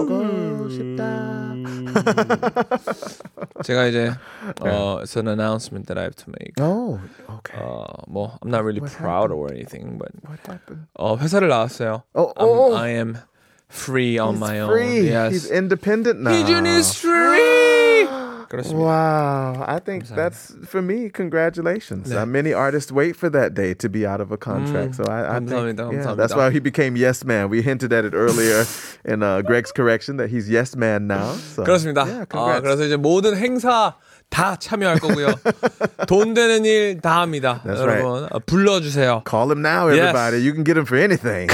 보고 0.06 0.70
싶다. 0.70 1.54
제가 3.64 3.86
이제 3.86 4.12
어, 4.61 5.03
it's 5.03 5.17
an 5.17 5.29
announcement 5.29 5.87
that 5.87 5.99
I 5.99 6.03
have 6.03 6.17
to 6.17 6.31
make. 6.31 6.55
Oh, 6.61 7.01
okay. 7.39 7.59
어, 7.59 7.85
뭐 8.09 8.39
I'm 8.43 8.51
not 8.51 8.65
really 8.65 8.81
proud 8.81 9.31
or 9.33 9.51
anything, 9.53 9.99
but 9.99 10.11
what 10.27 10.39
happened? 10.47 10.87
어, 10.99 11.17
회사를 11.19 11.49
나왔어요. 11.49 12.03
Oh, 12.15 12.33
I'm, 12.37 12.49
oh. 12.49 12.75
I 12.75 12.89
am 12.91 13.19
free 13.69 14.19
on 14.19 14.35
He's 14.35 14.41
my 14.41 14.61
own. 14.61 14.71
free. 14.71 15.09
Yes. 15.09 15.33
He's 15.33 15.51
independent 15.51 16.21
now. 16.21 16.31
희준 16.33 16.67
is 16.67 16.95
free. 16.95 18.09
그렇습니다. 18.49 18.81
Wow, 18.81 19.63
I 19.69 19.79
think 19.79 20.09
that's 20.09 20.55
for 20.65 20.81
me. 20.81 21.11
Congratulations. 21.11 22.11
Uh, 22.11 22.25
many 22.25 22.55
artists 22.55 22.91
wait 22.91 23.15
for 23.15 23.29
that 23.29 23.53
day 23.53 23.75
to 23.75 23.91
be 23.91 24.07
out 24.07 24.23
of 24.23 24.33
a 24.33 24.39
contract. 24.39 24.95
so 24.95 25.05
I, 25.05 25.37
I 25.37 25.39
think 25.39 25.51
감사합니다, 25.51 25.93
yeah, 25.93 26.15
that's 26.15 26.33
감사합니다. 26.33 26.37
why 26.39 26.51
he 26.51 26.59
became 26.59 26.97
yes 26.97 27.25
man. 27.25 27.51
We 27.51 27.61
hinted 27.61 27.93
at 27.93 28.07
it 28.07 28.15
earlier 28.15 28.65
in 29.05 29.23
uh, 29.23 29.43
Greg's 29.43 29.71
correction 29.71 30.17
that 30.17 30.31
he's 30.31 30.49
yes 30.49 30.75
man 30.77 31.07
now. 31.07 31.33
So, 31.55 31.63
그렇습니다. 31.63 32.07
Yeah, 32.09 32.25
어, 32.25 32.29
congrats. 32.31 32.63
그래서 32.65 32.85
이제 32.87 32.97
모든 32.97 33.37
행사 33.37 33.97
다 34.34 34.56
참여할 34.58 35.00
거고요. 35.00 35.28
돈 36.08 36.34
되는 36.34 36.66
일 36.66 37.00
다 37.00 37.22
합니다. 37.22 37.62
That's 37.64 37.78
여러분 37.80 38.28
어, 38.32 38.40
불러주세요. 38.48 39.24
Call 39.30 39.52
him 39.52 39.62
now, 39.64 39.88
everybody. 39.90 40.38
You 40.44 40.54
can 40.54 40.64
get 40.66 40.76
him 40.76 40.86
for 40.88 41.00
anything. 41.00 41.48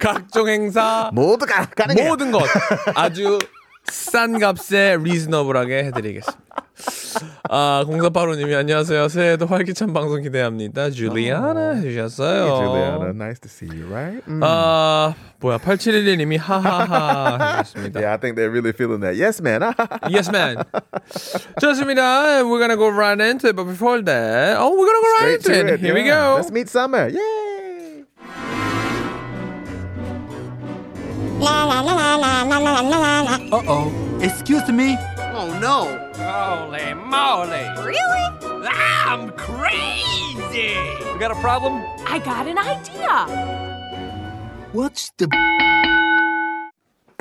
각종 0.00 0.48
행사 0.48 1.10
모두 1.12 1.46
가 1.46 1.66
가능해요. 1.66 2.08
모든 2.08 2.32
것 2.32 2.42
아주 2.94 3.38
싼 3.84 4.38
값에 4.38 4.98
리즈너블하게 5.00 5.84
해드리겠습니다. 5.84 6.42
아, 7.54 7.84
0485님이 7.86 8.56
안녕하세요. 8.56 9.08
새해에도 9.08 9.44
활기찬 9.44 9.92
방송 9.92 10.22
기대합니다. 10.22 10.88
줄리아나 10.88 11.72
해주셨어요. 11.74 12.44
Hey, 12.46 12.64
Juliana, 12.64 13.10
nice 13.12 13.38
to 13.40 13.48
see 13.50 13.68
you, 13.68 13.84
right? 13.92 14.24
Mm. 14.26 14.40
아, 14.42 15.14
뭐야, 15.38 15.58
8711님이 15.58 16.38
하하하 16.38 17.58
해주셨습니다. 17.60 18.00
yeah, 18.00 18.14
I 18.14 18.16
think 18.16 18.36
they're 18.36 18.48
really 18.48 18.72
feeling 18.72 19.00
that. 19.00 19.16
Yes, 19.16 19.42
man. 19.42 19.60
Yes, 20.08 20.30
man. 20.32 20.64
좋습니다. 21.60 22.40
We're 22.48 22.58
gonna 22.58 22.78
go 22.78 22.88
right 22.88 23.20
into 23.20 23.48
it, 23.48 23.54
but 23.56 23.64
before 23.64 24.00
that, 24.00 24.56
oh, 24.56 24.72
we're 24.72 24.88
gonna 24.88 25.02
go 25.02 25.12
right 25.20 25.38
Straight 25.42 25.68
into 25.68 25.68
to 25.68 25.74
it. 25.74 25.74
it. 25.74 25.80
Here 25.80 25.92
we 25.92 26.08
yeah. 26.08 26.32
go. 26.32 26.36
Let's 26.36 26.50
meet 26.50 26.70
Summer. 26.70 27.08
Yay! 27.08 28.04
Uh-oh. 33.52 33.92
Excuse 34.22 34.66
me? 34.72 34.96
Oh 35.34 35.58
no! 35.58 35.98
Holy 36.16 36.92
moly! 36.92 37.64
Really? 37.86 38.68
I'm 38.68 39.30
crazy! 39.30 40.76
We 41.10 41.18
got 41.18 41.30
a 41.30 41.40
problem? 41.40 41.82
I 42.06 42.18
got 42.18 42.46
an 42.46 42.58
idea. 42.58 43.24
What's 44.72 45.10
the 45.16 45.28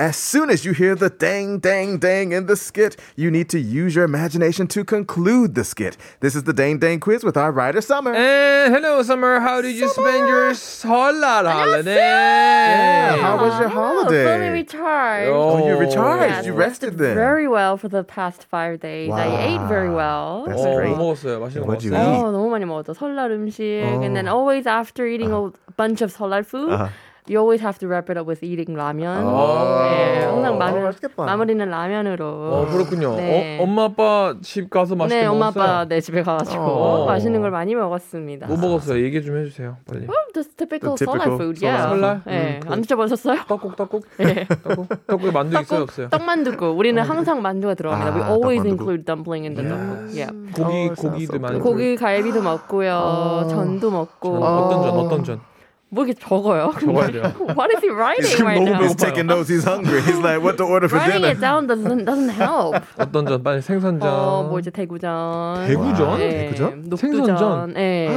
As 0.00 0.14
soon 0.14 0.50
as 0.50 0.62
you 0.66 0.72
hear 0.74 0.94
the 0.94 1.08
dang, 1.08 1.58
dang, 1.58 1.96
dang 1.96 2.32
in 2.32 2.44
the 2.44 2.54
skit, 2.54 3.00
you 3.16 3.30
need 3.30 3.48
to 3.48 3.58
use 3.58 3.94
your 3.94 4.04
imagination 4.04 4.66
to 4.66 4.84
conclude 4.84 5.54
the 5.54 5.64
skit. 5.64 5.96
This 6.20 6.36
is 6.36 6.42
the 6.44 6.52
Dang 6.52 6.76
Dang 6.78 7.00
Quiz 7.00 7.24
with 7.24 7.34
our 7.38 7.50
writer 7.50 7.80
Summer. 7.80 8.12
And 8.12 8.74
hello, 8.74 9.02
Summer. 9.02 9.40
How 9.40 9.62
did 9.62 9.74
you 9.74 9.88
spend 9.88 10.28
your 10.28 10.50
solal 10.52 11.50
holiday? 11.50 13.16
how 13.22 13.38
was 13.40 13.58
your 13.58 13.70
holiday? 13.70 14.24
Fully 14.24 14.48
recharged. 14.50 15.30
Oh, 15.32 15.66
you 15.66 15.78
recharged. 15.78 16.28
Yes, 16.30 16.44
you 16.44 16.52
rested 16.52 16.98
then. 16.98 17.14
Very 17.14 17.48
well 17.48 17.78
for 17.78 17.88
the 17.88 18.04
past 18.04 18.44
five 18.44 18.80
days. 18.80 19.10
I 19.10 19.28
ate 19.56 19.66
very 19.66 19.88
well. 19.88 20.44
That's 20.46 20.60
어, 20.60 20.76
great. 20.76 20.88
뭐 20.94 21.14
먹었어요? 21.14 21.40
맛있는 21.40 21.64
거 21.64 21.72
What'd 21.72 21.84
you 21.84 21.92
먹었어요? 21.92 22.16
eat? 22.16 22.24
어, 22.26 22.32
너무 22.32 22.50
많이 22.50 22.66
먹었죠. 22.66 22.92
설날 22.92 23.30
음식. 23.32 23.64
And 24.04 24.14
then 24.14 24.28
always 24.28 24.66
after 24.66 25.06
eating 25.06 25.32
a 25.32 25.50
bunch 25.78 26.02
of 26.02 26.12
설날 26.12 26.44
food, 26.44 26.68
Uh-huh. 26.70 26.88
You 27.27 27.37
always 27.39 27.61
have 27.61 27.77
to 27.79 27.87
wrap 27.87 28.09
it 28.09 28.17
up 28.17 28.27
with 28.27 28.43
eating 28.43 28.75
라면. 28.75 29.23
어. 29.25 29.89
네, 29.89 30.25
항상 30.25 30.57
마무리, 30.57 30.81
맛있겠다. 30.81 31.23
마무리는 31.25 31.69
라면으로. 31.69 32.25
어, 32.25 32.67
그렇군요. 32.71 33.15
네. 33.15 33.57
어, 33.59 33.63
엄마 33.63 33.85
아빠 33.85 34.35
집 34.41 34.69
가서 34.69 34.95
맛있게 34.95 35.21
네, 35.21 35.27
엄마 35.27 35.45
먹었어요? 35.51 35.63
아빠 35.63 35.85
네 35.85 36.01
집에 36.01 36.23
가가지고 36.23 36.63
어. 36.63 37.05
맛있는 37.05 37.41
걸 37.41 37.51
많이 37.51 37.75
먹었습니다. 37.75 38.47
뭐 38.47 38.57
먹었어요? 38.57 39.03
얘기 39.03 39.21
좀 39.23 39.37
해주세요. 39.37 39.77
빨리. 39.87 40.01
Well, 40.07 40.25
just 40.33 40.55
typical, 40.57 40.95
The 40.95 41.05
typical 41.05 41.37
설날 41.37 41.37
food, 41.37 41.59
설날 41.59 41.75
yeah. 41.75 41.89
설날? 41.89 42.21
네, 42.25 42.59
음, 42.65 42.71
안 42.71 42.81
드셔보셨어요? 42.81 43.39
떡국, 43.47 43.75
떡국? 43.75 44.03
네. 44.17 44.47
떡국? 44.63 45.07
떡국에 45.07 45.31
만두 45.31 45.59
있어요, 45.59 45.81
없어요? 45.83 46.09
떡만두국. 46.09 46.77
우리는 46.77 47.01
항상 47.01 47.41
만두가 47.41 47.75
들어갑니다. 47.75 48.15
We 48.15 48.23
아, 48.23 48.29
always 48.31 48.63
떡만두국. 48.63 48.71
include 48.71 49.05
dumpling 49.05 49.45
in 49.45 49.55
the 49.55 49.67
떡국. 49.67 50.15
Yeah. 50.15 50.31
고기, 50.55 50.85
sounds 50.85 51.01
고기도 51.01 51.39
많이. 51.39 51.59
고기 51.59 51.95
갈비도 51.95 52.41
먹고요. 52.41 53.47
전도 53.49 53.91
먹고. 53.91 54.39
전, 54.39 54.43
어떤 54.43 54.81
전, 54.83 54.89
어떤 54.97 55.23
전? 55.23 55.50
뭐 55.93 56.05
이렇게 56.05 56.17
적어요? 56.23 56.71
적어야 56.79 57.11
돼요. 57.11 57.23
What 57.53 57.69
is 57.75 57.83
he 57.83 57.91
writing 57.91 58.39
right 58.45 58.63
now? 58.63 58.79
He's 58.81 58.95
taking 58.95 59.27
notes. 59.27 59.49
He's 59.51 59.65
hungry. 59.65 59.99
He's 60.01 60.17
like, 60.23 60.39
what 60.41 60.55
to 60.57 60.63
order 60.63 60.87
for 60.87 60.95
Writing 60.97 61.19
dinner? 61.21 61.35
it 61.35 61.41
down 61.41 61.67
doesn't 61.67 62.05
doesn't 62.07 62.29
help. 62.31 62.79
어떤 62.97 63.27
전 63.27 63.43
빨리 63.43 63.61
생선전. 63.61 64.07
어, 64.07 64.43
뭐 64.47 64.59
이제 64.59 64.71
대구전. 64.71 65.67
대구전? 65.67 66.17
네, 66.19 66.29
대구전? 66.47 66.83
녹두전. 66.87 66.97
생선전? 67.27 67.73
네. 67.73 68.07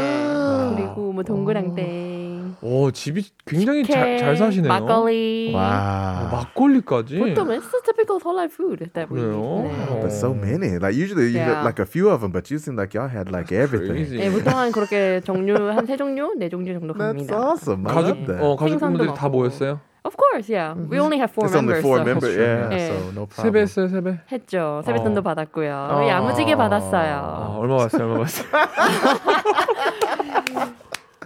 그리고 0.77 1.13
뭐 1.13 1.25
동그랑땡. 1.25 2.04
오 2.67 2.91
집이 2.91 3.23
굉장히 3.45 3.85
잘, 3.85 4.17
잘 4.17 4.37
사시네요. 4.39 4.73
막걸리. 4.73 5.53
어, 5.55 5.59
Wow. 5.59 6.31
막걸리까지. 6.33 7.19
보통 7.19 7.49
it's 7.53 7.69
the 7.69 7.83
typical 7.85 8.17
Seoul 8.19 8.49
food 8.49 8.89
that 8.95 9.13
we 9.13 9.21
그래요? 9.21 9.69
네. 9.69 10.01
But 10.01 10.09
so 10.11 10.33
many. 10.33 10.79
Like 10.81 10.97
usually 10.97 11.29
you 11.29 11.45
Yeah. 11.45 11.61
get 11.61 11.63
like 11.63 11.79
a 11.79 11.85
few 11.85 12.09
of 12.09 12.23
them, 12.25 12.33
but 12.33 12.49
you 12.51 12.57
seem 12.59 12.75
like 12.81 12.97
y'all 12.97 13.13
had 13.13 13.29
like 13.29 13.53
everything. 13.53 14.09
네, 14.17 14.31
보통 14.33 14.57
한 14.57 14.73
그렇게 14.73 15.21
종류 15.21 15.53
한 15.77 15.85
세 15.85 15.99
종류, 15.99 16.33
네 16.39 16.49
종류 16.49 16.73
정도 16.73 16.95
That's 16.95 17.29
갑니다. 17.29 17.37
awesome. 17.37 17.85
I 17.87 17.93
가족 17.93 18.17
love 18.17 18.27
that. 18.33 18.41
어 18.41 18.57
가족분들이 18.57 19.13
다. 19.13 19.29
모였어요. 19.29 19.81
Of 20.05 20.17
course, 20.17 20.49
yeah. 20.53 20.73
We 20.77 21.01
only 21.01 21.17
have 21.21 21.33
four 21.33 21.49
It's 21.49 21.57
only 21.57 21.81
members. 21.81 21.85
four 21.85 21.97
so 22.01 22.05
members. 22.05 22.37
Yeah, 22.37 22.69
네. 22.73 22.89
so 22.89 22.97
no 23.13 23.25
problem. 23.29 23.45
세배했어요 23.45 23.89
세배. 23.93 24.21
했죠. 24.33 24.81
세뱃돈도 24.85 25.21
어. 25.21 25.23
받았고요. 25.23 25.69
야무지게 26.09 26.53
아, 26.55 26.57
받았어요. 26.57 27.57
얼마 27.61 27.77
받았어요? 27.77 28.05
얼마 28.05 28.25
받았어요? 28.25 28.49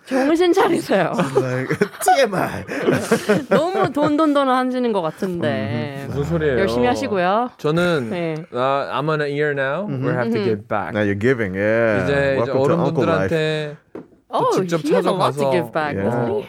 정신 0.08 0.52
차리세요. 0.52 1.12
TMI. 2.04 2.64
너무 3.48 3.92
돈돈돈 3.92 4.48
하시는 4.48 4.92
것 4.92 5.02
같은데. 5.02 6.04
무슨 6.08 6.24
소리예요? 6.24 6.58
열심히 6.60 6.86
하시고요. 6.86 7.50
저는 7.58 8.10
네. 8.10 8.34
아, 8.52 8.90
I'm 9.00 9.08
on 9.08 9.20
a 9.20 9.28
year 9.30 9.52
now. 9.52 9.86
We 9.86 10.08
have 10.12 10.30
to 10.32 10.42
give 10.44 10.66
back. 10.68 10.92
Now 10.94 11.02
you're 11.04 11.18
giving. 11.18 11.54
Yeah. 11.54 12.04
이제, 12.04 12.38
이제. 12.42 12.50
어른분들한테 12.50 13.76
Oh, 14.30 14.50
직접 14.52 14.80
he 14.84 14.92
has 14.94 15.06
a 15.06 15.10
lot 15.10 15.32
to 15.32 15.40
찾아가서- 15.40 15.52
give 15.52 15.72
back, 15.72 15.96
Yeah. 15.96 16.44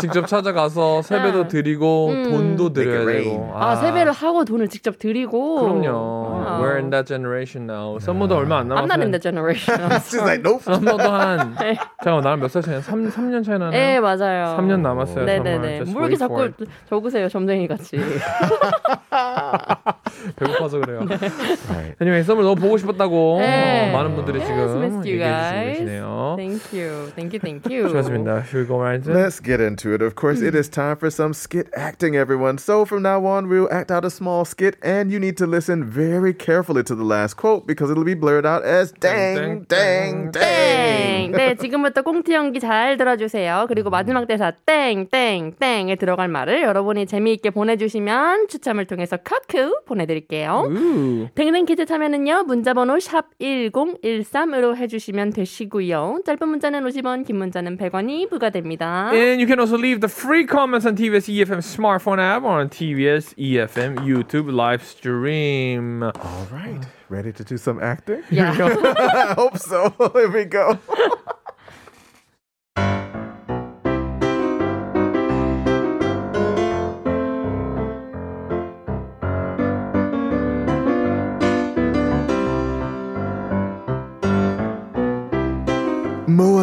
직접 0.00 0.26
찾아가서 0.26 1.02
세배도 1.02 1.42
네. 1.44 1.48
드리고 1.48 2.08
음. 2.10 2.22
돈도 2.24 2.72
드려야 2.72 3.04
되고. 3.06 3.52
아, 3.54 3.76
세배를 3.76 4.12
하고 4.12 4.44
돈을 4.44 4.68
직접 4.68 4.98
드리고. 4.98 5.60
그럼요. 5.60 6.42
와우. 6.44 6.62
We're 6.62 6.76
in 6.76 6.90
that 6.90 7.06
generation 7.06 7.68
now. 7.70 7.98
썸머도 7.98 8.36
얼마 8.36 8.58
안 8.58 8.68
I'm 8.68 8.84
not 8.84 9.00
in 9.00 9.10
남았어요. 9.10 9.10
the 9.10 9.20
generation. 9.20 9.80
I'm 9.80 9.98
She's 10.00 10.22
like, 10.22 10.42
nope. 10.42 10.62
썸머도 10.64 11.02
한 11.10 11.54
잠깐 12.02 12.20
나랑 12.22 12.40
몇 12.40 12.48
살 12.50 12.62
차이? 12.62 12.80
3, 12.80 13.10
3년 13.10 13.44
차이 13.44 13.58
나나? 13.58 13.70
네, 13.70 14.00
맞아요. 14.00 14.56
3년 14.58 14.80
남았어요. 14.80 15.24
네 15.24 15.38
네네. 15.40 15.78
Just 15.84 15.92
뭐 15.92 16.06
이렇게 16.06 16.14
wait 16.16 16.24
for 16.24 16.48
자꾸 16.48 16.62
it. 16.64 16.72
적으세요, 16.88 17.28
점쟁이 17.28 17.66
같이. 17.68 17.98
배고파서 20.36 20.80
그래요. 20.80 21.00
Right. 21.08 21.96
anyway, 22.00 22.22
썸을 22.22 22.42
너무 22.42 22.56
보고 22.56 22.76
싶었다고 22.78 23.38
네. 23.40 23.92
많은 23.92 24.14
분들이 24.14 24.38
Yes, 24.38 24.46
지금 24.48 24.82
you 25.02 25.06
얘기해 25.06 25.74
주시고. 25.74 25.84
계시네요. 25.84 26.34
Thank 26.36 26.78
you. 26.78 27.12
Thank 27.14 27.32
you, 27.34 27.40
thank 27.40 27.62
you. 27.74 27.88
좋습니다. 27.88 28.42
Should 28.44 28.58
we 28.58 28.66
it? 28.94 29.06
Let's 29.06 29.40
get 29.40 29.60
into 29.60 29.92
it. 29.94 30.02
Of 30.02 30.14
course, 30.14 30.40
it 30.40 30.54
is 30.54 30.68
time 30.68 30.96
for 30.96 31.10
some 31.10 31.32
skit 31.32 31.68
acting, 31.74 32.16
everyone. 32.16 32.58
So 32.58 32.84
from 32.84 33.02
now 33.02 33.24
on, 33.26 33.48
we'll 33.48 33.68
act 33.70 33.90
out 33.90 34.04
a 34.04 34.10
small 34.10 34.44
skit, 34.44 34.76
and 34.82 35.10
you 35.10 35.18
need 35.18 35.36
to 35.38 35.46
listen 35.46 35.84
very 35.84 36.32
carefully 36.32 36.82
to 36.84 36.94
the 36.94 37.04
last 37.04 37.34
quote 37.34 37.66
because 37.66 37.90
it'll 37.90 38.04
be 38.04 38.14
blurred 38.14 38.46
out 38.46 38.64
as 38.64 38.92
dang, 38.92 39.64
dang, 39.68 40.30
dang. 40.30 40.48
땡! 40.48 41.32
네, 41.32 41.54
지금부터 41.56 42.02
꽁트 42.02 42.32
연기 42.32 42.60
잘 42.60 42.96
들어주세요. 42.96 43.66
그리고 43.68 43.90
마지막 43.90 44.26
대사 44.26 44.50
땡, 44.50 45.06
땡, 45.08 45.52
땡에 45.58 45.96
들어갈 45.96 46.28
말을 46.28 46.62
여러분이 46.62 47.06
재미있게 47.06 47.50
보내주시면 47.50 48.48
추첨을 48.48 48.86
통해서 48.86 49.16
커큐 49.16 49.80
보내드릴게요. 49.84 51.28
땡땡 51.34 51.66
퀴즈 51.66 51.86
참여는요, 51.86 52.44
문자번호 52.44 52.98
샵 53.00 53.26
1013으로 53.40 54.76
해주시면 54.76 55.30
되시고요. 55.30 56.20
짧은 56.24 56.48
문자는 56.48 56.84
50원, 56.84 57.26
긴 57.26 57.36
문자는 57.36 57.76
100원이 57.76 58.30
부과됩니다. 58.30 58.67
And 59.14 59.40
you 59.40 59.46
can 59.46 59.58
also 59.60 59.78
leave 59.78 60.00
the 60.00 60.08
free 60.08 60.44
comments 60.44 60.86
on 60.86 60.96
TBS 60.96 61.28
EFM 61.34 61.58
smartphone 61.58 62.18
app 62.18 62.42
or 62.42 62.60
on 62.60 62.68
TBS 62.68 63.34
EFM 63.36 63.98
YouTube 63.98 64.52
live 64.52 64.82
stream. 64.82 66.02
All 66.02 66.46
right. 66.50 66.80
Ready 67.08 67.32
to 67.32 67.44
do 67.44 67.56
some 67.56 67.82
acting? 67.82 68.22
Yeah. 68.30 68.52
I 68.52 69.34
hope 69.34 69.58
so. 69.58 69.94
Here 70.14 70.30
we 70.30 70.44
go. 70.44 70.78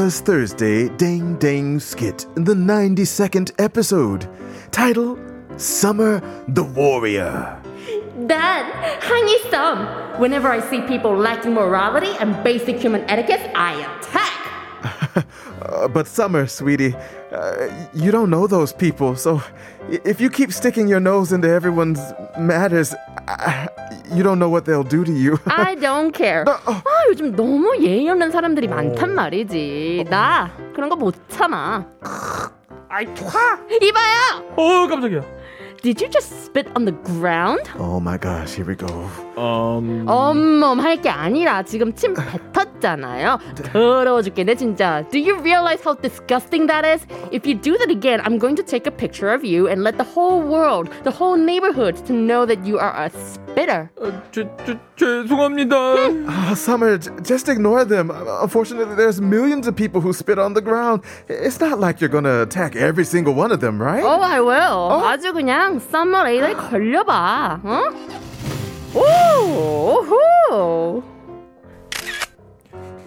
Moa's 0.06 0.20
Thursday 0.20 0.88
Ding 0.98 1.36
Ding 1.40 1.80
Skit, 1.80 2.28
the 2.36 2.54
92nd 2.54 3.52
episode. 3.58 4.30
Title 4.70 5.18
Summer 5.58 6.22
the 6.50 6.64
Warrior. 6.64 7.60
Dad, 8.28 9.02
hang 9.02 9.28
your 9.28 9.40
thumb. 9.50 10.22
Whenever 10.22 10.48
I 10.48 10.60
see 10.70 10.82
people 10.82 11.18
lacking 11.18 11.56
morality 11.56 12.12
and 12.20 12.44
basic 12.44 12.78
human 12.78 13.02
etiquette, 13.10 13.50
I 13.56 13.82
attack. 13.98 15.26
Uh, 15.64 15.88
but 15.96 16.06
Summer, 16.06 16.46
sweetie, 16.46 16.94
uh, 17.32 17.88
you 17.96 18.12
don't 18.12 18.30
know 18.30 18.46
those 18.46 18.74
people, 18.74 19.16
so 19.16 19.42
if 19.90 20.22
you 20.22 20.30
keep 20.30 20.54
sticking 20.54 20.88
your 20.88 21.00
nose 21.00 21.34
into 21.34 21.50
everyone's 21.50 22.00
matters, 22.38 22.94
uh, 23.28 23.68
you 24.16 24.24
don't 24.24 24.40
know 24.40 24.50
what 24.50 24.66
they'll 24.66 24.84
do 24.84 25.04
to 25.04 25.12
you. 25.12 25.38
I 25.48 25.76
don't 25.76 26.12
care. 26.16 26.44
아, 26.46 26.82
요즘 27.10 27.36
너무 27.36 27.78
예의 27.82 28.10
없는 28.10 28.32
사람들이 28.32 28.68
많단 28.68 29.14
말이지. 29.16 30.06
나 30.10 30.52
그런 30.74 30.90
거 30.90 30.96
못 30.96 31.16
참아. 31.30 31.86
아이, 32.90 33.06
화! 33.06 33.60
이봐요. 33.82 34.54
어, 34.56 34.88
깜짝이야. 34.88 35.22
Did 35.85 36.01
you 36.01 36.09
just 36.09 36.45
spit 36.45 36.69
on 36.77 36.85
the 36.85 36.93
ground? 36.93 37.63
oh 37.79 38.01
my 38.01 38.19
gosh, 38.19 38.53
here 38.55 38.67
we 38.67 38.75
go. 38.75 38.87
Um, 39.41 40.05
엄멈 40.07 40.81
할 40.81 40.97
게 41.01 41.09
아니라 41.09 41.63
지금 41.63 41.95
침 41.95 42.13
뱉었잖아요. 42.15 43.39
더러워 43.73 44.21
죽겠네 44.23 44.55
진짜. 44.57 45.03
Do 45.11 45.19
you 45.19 45.39
realize 45.41 45.81
how 45.83 45.95
disgusting 45.95 46.67
that 46.67 46.85
is? 46.85 47.07
If 47.33 47.47
you 47.47 47.55
do 47.55 47.79
that 47.79 47.91
again, 47.91 48.21
I'm 48.25 48.37
going 48.39 48.57
to 48.57 48.63
take 48.63 48.87
a 48.87 48.91
picture 48.91 49.31
of 49.33 49.43
you 49.45 49.69
and 49.69 49.83
let 49.83 49.97
the 49.97 50.05
whole 50.05 50.43
world, 50.43 50.91
the 51.05 51.11
whole 51.11 51.37
neighborhood 51.37 51.97
to 52.07 52.13
know 52.13 52.45
that 52.45 52.65
you 52.67 52.79
are 52.79 52.93
a 52.93 53.09
spitter. 53.11 53.89
어, 53.97 54.13
죄, 54.33 54.45
죄, 54.67 54.77
죄송합니다. 54.97 55.75
Ah, 56.29 56.53
Summer, 56.55 56.99
j- 56.99 57.11
just 57.23 57.49
ignore 57.49 57.85
them. 57.87 58.11
Uh, 58.11 58.43
Unfortunately, 58.43 58.95
there's 58.95 59.21
millions 59.21 59.67
of 59.67 59.75
people 59.75 60.01
who 60.03 60.13
spit 60.13 60.39
on 60.39 60.53
the 60.53 60.61
ground. 60.61 61.03
It's 61.29 61.59
not 61.61 61.81
like 61.81 62.01
you're 62.01 62.13
gonna 62.13 62.43
attack 62.43 62.77
every 62.77 63.05
single 63.05 63.33
one 63.35 63.51
of 63.53 63.61
them, 63.61 63.81
right? 63.81 64.05
Oh, 64.05 64.21
I 64.21 64.41
will. 64.41 65.01
아주 65.09 65.33
그냥 65.33 65.74
썸머 65.80 66.24
레이더에 66.24 66.54
걸려봐. 66.54 67.60
어? 67.64 67.82
오, 68.94 69.00
오호. 70.10 71.04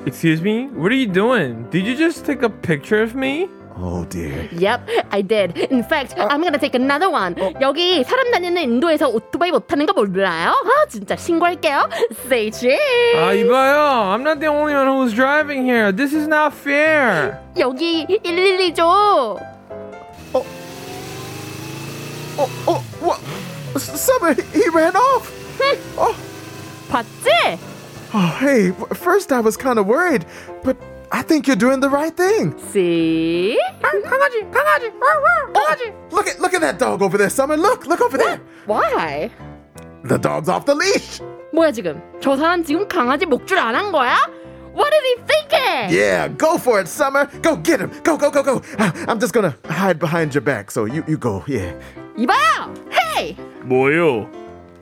Excuse 0.06 0.40
me? 0.40 0.68
What 0.74 0.92
are 0.92 0.98
you 0.98 1.06
doing? 1.06 1.66
Did 1.70 1.86
you 1.86 1.94
just 1.96 2.24
take 2.24 2.42
a 2.42 2.48
picture 2.48 3.02
of 3.02 3.14
me? 3.14 3.48
Oh 3.80 4.04
dear. 4.06 4.48
Yep, 4.52 4.88
I 5.12 5.22
did. 5.22 5.56
In 5.70 5.84
fact, 5.84 6.14
I'm 6.18 6.42
gonna 6.42 6.58
take 6.58 6.74
another 6.74 7.08
one. 7.10 7.36
여기 7.60 8.02
사람 8.02 8.30
다니는 8.32 8.62
인도에서 8.62 9.08
오토바이 9.08 9.52
못 9.52 9.68
타는 9.68 9.86
거 9.86 9.92
몰라요? 9.92 10.50
아, 10.50 10.86
진짜 10.88 11.14
신고할게요. 11.14 11.88
Say 12.26 12.50
cheese. 12.50 12.76
아, 13.16 13.32
이봐요. 13.34 14.12
I'm 14.12 14.22
not 14.22 14.40
the 14.40 14.48
only 14.48 14.74
one 14.74 14.88
who's 14.88 15.14
driving 15.14 15.64
here. 15.64 15.92
This 15.92 16.12
is 16.12 16.26
not 16.26 16.54
fair. 16.56 17.38
여기 17.56 18.04
112 18.08 18.74
줘. 18.74 19.38
Oh, 20.34 20.44
oh, 22.67 22.83
what? 22.99 23.19
S- 23.75 23.99
Summer, 24.01 24.33
he 24.53 24.67
ran 24.69 24.95
off. 24.95 25.31
oh, 25.97 26.15
봤지? 26.89 27.59
oh, 28.13 28.37
hey. 28.39 28.69
w- 28.71 28.93
First, 28.93 29.31
I 29.31 29.39
was 29.39 29.57
kind 29.57 29.79
of 29.79 29.87
worried, 29.87 30.25
but 30.63 30.77
I 31.11 31.21
think 31.21 31.47
you're 31.47 31.55
doing 31.55 31.79
the 31.79 31.89
right 31.89 32.15
thing. 32.15 32.53
See? 32.71 33.57
강아지, 33.81 34.41
강아지, 34.51 34.91
강아지. 35.53 35.93
Look 36.11 36.27
at 36.27 36.39
look 36.39 36.53
at 36.53 36.61
that 36.61 36.79
dog 36.79 37.01
over 37.01 37.17
there, 37.17 37.29
Summer. 37.29 37.57
Look, 37.57 37.85
look 37.87 38.01
over 38.01 38.17
there. 38.17 38.39
Why? 38.65 39.29
The 40.03 40.17
dog's 40.17 40.49
off 40.49 40.65
the 40.65 40.75
leash. 40.75 41.21
뭐야 41.53 41.71
지금? 41.71 42.01
저 42.19 42.35
사람 42.35 42.63
지금 42.63 42.87
강아지 42.87 43.25
목줄 43.27 43.57
안 43.59 43.75
한 43.75 43.91
거야? 43.91 44.17
What 44.77 44.91
is 44.93 45.03
he 45.03 45.15
thinking? 45.27 45.95
Yeah, 45.95 46.27
go 46.29 46.57
for 46.57 46.79
it, 46.79 46.87
Summer. 46.87 47.29
Go 47.41 47.55
get 47.57 47.79
him. 47.79 47.91
Go, 48.03 48.17
go, 48.17 48.31
go, 48.31 48.41
go. 48.41 48.61
Uh, 48.79 48.91
I'm 49.07 49.19
just 49.19 49.33
gonna 49.33 49.55
hide 49.65 49.99
behind 49.99 50.33
your 50.33 50.41
back, 50.41 50.71
so 50.71 50.85
you 50.85 51.03
you 51.07 51.17
go. 51.17 51.43
Yeah. 51.47 51.73
이봐요. 52.17 52.73
Hey! 52.91 53.37
뭐요? 53.65 54.27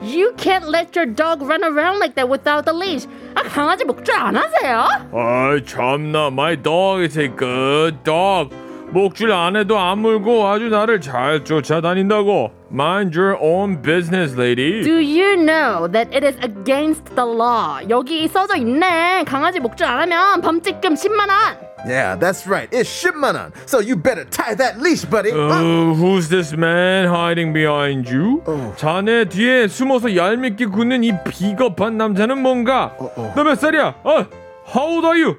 You 0.01 0.33
can't 0.37 0.67
let 0.67 0.95
your 0.95 1.05
dog 1.05 1.43
run 1.43 1.63
around 1.63 1.99
like 1.99 2.15
that 2.15 2.27
without 2.27 2.65
the 2.65 2.73
leash. 2.73 3.05
아, 3.35 3.43
강아지 3.43 3.83
목줄 3.85 4.15
안 4.15 4.35
하세요? 4.35 4.87
아, 5.13 5.59
참나. 5.63 6.31
My 6.31 6.55
dog 6.55 7.01
is 7.03 7.17
a 7.17 7.27
good 7.27 8.03
dog. 8.03 8.51
목줄 8.92 9.32
안 9.32 9.56
해도 9.56 9.78
안 9.78 9.98
물고 9.98 10.46
아주 10.46 10.68
나를 10.68 11.00
잘 11.00 11.44
쫓아다닌다고. 11.44 12.50
Mind 12.72 13.18
your 13.18 13.36
own 13.40 13.80
business, 13.82 14.34
lady. 14.38 14.82
Do 14.82 14.98
you 14.98 15.36
know 15.36 15.86
that 15.90 16.08
it 16.14 16.24
is 16.24 16.36
against 16.42 17.04
the 17.14 17.24
law? 17.28 17.80
여기 17.88 18.26
써져 18.28 18.56
있네. 18.56 19.24
강아지 19.24 19.60
목줄 19.60 19.86
안 19.86 20.00
하면 20.02 20.40
범칙금 20.40 20.94
10만 20.94 21.28
원. 21.28 21.66
Yeah, 21.86 22.16
that's 22.18 22.46
right. 22.48 22.68
It's 22.72 22.88
10만 22.88 23.34
원. 23.36 23.52
So 23.66 23.78
you 23.80 23.96
better 23.96 24.24
tie 24.24 24.54
that 24.56 24.80
leash, 24.80 25.04
buddy. 25.04 25.30
Uh, 25.30 25.94
who's 25.94 26.28
this 26.28 26.52
man 26.56 27.06
hiding 27.06 27.52
behind 27.52 28.08
you? 28.10 28.42
자네 28.76 29.26
뒤에 29.26 29.68
숨어서 29.68 30.16
얄밉게 30.16 30.66
굳는 30.66 31.04
이 31.04 31.12
비겁한 31.24 31.96
남자는 31.98 32.38
뭔가? 32.42 32.96
너몇 33.36 33.58
살이야? 33.60 33.94
어, 34.02 34.26
how 34.74 34.88
old 34.94 35.06
are 35.06 35.22
you? 35.22 35.36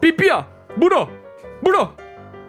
삐삐야, 0.00 0.46
물어, 0.76 1.08
물어. 1.60 1.92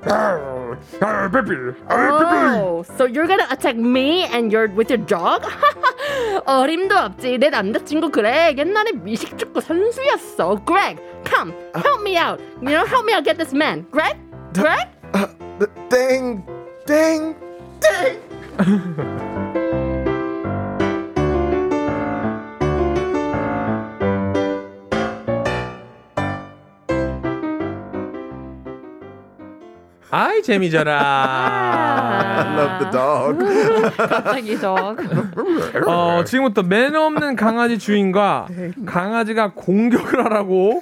아, 0.07 1.30
삐삐, 1.30 1.53
아, 1.88 2.18
삐삐. 2.18 2.59
Oh, 2.59 2.82
so 2.97 3.07
you're 3.07 3.26
gonna 3.26 3.47
attack 3.51 3.76
me 3.76 4.24
and 4.32 4.51
you're 4.51 4.68
with 4.74 4.90
your 4.90 4.99
dog? 5.07 5.47
어림도 6.45 6.97
없지. 6.97 7.38
내 7.38 7.51
남자친구 7.51 8.11
그래. 8.11 8.55
옛날에 8.57 8.93
미식축구 8.93 9.61
선수였어. 9.61 10.64
Greg, 10.66 10.99
come, 11.24 11.53
help 11.74 12.03
me 12.03 12.16
out. 12.16 12.40
You 12.61 12.70
know, 12.70 12.84
help 12.84 13.05
me 13.07 13.12
out 13.14 13.24
get 13.24 13.38
this 13.38 13.53
man. 13.53 13.86
Greg, 13.93 14.16
Greg. 14.53 14.88
Uh, 15.14 15.26
th- 15.59 15.70
dang, 15.88 16.43
dang, 16.86 17.36
dang. 17.78 19.36
아이 30.10 30.41
재미져라. 30.41 30.97
I 32.38 32.58
love 32.58 32.80
the 32.80 32.91
dog. 32.91 33.93
갑자기 33.97 34.58
dog. 34.58 35.03
어, 35.86 36.24
지금부터 36.26 36.64
매너 36.64 37.05
없는 37.08 37.36
강아지 37.36 37.78
주인과 37.78 38.47
강아지가 38.86 39.51
공격을 39.53 40.24
하라고 40.26 40.82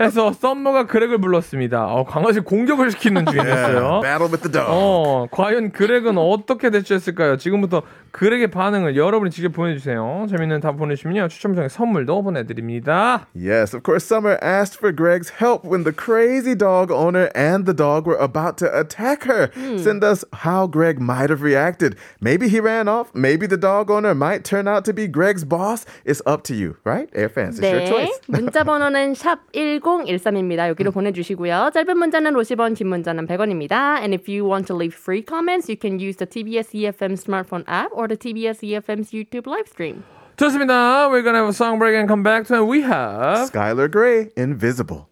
해서 0.00 0.32
썸머가 0.32 0.86
그렉을 0.86 1.18
불렀습니다. 1.18 1.86
어, 1.86 2.04
강아지 2.04 2.40
공격을 2.40 2.90
시키는 2.90 3.26
주인이었어요. 3.26 4.00
Battle 4.02 4.30
with 4.30 4.42
the 4.42 4.52
dog. 4.52 4.66
어, 4.68 5.26
과연 5.30 5.70
그렉은 5.72 6.18
어떻게 6.18 6.70
대처했을까요? 6.70 7.36
지금부터 7.36 7.82
그렉의 8.10 8.50
반응을 8.50 8.96
여러분이 8.96 9.30
직접 9.30 9.52
보내주세요. 9.52 10.26
재밌는 10.30 10.60
답 10.60 10.76
보내주시면요. 10.76 11.28
추첨장에 11.28 11.68
선물도 11.68 12.22
보내드립니다. 12.22 13.26
Yes, 13.36 13.76
of 13.76 13.82
course, 13.84 14.04
Summer 14.04 14.38
asked 14.42 14.78
for 14.78 14.94
Greg's 14.94 15.30
help 15.40 15.64
when 15.64 15.84
the 15.84 15.92
crazy 15.94 16.56
dog 16.56 16.90
owner 16.92 17.30
and 17.36 17.66
the 17.66 17.76
dog 17.76 18.08
were 18.08 18.18
about 18.18 18.47
to 18.57 18.79
attack 18.79 19.23
her. 19.23 19.51
Send 19.77 20.03
us 20.03 20.23
how 20.33 20.67
Greg 20.67 20.99
might 20.99 21.29
have 21.29 21.41
reacted. 21.41 21.95
Maybe 22.21 22.47
he 22.47 22.59
ran 22.59 22.87
off. 22.87 23.13
Maybe 23.13 23.47
the 23.47 23.57
dog 23.57 23.89
owner 23.91 24.13
might 24.15 24.43
turn 24.43 24.67
out 24.67 24.85
to 24.85 24.93
be 24.93 25.07
Greg's 25.07 25.43
boss. 25.43 25.85
It's 26.05 26.21
up 26.25 26.43
to 26.45 26.55
you, 26.55 26.77
right? 26.83 27.09
Air 27.13 27.29
fans, 27.29 27.59
it's 27.59 27.69
your 27.69 27.81
네. 27.81 27.87
choice. 27.87 28.19
문자 28.27 28.63
번호는 28.63 29.13
샵 29.15 29.39
1013입니다. 29.53 30.67
여기로 30.69 30.91
보내주시고요. 30.91 31.71
짧은 31.73 31.97
문자는 31.97 32.33
50원, 32.33 32.75
긴 32.75 32.87
문자는 32.87 33.27
100원입니다. 33.27 33.99
And 34.01 34.13
if 34.13 34.27
you 34.29 34.45
want 34.45 34.67
to 34.67 34.75
leave 34.75 34.93
free 34.93 35.21
comments, 35.21 35.69
you 35.69 35.77
can 35.79 35.99
use 35.99 36.17
the 36.17 36.27
TBS 36.27 36.73
EFM 36.73 37.17
smartphone 37.17 37.63
app 37.67 37.91
or 37.93 38.07
the 38.07 38.17
TBS 38.17 38.61
EFM's 38.63 39.11
YouTube 39.11 39.47
live 39.47 39.67
stream. 39.67 40.03
좋습니다. 40.37 41.09
We're 41.11 41.21
gonna 41.21 41.37
have 41.37 41.49
a 41.49 41.53
song 41.53 41.77
break 41.77 41.95
and 41.95 42.07
come 42.07 42.23
back 42.23 42.47
to 42.47 42.55
it. 42.55 42.65
We 42.65 42.81
have 42.81 43.49
Skylar 43.51 43.89
Gray, 43.91 44.31
Invisible. 44.35 45.07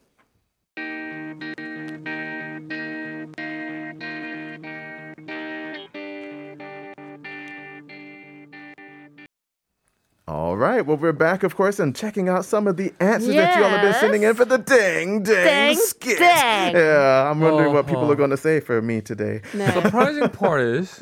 All 10.27 10.55
right. 10.55 10.86
Well, 10.86 10.95
we're 10.97 11.11
back, 11.11 11.43
of 11.43 11.55
course, 11.57 11.79
and 11.79 11.95
checking 11.95 12.29
out 12.29 12.45
some 12.45 12.67
of 12.67 12.77
the 12.77 12.93
answers 13.01 13.36
that 13.36 13.57
you 13.57 13.63
all 13.63 13.69
have 13.69 13.82
been 13.82 13.91
Yes. 13.91 13.99
sending 13.99 14.23
in 14.23 14.34
for 14.36 14.45
the 14.45 14.57
ding 14.59 15.23
ding 15.23 15.43
Ding, 15.43 15.75
skit. 15.75 16.19
ding. 16.19 16.75
Yeah, 16.77 17.29
I'm 17.29 17.41
wondering 17.41 17.73
what 17.73 17.86
people 17.88 18.03
Uh-huh. 18.03 18.13
are 18.13 18.15
going 18.15 18.29
to 18.29 18.38
say 18.38 18.59
for 18.61 18.82
me 18.82 19.01
today. 19.01 19.41
네. 19.51 19.67
surprising 19.73 20.29
part 20.29 20.61
is 20.61 20.99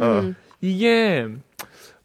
이게 0.63 1.27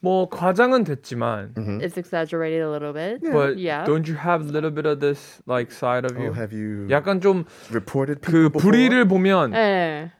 뭐 0.03 0.29
과장은 0.29 0.85
됐지만 0.85 1.55
It's 1.81 1.97
exaggerated 1.97 2.61
a 2.61 2.69
little 2.69 2.93
bit. 2.93 3.23
but 3.33 3.57
Yeah. 3.57 3.87
don't 3.87 4.07
you 4.07 4.17
have 4.17 4.43
a 4.45 4.53
little 4.53 4.71
bit 4.71 4.85
of 4.85 5.01
this 5.01 5.41
like 5.47 5.73
side 5.73 6.05
of 6.05 6.19
you? 6.19 6.29
Oh, 6.29 6.33
have 6.35 6.53
you 6.53 6.85
약간 6.91 7.23
좀 7.23 7.47
그 7.71 7.75
reported 7.75 8.21
people 8.21 8.51
before? 8.51 8.61
불의를 8.71 9.07
보면 9.09 9.53
네. 9.53 10.11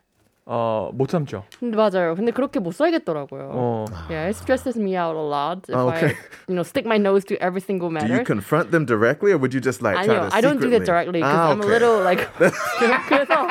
어, 0.52 0.90
못 0.94 1.08
참죠. 1.10 1.44
근데 1.60 1.78
맞아요. 1.78 2.16
근데 2.16 2.32
그렇게 2.32 2.60
못 2.60 2.74
살겠더라고요. 2.74 3.52
어. 3.54 3.86
Yeah, 4.10 4.30
it 4.30 4.36
stresses 4.36 4.80
me 4.82 4.98
out 4.98 5.16
a 5.16 5.22
lot 5.22 5.70
if 5.70 5.76
Okay. 5.78 6.08
I, 6.10 6.18
you 6.50 6.56
know, 6.58 6.64
stick 6.66 6.88
my 6.90 6.98
nose 6.98 7.24
to 7.30 7.38
every 7.38 7.62
single 7.62 7.90
Do 7.90 7.94
matter. 8.02 8.10
you 8.18 8.24
confront 8.26 8.72
them 8.72 8.86
directly, 8.86 9.32
or 9.32 9.38
would 9.38 9.54
you 9.54 9.62
just 9.62 9.84
like 9.86 10.02
to 10.10 10.30
I 10.34 10.42
don't 10.42 10.58
do 10.60 10.74
it 10.74 10.86
directly 10.90 11.22
because 11.22 11.38
Ah, 11.38 11.54
I'm 11.54 11.62
a 11.62 11.66
okay. 11.66 11.70
little 11.70 12.02
like 12.02 12.26
그래서 13.08 13.46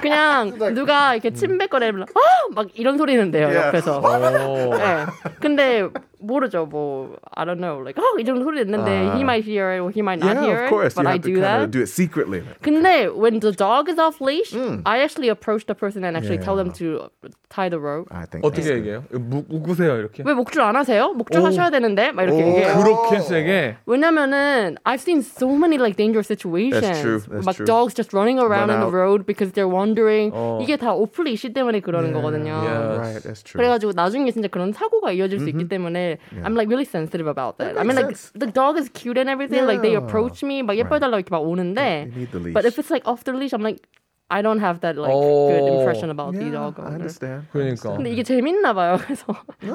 그냥 0.00 0.56
누가 0.74 1.14
이렇게 1.14 1.30
침 1.30 1.58
뱉거리면 1.58 2.02
어! 2.08 2.20
막 2.54 2.68
이런 2.74 2.96
소리는 2.96 3.30
돼요 3.30 3.48
Yeah. 3.52 3.68
옆에서. 3.68 4.00
어. 4.00 4.76
네. 4.78 5.04
근데 5.40 5.88
모르죠 6.19 6.65
뭐 6.65 7.15
I 7.35 7.45
don't 7.45 7.59
know 7.61 7.77
like 7.83 8.01
어 8.01 8.17
이런 8.17 8.41
소리 8.43 8.63
듣는데 8.65 9.13
he 9.13 9.21
might 9.21 9.45
hear 9.45 9.69
it 9.75 9.79
or 9.81 9.91
he 9.91 10.01
might 10.01 10.17
not 10.19 10.33
Yeah, 10.35 10.41
hear 10.41 10.63
of 10.65 10.69
course. 10.69 10.93
it 10.93 10.97
but 10.97 11.05
you 11.05 11.09
I 11.09 11.13
have 11.13 11.21
to 11.21 11.29
do 11.29 11.35
kind 11.37 11.45
that. 11.45 11.61
of 11.65 11.71
do 11.71 11.81
it 11.85 11.89
secretly. 11.89 12.41
근데 12.61 13.05
when 13.13 13.39
the 13.39 13.51
dog 13.51 13.89
is 13.89 13.99
off 13.99 14.19
leash, 14.21 14.55
I 14.85 15.05
actually 15.05 15.29
approach 15.29 15.65
the 15.67 15.75
person 15.75 16.03
and 16.03 16.17
actually 16.17 16.39
tell 16.41 16.55
them 16.57 16.73
Yeah. 16.73 16.81
to 16.81 17.29
tie 17.53 17.69
the 17.69 17.77
rope. 17.79 18.09
I 18.09 18.25
think 18.25 18.41
어떻게 18.41 18.63
that's 18.65 18.73
good. 18.73 18.81
얘기해요? 18.81 19.03
무, 19.13 19.43
묶으세요 19.47 19.97
이렇게. 20.01 20.23
왜 20.25 20.33
목줄 20.33 20.61
안 20.61 20.75
하세요? 20.75 21.13
목줄 21.13 21.41
오. 21.41 21.45
하셔야 21.45 21.69
되는데 21.69 22.11
막 22.11 22.23
이렇게 22.23 22.41
오. 22.41 22.47
얘기해요. 22.47 22.73
그렇게 22.81 23.19
세게. 23.21 23.77
왜냐면은 23.85 24.77
I've 24.83 25.01
seen 25.05 25.19
so 25.21 25.49
many 25.53 25.77
like 25.77 25.95
dangerous 25.95 26.25
situations. 26.27 26.81
That's 26.81 27.01
true, 27.01 27.19
that's 27.21 27.45
막 27.45 27.53
true. 27.55 27.65
dogs 27.69 27.93
just 27.93 28.13
running 28.17 28.39
around 28.41 28.69
Run 28.69 28.73
in 28.73 28.79
the 28.81 28.89
out. 28.89 28.95
road 28.97 29.25
because 29.29 29.53
they're 29.53 29.69
wandering. 29.69 30.31
어. 30.33 30.59
이게 30.61 30.77
다 30.77 30.93
오플리시 30.93 31.53
때문에 31.53 31.81
그러는 31.81 32.13
거거든요. 32.13 32.49
yeah. 32.65 32.97
Right, 32.97 33.21
that's 33.21 33.43
true. 33.45 33.59
그래가지고 33.61 33.93
나중에 33.93 34.31
진짜 34.31 34.47
그런 34.47 34.73
사고가 34.73 35.11
이어질 35.13 35.39
수 35.39 35.49
있기 35.49 35.67
때문에 35.67 36.08
I'm 36.43 36.55
like 36.55 36.69
really 36.69 36.85
sensitive 36.85 37.27
about 37.27 37.57
that. 37.59 37.77
I 37.77 37.83
mean 37.83 37.95
like 37.95 38.07
makes 38.07 38.31
sense. 38.31 38.31
the 38.35 38.47
dog 38.47 38.77
is 38.77 38.89
cute 38.89 39.17
and 39.17 39.29
everything. 39.29 39.65
Like 39.65 39.81
they 39.81 39.93
Yeah. 39.93 40.05
approach 40.05 40.43
me 40.43 40.61
막 40.63 40.77
예뻐해달라고 40.77 41.19
이렇게 41.21 41.29
막 41.31 41.43
오는데. 41.43 42.05
You 42.07 42.11
need 42.15 42.31
the 42.31 42.39
leash. 42.39 42.53
But 42.53 42.65
if 42.65 42.79
it's 42.79 42.89
like 42.89 43.03
off 43.05 43.23
the 43.23 43.33
leash, 43.33 43.53
I'm 43.53 43.61
like 43.61 43.81
I 44.30 44.42
don't 44.42 44.60
have 44.62 44.78
that 44.80 44.96
like 44.96 45.10
good 45.12 45.62
어. 45.66 45.78
impression 45.82 46.08
about 46.10 46.32
the 46.38 46.46
yeah, 46.46 46.54
dog 46.54 46.78
I 46.78 46.86
owner. 46.86 46.94
understand. 47.02 47.42
그러니까. 47.52 47.96
근데 47.96 48.10
이게 48.10 48.22
재밌나 48.22 48.72
봐요. 48.72 48.96
그래서 49.02 49.26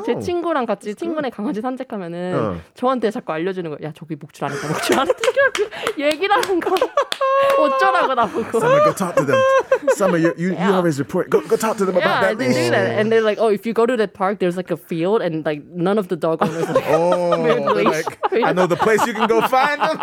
제 0.06 0.14
No. 0.16 0.20
친구랑 0.22 0.66
같이 0.66 0.96
친구네 0.96 1.30
강아지 1.30 1.60
산책하면은 1.62 2.36
어. 2.40 2.56
저한테 2.74 3.12
자꾸 3.12 3.34
알려주는 3.34 3.70
거야. 3.70 3.90
야 3.90 3.92
저기 3.94 4.16
목줄 4.16 4.46
안 4.46 4.52
했다, 4.52 4.68
목줄 4.70 4.98
안 5.00 5.08
했다. 5.08 5.20
하는 6.36 6.60
거. 6.60 6.76
어쩌라고 7.60 8.14
나보고. 8.16 8.58
Summer, 8.58 8.84
go 8.84 8.94
talk 8.94 9.16
to 9.16 9.26
them. 9.26 9.40
Summer, 9.96 10.18
you, 10.18 10.34
you, 10.38 10.50
you 10.50 10.56
Yeah. 10.56 10.76
always 10.76 11.00
report. 11.00 11.30
Go, 11.30 11.42
go 11.42 11.56
talk 11.58 11.78
to 11.78 11.86
them 11.86 11.96
Yeah, 12.00 12.08
about 12.08 12.22
that 12.24 12.38
they 12.40 12.48
do 12.48 12.56
leash. 12.56 12.72
that, 12.72 12.96
and 13.00 13.12
they're 13.12 13.22
like, 13.24 13.38
"Oh, 13.40 13.52
if 13.52 13.66
you 13.68 13.74
go 13.74 13.86
to 13.86 13.96
that 13.98 14.14
park, 14.16 14.40
there's 14.40 14.56
like 14.56 14.72
a 14.72 14.78
field, 14.80 15.22
and 15.22 15.44
like 15.46 15.64
none 15.68 15.98
of 16.00 16.08
the 16.08 16.16
dog 16.16 16.40
owners 16.42 16.68
like, 16.72 16.88
Oh, 16.96 17.36
leash. 17.76 17.92
like, 18.08 18.44
I 18.44 18.52
know 18.56 18.68
the 18.68 18.80
place 18.80 19.04
you 19.06 19.14
can 19.14 19.28
go 19.28 19.42
find 19.48 19.80
them. 19.84 20.00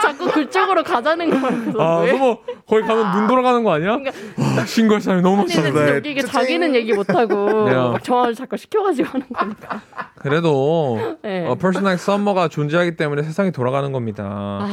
자꾸 0.00 0.28
그쪽으로 0.30 0.82
가자는 0.84 1.30
거야. 1.40 1.52
아, 1.80 2.00
왜? 2.04 2.12
너무 2.12 2.38
거기 2.68 2.82
가면 2.84 3.12
눈 3.16 3.26
돌아가는 3.28 3.64
거 3.64 3.72
아니야? 3.72 3.93
와, 4.02 4.66
신고할 4.66 5.00
사람이 5.00 5.22
너무 5.22 5.46
네. 5.46 5.96
여기 5.96 6.10
이게 6.10 6.22
자기는 6.22 6.74
얘기 6.74 6.92
못 6.92 7.08
하고 7.10 7.34
Yeah. 7.64 7.92
막 7.92 8.02
저를 8.04 8.34
자꾸 8.34 8.56
시켜가지고 8.56 9.08
하는 9.08 9.26
거니까. 9.32 9.80
그래도 10.16 11.16
네. 11.22 11.46
어, 11.46 11.54
person 11.54 11.84
like 11.84 12.00
Summer가 12.02 12.48
존재하기 12.48 12.96
때문에 12.96 13.22
세상이 13.22 13.52
돌아가는 13.52 13.90
겁니다. 13.92 14.66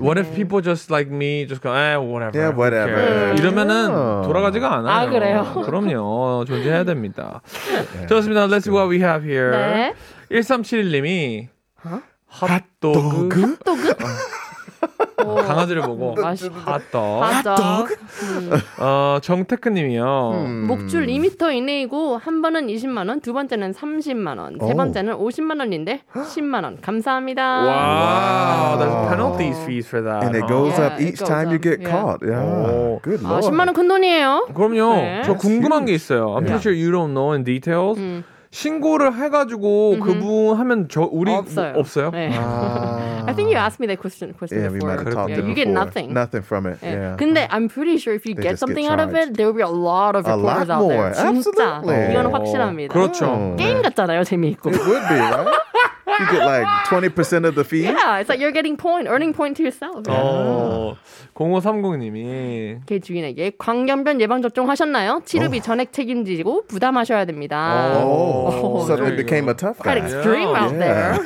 What 0.00 0.18
if 0.20 0.34
people 0.34 0.62
just 0.62 0.92
like 0.92 1.12
me 1.12 1.46
just 1.46 1.62
go, 1.62 1.74
eh, 1.74 1.96
whatever. 1.96 2.36
Yeah, 2.36 2.52
whatever. 2.56 2.96
cares?" 2.96 3.40
이러면은. 3.40 4.22
돌아가지가 4.22 4.74
않아요. 4.76 4.92
아, 4.92 5.10
그래요? 5.10 5.62
그럼요. 5.64 6.44
존재해야 6.46 6.84
됩니다. 6.84 7.40
좋습니다. 8.08 8.46
Let's 8.46 8.66
see 8.66 8.72
what 8.74 8.88
we 8.90 9.00
have 9.00 9.24
here. 9.24 9.50
네. 9.50 9.94
1371님이 10.30 11.48
핫도그 12.28 13.56
어, 13.66 13.74
강아지를 15.16 15.82
보고 15.82 16.14
맛있- 16.14 16.52
핫도그 16.52 17.20
맞아. 17.20 17.54
어, 18.78 19.18
정태크님이요. 19.22 20.32
음. 20.46 20.66
목줄 20.66 21.06
2m 21.06 21.52
이내이고 21.54 22.18
한 22.18 22.42
번은 22.42 22.66
20만 22.68 23.08
원, 23.08 23.20
두 23.20 23.32
번째는 23.32 23.72
30만 23.72 24.38
원, 24.38 24.58
세 24.60 24.72
오. 24.72 24.76
번째는 24.76 25.14
50만 25.16 25.58
원인데 25.60 26.02
10만 26.12 26.64
원. 26.64 26.78
감사합니다. 26.80 27.64
Wow, 27.64 28.78
there's 28.78 29.08
penalty 29.08 29.50
fees 29.64 29.86
for 29.88 30.02
that. 30.04 30.24
And 30.26 30.36
it 30.36 30.46
goes 30.46 30.78
up 30.78 31.00
each 31.00 31.18
time 31.24 31.50
you 31.50 31.58
get 31.58 31.82
caught. 31.82 32.20
Yeah. 32.22 32.42
Oh. 32.44 33.00
Good 33.02 33.22
아, 33.24 33.28
lord. 33.40 33.46
10만 33.46 33.66
원 33.68 33.74
큰 33.74 33.88
돈이에요. 33.88 34.48
그럼요. 34.54 34.96
네. 34.96 35.22
저 35.24 35.34
궁금한 35.34 35.86
게 35.86 35.94
있어요. 35.94 36.34
I'm 36.36 36.44
pretty 36.44 36.60
sure 36.60 36.74
you 36.76 36.90
don't 36.92 37.12
know 37.14 37.32
in 37.34 37.44
details. 37.44 37.98
음. 38.46 38.50
신고를 38.50 39.14
해가지고 39.14 39.98
그분 40.00 40.56
하면 40.56 40.88
저 40.88 41.02
우리 41.10 41.32
없어요. 41.32 41.72
뭐 41.72 41.80
없어요? 41.80 42.10
네. 42.12 42.30
Ah. 42.32 43.24
I 43.26 43.34
think 43.34 43.50
you 43.50 43.58
asked 43.58 43.80
me 43.80 43.86
that 43.88 43.98
question, 44.00 44.32
question 44.38 44.62
Yeah, 44.62 44.70
we 44.70 44.78
before. 44.78 44.94
might 44.94 45.02
have 45.02 45.12
talked 45.12 45.30
yeah, 45.34 45.42
it 45.42 45.48
you 45.50 45.54
get 45.54 45.66
before. 45.66 45.84
nothing. 45.84 46.14
Nothing 46.14 46.42
from 46.46 46.66
it. 46.70 46.78
예. 46.82 46.94
Yeah. 46.94 47.16
근데 47.18 47.48
I'm 47.50 47.68
pretty 47.68 47.98
sure 47.98 48.14
if 48.14 48.24
you 48.24 48.34
They 48.34 48.42
get 48.46 48.54
just 48.54 48.62
get 48.62 48.70
something 48.70 48.86
out 48.86 49.00
of 49.00 49.10
charged. 49.10 49.32
it, 49.32 49.36
there 49.36 49.46
will 49.50 49.58
be 49.58 49.66
a 49.66 49.68
lot 49.68 50.14
of 50.14 50.26
A 50.26 50.36
lot 50.36 50.62
reporters 50.62 50.70
out 50.70 50.88
there. 50.88 50.96
more. 50.96 51.10
진짜 51.42 51.82
Absolutely. 51.82 52.12
이거는 52.14 52.30
확실합니다. 52.32 52.94
그렇죠. 52.94 53.26
Oh. 53.26 53.56
게임 53.58 53.82
같잖아요, 53.82 54.22
재미있고. 54.24 54.70
It 54.70 54.78
would 54.78 55.02
be, 55.10 55.18
right? 55.18 55.50
You 56.06 56.26
get 56.30 56.46
like 56.46 56.66
20% 56.86 57.44
of 57.46 57.54
the 57.56 57.64
fee. 57.64 57.82
Yeah, 57.82 58.18
it's 58.18 58.28
like 58.28 58.38
you're 58.38 58.52
getting 58.52 58.76
point, 58.76 59.08
earning 59.08 59.34
point 59.34 59.56
to 59.58 59.62
yourself. 59.64 60.06
어, 60.08 60.96
0530님이 61.34 62.80
개 62.86 63.00
주인에게 63.00 63.52
광견변 63.58 64.20
예방 64.20 64.40
접종 64.40 64.70
하셨나요? 64.70 65.20
치료비 65.24 65.60
전액 65.62 65.92
책임지고 65.92 66.66
부담하셔야 66.68 67.24
됩니다. 67.24 67.98
Oh, 68.02 68.46
Oh, 68.54 68.86
suddenly 68.86 69.10
there 69.10 69.18
you 69.18 69.24
became 69.24 69.48
a 69.48 69.54
tough 69.54 69.78
Quite 69.80 69.98
guy. 69.98 70.06
extreme 70.06 70.54
out 70.54 70.78
there. 70.78 71.18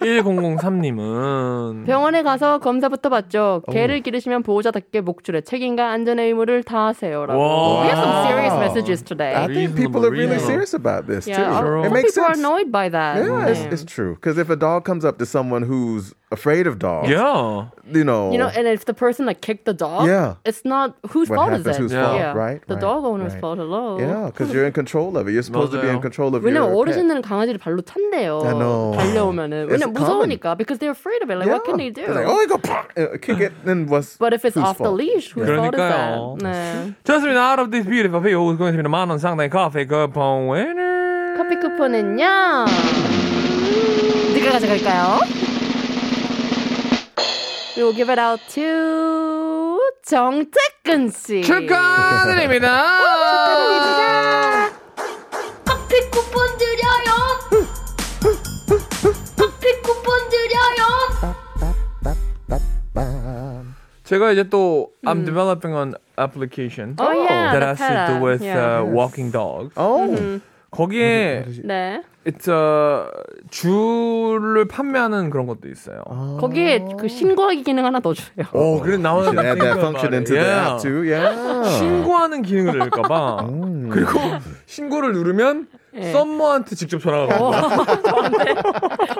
1003님은 0.00 1.86
병원에 1.86 2.22
가서 2.22 2.58
검사부터 2.58 3.08
받죠. 3.08 3.62
개를 3.70 4.00
기르시면 4.00 4.42
보호자답게 4.42 5.00
목줄에 5.00 5.40
책임과 5.42 5.90
안전의 5.90 6.26
의무를 6.28 6.62
다하세요라고. 6.62 7.40
와. 7.40 7.82
We 7.82 7.88
have 7.90 7.98
some 7.98 8.26
serious 8.26 8.54
messages 8.58 9.02
I 9.02 9.06
today. 9.06 9.46
think 9.52 9.74
people 9.76 10.04
are 10.04 10.10
really 10.12 10.38
serious 10.38 10.74
about 10.74 11.06
this 11.06 11.26
Yeah, 11.26 11.36
too. 11.36 11.50
uh, 11.50 11.80
It 11.82 11.84
some 11.84 11.92
makes 11.94 12.14
people 12.14 12.24
are 12.24 12.34
sense. 12.34 12.38
annoyed 12.38 12.70
by 12.72 12.88
that. 12.90 13.16
Yeah, 13.18 13.48
it's, 13.48 13.60
네. 13.60 13.72
it's 13.72 13.84
true. 13.84 14.14
Because 14.14 14.38
if 14.38 14.50
a 14.50 14.56
dog 14.56 14.84
comes 14.84 15.04
up 15.04 15.18
to 15.18 15.26
someone 15.26 15.62
who's 15.62 16.14
afraid 16.30 16.66
of 16.66 16.78
dogs, 16.78 17.08
Yeah. 17.10 17.68
you 17.92 18.04
know, 18.04 18.32
You 18.32 18.38
know, 18.38 18.48
and 18.54 18.66
if 18.66 18.84
the 18.86 18.94
person 18.94 19.26
like 19.26 19.40
kicked 19.42 19.64
the 19.66 19.74
dog, 19.74 20.06
Yeah. 20.08 20.36
it's 20.44 20.64
not 20.64 20.94
whose 21.12 21.28
What 21.28 21.36
fault 21.36 21.52
is 21.60 21.66
it? 21.66 21.76
whose 21.76 21.92
fault, 21.92 22.16
yeah. 22.16 22.32
right, 22.32 22.60
The 22.66 22.74
right, 22.76 22.80
dog 22.80 23.04
owner's 23.04 23.32
right. 23.34 23.40
fault. 23.40 23.58
Hello. 23.58 23.98
yeah, 23.98 24.26
because 24.32 24.52
you're 24.52 24.64
in 24.64 24.72
control 24.72 25.16
of 25.18 25.28
it. 25.28 25.32
You're 25.32 25.42
supposed 25.44 25.72
to 25.72 25.80
be 25.80 25.88
in 25.88 25.98
맞아요. 25.98 26.02
control 26.02 26.34
of 26.34 26.44
왜냐면. 26.44 26.72
어르신들은 26.72 27.20
강아지를 27.22 27.58
발로 27.58 27.82
찬대요. 27.82 28.40
I 28.44 28.52
know. 28.56 28.94
달려오면은 28.96 29.68
왜냐면 29.71 29.93
common. 29.93 30.29
무서우니까 30.37 30.57
because 30.57 30.79
they're 30.79 30.91
afraid 30.95 31.21
of 31.23 31.29
it. 31.29 31.37
Like 31.37 31.49
what 31.49 31.63
can 31.65 31.77
they 31.77 31.89
do? 31.89 32.01
It's 32.03 32.15
like, 32.15 32.25
oh, 32.27 32.39
you 32.41 32.47
go 32.47 32.59
uh, 32.63 33.17
kick 33.21 33.39
it. 33.39 33.53
Then 33.65 33.87
what's 33.87 34.17
But 34.17 34.33
if 34.33 34.43
it's 34.45 34.55
whose 34.55 34.65
off 34.65 34.77
the 34.77 34.85
fault? 34.91 34.97
leash, 34.97 35.31
whose 35.31 35.47
fault 35.47 35.75
is 35.75 35.79
that? 35.79 36.17
그러니까요. 36.17 36.37
네. 36.41 36.93
좋습니다. 37.03 37.39
Out 37.51 37.59
of 37.59 37.71
this 37.71 37.85
beautiful 37.85 38.19
view, 38.21 38.39
고맙습니다. 38.57 38.89
만원 38.89 39.19
상당의 39.19 39.49
커피 39.49 39.85
쿠폰 39.85 40.49
winner. 40.49 41.37
커피 41.37 41.55
쿠폰은요. 41.59 42.65
누가 44.33 44.51
가져갈까요? 44.51 45.19
We 47.77 47.83
will 47.83 47.93
give 47.93 48.09
it 48.09 48.19
out 48.19 48.41
to 48.55 49.77
정태근 50.03 51.09
씨. 51.11 51.41
축하드립니다. 51.43 52.67
커피 53.45 54.60
드려요. 60.32 60.82
제가 64.04 64.32
이제 64.32 64.48
또 64.48 64.90
I'm 65.06 65.24
developing 65.24 65.74
an 65.76 65.94
application 66.18 66.96
Oh 66.98 67.12
yeah, 67.12 67.52
that 67.52 67.62
has 67.62 67.78
to 67.78 68.14
do 68.14 68.20
with 68.24 68.42
Yeah. 68.42 68.80
uh, 68.80 68.84
walking 68.84 69.30
dogs. 69.30 69.72
Oh, 69.76 70.40
거기에 70.70 71.44
네. 71.64 72.02
it's 72.24 72.48
a 72.48 73.06
줄을 73.50 74.66
판매하는 74.66 75.30
그런 75.30 75.46
것도 75.46 75.68
있어요. 75.68 76.02
거기에 76.40 76.84
그 76.98 77.08
신고하기 77.08 77.62
기능 77.62 77.84
하나 77.84 78.00
더 78.00 78.12
주세요. 78.14 78.46
어, 78.52 78.80
그래 78.82 78.96
나오는 78.96 79.28
add 79.38 79.60
that 79.60 79.78
function 79.78 80.14
into 80.14 80.34
the 80.34 80.44
app 80.44 80.82
too. 80.82 81.02
Yeah. 81.04 81.78
신고하는 81.78 82.42
기능을 82.42 82.78
넣을까봐. 82.78 83.46
그리고 83.90 84.18
신고를 84.66 85.12
누르면 85.12 85.68
예. 85.94 86.10
썸머한테 86.12 86.74
직접 86.74 86.98
전화가 87.00 87.36
어, 87.36 87.48
옵니다. 87.48 88.62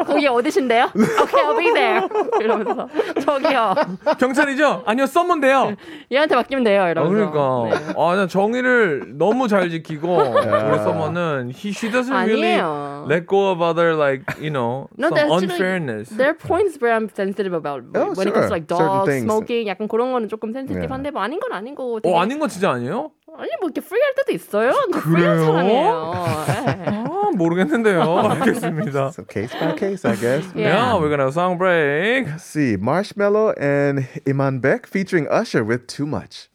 거기 0.07 0.27
어디신데요? 0.27 0.91
Okay, 0.95 1.43
I'll 1.45 1.59
be 1.59 1.71
there. 1.73 2.09
이러면서 2.41 2.89
저기요. 3.21 3.75
경찰이죠? 4.19 4.83
아니요, 4.87 5.07
썸머인데요. 5.07 5.75
얘한테 6.11 6.35
맡기면 6.35 6.65
돼요. 6.65 6.83
아, 6.85 6.91
이러면서. 6.91 7.31
그러니까 7.31 7.79
네. 7.93 7.95
아, 7.99 8.17
나 8.17 8.27
정의를 8.27 9.19
너무 9.19 9.49
잘 9.49 9.69
지키고 9.69 10.17
우리 10.17 10.79
서머는 10.79 11.53
he 11.55 11.71
she 11.71 11.93
doesn't 11.93 12.13
really 12.25 12.55
아니에요. 12.59 13.07
let 13.11 13.27
go 13.27 13.51
of 13.53 13.61
other 13.63 13.95
like 13.95 14.25
you 14.41 14.51
know 14.51 14.89
No, 14.97 15.09
some 15.09 15.31
unfairness. 15.31 16.09
There 16.17 16.29
are 16.33 16.39
points 16.39 16.79
where 16.81 16.95
I'm 16.97 17.09
sensitive 17.15 17.53
about 17.53 17.85
Oh, 17.95 18.15
when 18.17 18.29
it 18.29 18.33
comes 18.33 18.49
to 18.49 18.49
sure. 18.49 18.57
like 18.57 18.65
Certain 18.69 18.87
dog 18.89 19.07
things. 19.09 19.25
smoking. 19.29 19.69
약간 19.69 19.89
그런 19.89 20.13
거는 20.13 20.29
조금 20.29 20.53
센시티브한데 20.53 21.13
Yeah. 21.13 21.13
뭐 21.13 21.23
아닌 21.23 21.39
건 21.41 21.53
아닌 21.53 21.75
거고. 21.75 22.01
되게- 22.01 22.15
어 22.15 22.19
아닌 22.21 22.39
거 22.39 22.49
진짜 22.49 22.71
아니에요? 22.71 23.11
아니 23.39 23.51
뭐 23.61 23.71
이렇게 23.71 23.81
프리할 23.81 24.15
때도 24.15 24.33
있어요. 24.33 24.73
그래요? 24.93 25.45
사람이에요. 25.45 26.45
네. 26.47 27.05
아 27.09 27.31
모르겠는데요. 27.35 28.03
알겠습니다. 28.19 29.09
So 29.09 29.25
case 29.25 29.59
by 29.59 29.75
case, 29.77 30.05
I 30.05 30.17
guess. 30.17 30.53
Yeah, 30.55 30.97
we're 30.99 31.09
gonna 31.09 31.33
song 31.33 31.57
break. 31.57 32.27
Let's 32.27 32.45
see, 32.45 32.77
Marshmello 32.77 33.55
and 33.59 34.07
Iman 34.29 34.61
Beck 34.61 34.87
featuring 34.87 35.27
Usher 35.29 35.65
with 35.65 35.87
Too 35.87 36.07
Much. 36.07 36.49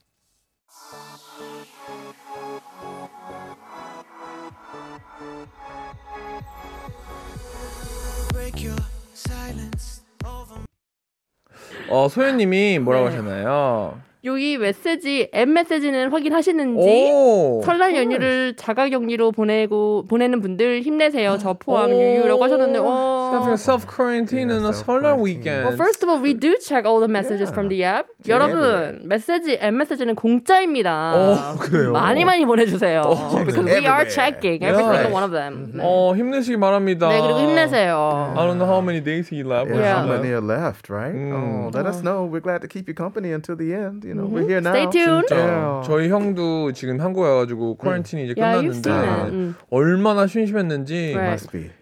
어 11.90 12.10
소연님이 12.10 12.80
뭐라고 12.80 13.08
하셨나요? 13.08 14.02
여기 14.26 14.58
메시지 14.58 15.30
M 15.32 15.54
메시지는 15.54 16.10
확인하시는지 16.12 17.12
오. 17.14 17.62
설날 17.64 17.96
연휴를 17.96 18.56
자가 18.56 18.90
격리로 18.90 19.32
보내고 19.32 20.06
보내는 20.10 20.42
분들 20.42 20.82
힘내세요. 20.82 21.38
저 21.40 21.54
포함 21.54 21.92
유유라고 21.92 22.44
하셨는데. 22.44 22.80
어. 22.82 23.54
self 23.58 23.86
quarantine 23.88 24.50
in 24.52 24.64
a 24.66 24.70
solar 24.74 25.14
Well, 25.16 25.24
weekend. 25.24 25.76
first 25.78 26.04
of 26.04 26.10
all, 26.10 26.22
we 26.22 26.34
do 26.34 26.56
check 26.60 26.86
all 26.86 27.00
the 27.00 27.08
messages 27.10 27.50
from 27.52 27.70
the 27.70 27.84
app. 27.84 28.08
여러분, 28.28 29.02
메시지, 29.06 29.58
M 29.62 29.78
메시지는 29.78 30.16
공짜입니다. 30.16 31.14
어, 31.16 31.56
그래요? 31.60 31.92
많이 31.94 32.26
많이 32.26 32.46
보내 32.46 32.66
주세요. 32.66 33.04
because 33.46 33.66
we 33.66 33.86
are 33.86 34.06
checking 34.10 34.64
every 34.64 34.84
Yeah. 34.84 35.08
single 35.08 35.14
one 35.14 35.24
of 35.24 35.32
them. 35.32 35.72
네. 35.74 35.84
어 35.84 36.16
힘내시기 36.16 36.58
바랍니다. 36.58 37.10
네, 37.10 37.22
그리고 37.22 37.40
힘내세요. 37.40 38.34
I 38.36 38.46
don't 38.48 38.58
know 38.58 38.68
how 38.68 38.82
many 38.82 39.02
days 39.04 39.30
he 39.30 39.44
left. 39.44 39.70
Yeah, 39.70 39.82
Yeah. 39.82 40.02
how 40.02 40.08
many 40.10 40.34
are 40.34 40.42
left, 40.44 40.90
right? 40.90 41.14
Mm. 41.16 41.34
Oh, 41.34 41.72
let 41.74 41.86
us 41.86 42.02
know. 42.02 42.26
We're 42.26 42.42
glad 42.44 42.62
to 42.62 42.68
keep 42.68 42.88
you 42.88 42.96
company 42.96 43.32
until 43.32 43.56
the 43.56 43.74
end. 43.74 44.07
You 44.08 44.14
know, 44.16 44.26
we're 44.26 44.48
here 44.48 44.62
now. 44.62 44.72
Stay 44.72 44.88
tuned. 44.90 45.28
진짜. 45.28 45.82
저희 45.84 46.08
형도 46.08 46.72
지금 46.72 47.02
한국에 47.02 47.28
와가지고 47.28 47.76
쿼런틴이 47.76 48.24
이제 48.24 48.34
끝났는데. 48.36 48.90
음. 48.90 49.56
얼마나 49.70 50.28
심심했는지. 50.28 51.14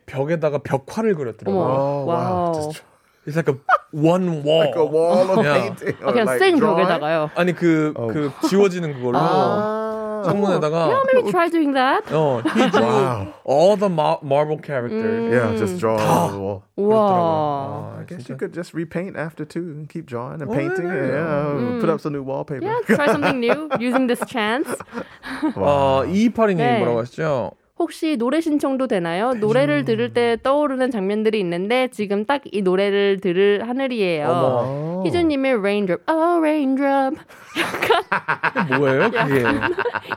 벽에다가 0.07 0.57
벽화를 0.59 1.13
그렸더라고요. 1.13 2.07
Oh. 2.09 2.53
Just 2.71 2.81
It's 3.27 3.35
like 3.35 3.47
a 3.49 3.55
one 3.91 4.43
wall. 4.43 4.59
like 4.65 4.75
a 4.75 4.85
wall 4.85 5.29
of 5.31 5.43
Yeah. 5.45 5.69
painting. 5.75 5.97
어, 6.03 6.11
그냥 6.13 6.25
drawing. 6.37 6.59
벽에다가요. 6.61 7.29
아니 7.35 7.53
그그 7.53 8.31
지워지는 8.49 8.93
그걸로 8.93 9.17
Ah. 9.17 9.84
창문에다가 10.24 10.76
Yeah, 10.90 11.02
maybe 11.12 11.30
try 11.30 11.48
doing 11.48 11.72
that. 11.74 12.04
어 12.12 12.42
he 12.54 12.68
drew 12.70 12.82
Wow. 12.84 13.26
all 13.44 13.76
the 13.76 13.88
ma- 13.88 14.20
marble 14.22 14.58
characters. 14.58 15.32
Yeah, 15.32 15.56
just 15.56 15.78
draw 15.78 15.96
on 15.98 16.32
the 16.32 16.38
wall. 16.38 16.62
와. 16.76 18.00
I 18.00 18.04
guess 18.04 18.28
you 18.28 18.36
could 18.36 18.52
just 18.52 18.72
repaint 18.74 19.16
after 19.16 19.44
too 19.44 19.70
and 19.74 19.88
keep 19.88 20.06
drawing 20.06 20.40
and 20.42 20.50
painting. 20.52 20.86
Yeah, 20.88 21.78
put 21.80 21.88
up 21.88 22.00
some 22.00 22.12
new 22.12 22.22
wallpaper. 22.22 22.64
Yeah, 22.64 22.80
try 22.86 23.06
something 23.06 23.40
new 23.40 23.68
using 23.78 24.06
this 24.06 24.20
chance. 24.26 24.68
어 25.56 26.04
이파리님 26.06 26.58
네. 26.58 26.78
뭐라고 26.80 27.00
하시죠? 27.04 27.52
혹시 27.77 28.15
노래 28.15 28.39
신청도 28.39 28.87
되나요? 28.87 29.33
노래를 29.33 29.83
들을 29.83 30.13
때 30.13 30.37
떠오르는 30.41 30.91
장면들이 30.91 31.39
있는데 31.41 31.89
지금 31.89 32.25
딱 32.25 32.43
이 32.51 32.61
노래를 32.61 33.19
들을 33.21 33.67
하늘이에요. 33.67 34.27
어머. 34.29 35.03
희주님의 35.05 35.53
Raindrop, 35.55 36.03
oh 36.09 36.37
Raindrop. 36.37 37.17
뭐예요 38.77 39.09
그게? 39.11 39.43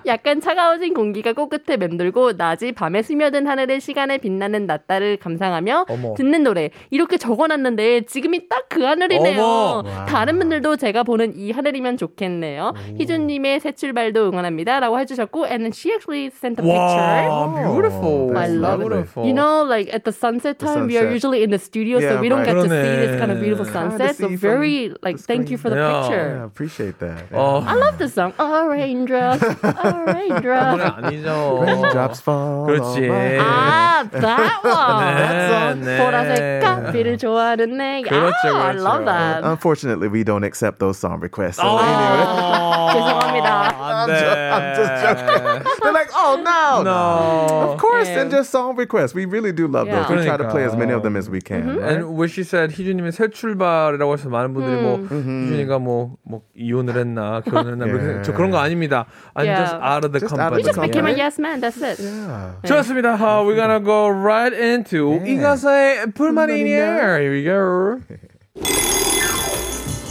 약간 0.07 0.41
차가워진 0.41 0.93
공기가 0.95 1.33
코끝에 1.33 1.77
맴돌고 1.79 2.33
낮이 2.33 2.73
밤에 2.73 3.03
스며든 3.03 3.47
하늘의 3.47 3.81
시간에 3.81 4.19
빛나는 4.19 4.67
낮달을 4.67 5.17
감상하며 5.17 5.87
어머. 5.89 6.15
듣는 6.15 6.43
노래 6.45 6.71
이렇게 6.91 7.17
적어놨는데 7.17 8.03
지금이 8.03 8.49
딱 8.49 8.69
그 8.69 8.83
하늘이네요. 8.85 9.83
다른 10.09 10.39
분들도 10.39 10.77
제가 10.77 11.03
보는 11.03 11.35
이 11.37 11.53
하늘이면 11.53 11.97
좋겠네요. 11.97 12.75
희준님의 12.99 13.61
새 13.61 13.73
출발도 13.73 14.29
응원합니다라고 14.29 15.01
해주셨고, 15.01 15.47
and 15.47 15.69
she 15.75 15.95
actually 15.95 16.27
sent 16.27 16.61
a 16.61 16.65
picture. 16.69 17.48
와 17.48 17.72
beautiful. 17.74 18.38
I 18.38 18.48
love 18.48 18.82
it. 18.82 18.90
beautiful. 18.90 19.26
You 19.26 19.34
know, 19.34 19.64
like 19.64 19.88
at 19.94 20.04
the 20.06 20.12
sunset 20.12 20.60
time, 20.60 20.88
we 20.88 20.98
are 20.98 21.08
sunset. 21.08 21.14
usually 21.14 21.44
in 21.44 21.50
the 21.52 21.60
studio, 21.60 22.00
so 22.00 22.16
Yeah, 22.16 22.22
we 22.22 22.30
don't 22.30 22.40
right. 22.44 22.54
get 22.54 22.64
to 22.64 22.70
see 22.70 22.76
그러네. 22.76 23.00
this 23.08 23.14
kind 23.20 23.32
of 23.32 23.40
beautiful 23.40 23.66
Kinda 23.66 23.80
sunset. 23.98 24.16
So 24.16 24.28
see 24.30 24.36
from 24.36 24.38
very 24.38 24.60
really 24.90 24.98
like 25.02 25.18
thank 25.20 25.50
you 25.50 25.58
for 25.58 25.70
the 25.70 25.78
Yeah. 25.78 25.92
picture. 26.02 26.28
Yeah, 26.40 26.46
appreciate 26.46 26.98
that. 27.00 27.30
어, 27.32 27.64
I 27.66 27.76
love 27.76 27.98
this 27.98 28.14
song. 28.14 28.34
Oh, 28.40 28.68
raindrops, 28.68 29.44
oh, 29.44 29.94
노래 29.94 30.14
raindrops. 30.14 30.84
아니죠. 31.04 31.60
Raindrops 31.64 32.20
fall. 32.22 32.66
그렇지. 32.68 33.04
on 33.04 33.10
my 33.10 33.24
head. 33.24 33.42
Ah, 33.44 34.04
that 34.12 34.60
one. 34.64 35.82
네, 35.84 35.98
보라색 36.00 36.62
카피를 36.62 37.18
좋아하는 37.18 37.78
내. 37.78 38.02
그렇죠, 38.04 38.52
ah, 38.52 38.70
I 38.70 38.74
그렇죠. 38.76 38.84
love 38.84 39.06
that. 39.06 39.44
Unfortunately, 39.44 40.08
we 40.08 40.24
don't 40.24 40.44
accept 40.44 40.80
those 40.80 40.98
song 40.98 41.20
requests. 41.22 41.58
So 41.58 41.68
어, 41.68 41.80
anyway, 41.80 42.94
죄송합니다. 42.94 43.50
안 43.80 44.08
돼. 44.08 44.52
I'm 44.54 44.76
just 44.76 44.94
joking. 45.04 45.44
they're 45.82 45.92
like, 45.94 46.12
oh 46.16 46.36
no, 46.42 46.84
No. 46.84 47.37
Of 47.38 47.78
course, 47.80 48.08
Yeah. 48.10 48.16
send 48.26 48.32
just 48.32 48.50
song 48.52 48.76
requests. 48.76 49.14
We 49.14 49.26
really 49.26 49.52
do 49.54 49.68
love 49.68 49.88
Yeah. 49.88 50.04
those. 50.04 50.18
We 50.18 50.26
try 50.26 50.38
to 50.38 50.48
play 50.50 50.64
as 50.66 50.76
many 50.76 50.92
of 50.94 51.02
그러니까. 51.02 51.14
them 51.14 51.16
as 51.18 51.30
we 51.30 51.40
can. 51.42 51.78
right? 51.78 51.98
And 52.04 52.18
what 52.18 52.30
she 52.34 52.44
said, 52.44 52.72
희준님의 52.74 53.12
새 53.14 53.30
출발이라고 53.30 54.14
해서 54.14 54.30
많은 54.30 54.54
분들이 54.54 54.82
뭐 54.82 54.98
희준이가 55.06 55.80
뭐, 55.80 56.18
뭐 56.24 56.42
이혼을 56.56 56.96
했나 56.98 57.42
결혼을 57.42 57.74
했나 57.74 57.86
뭐 57.86 57.96
Yeah. 58.02 58.24
저 58.24 58.34
그런 58.34 58.52
거 58.52 58.58
아닙니다. 58.60 59.06
I'm 59.36 59.46
Yeah. 59.46 59.62
just 59.62 59.76
out 59.82 60.04
of 60.06 60.12
the 60.12 60.20
Just 60.20 60.34
out 60.34 60.40
company. 60.40 60.54
of 60.54 60.58
We 60.58 60.64
just 60.64 60.80
the 60.80 60.88
became 60.88 61.06
a 61.06 61.14
company. 61.14 61.22
yes 61.22 61.40
man. 61.40 61.62
That's 61.62 61.80
it. 61.82 61.98
Yeah. 62.02 62.58
좋습니다. 62.66 63.16
Uh, 63.20 63.44
we're 63.46 63.56
gonna 63.56 63.80
go 63.80 64.10
right 64.10 64.54
into 64.54 65.22
이 65.26 65.38
가사의 65.38 66.12
불만이냐. 66.14 67.20
Here 67.20 67.32
we 67.32 67.44
go. 67.44 68.02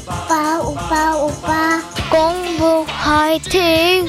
오빠 0.03 0.61
오빠 0.61 1.17
오빠 1.17 1.81
공부 2.11 2.85
화이팅 2.89 4.07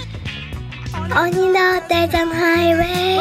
언니 1.14 1.48
나 1.52 1.80
대장 1.86 2.30
하이웨이 2.30 3.18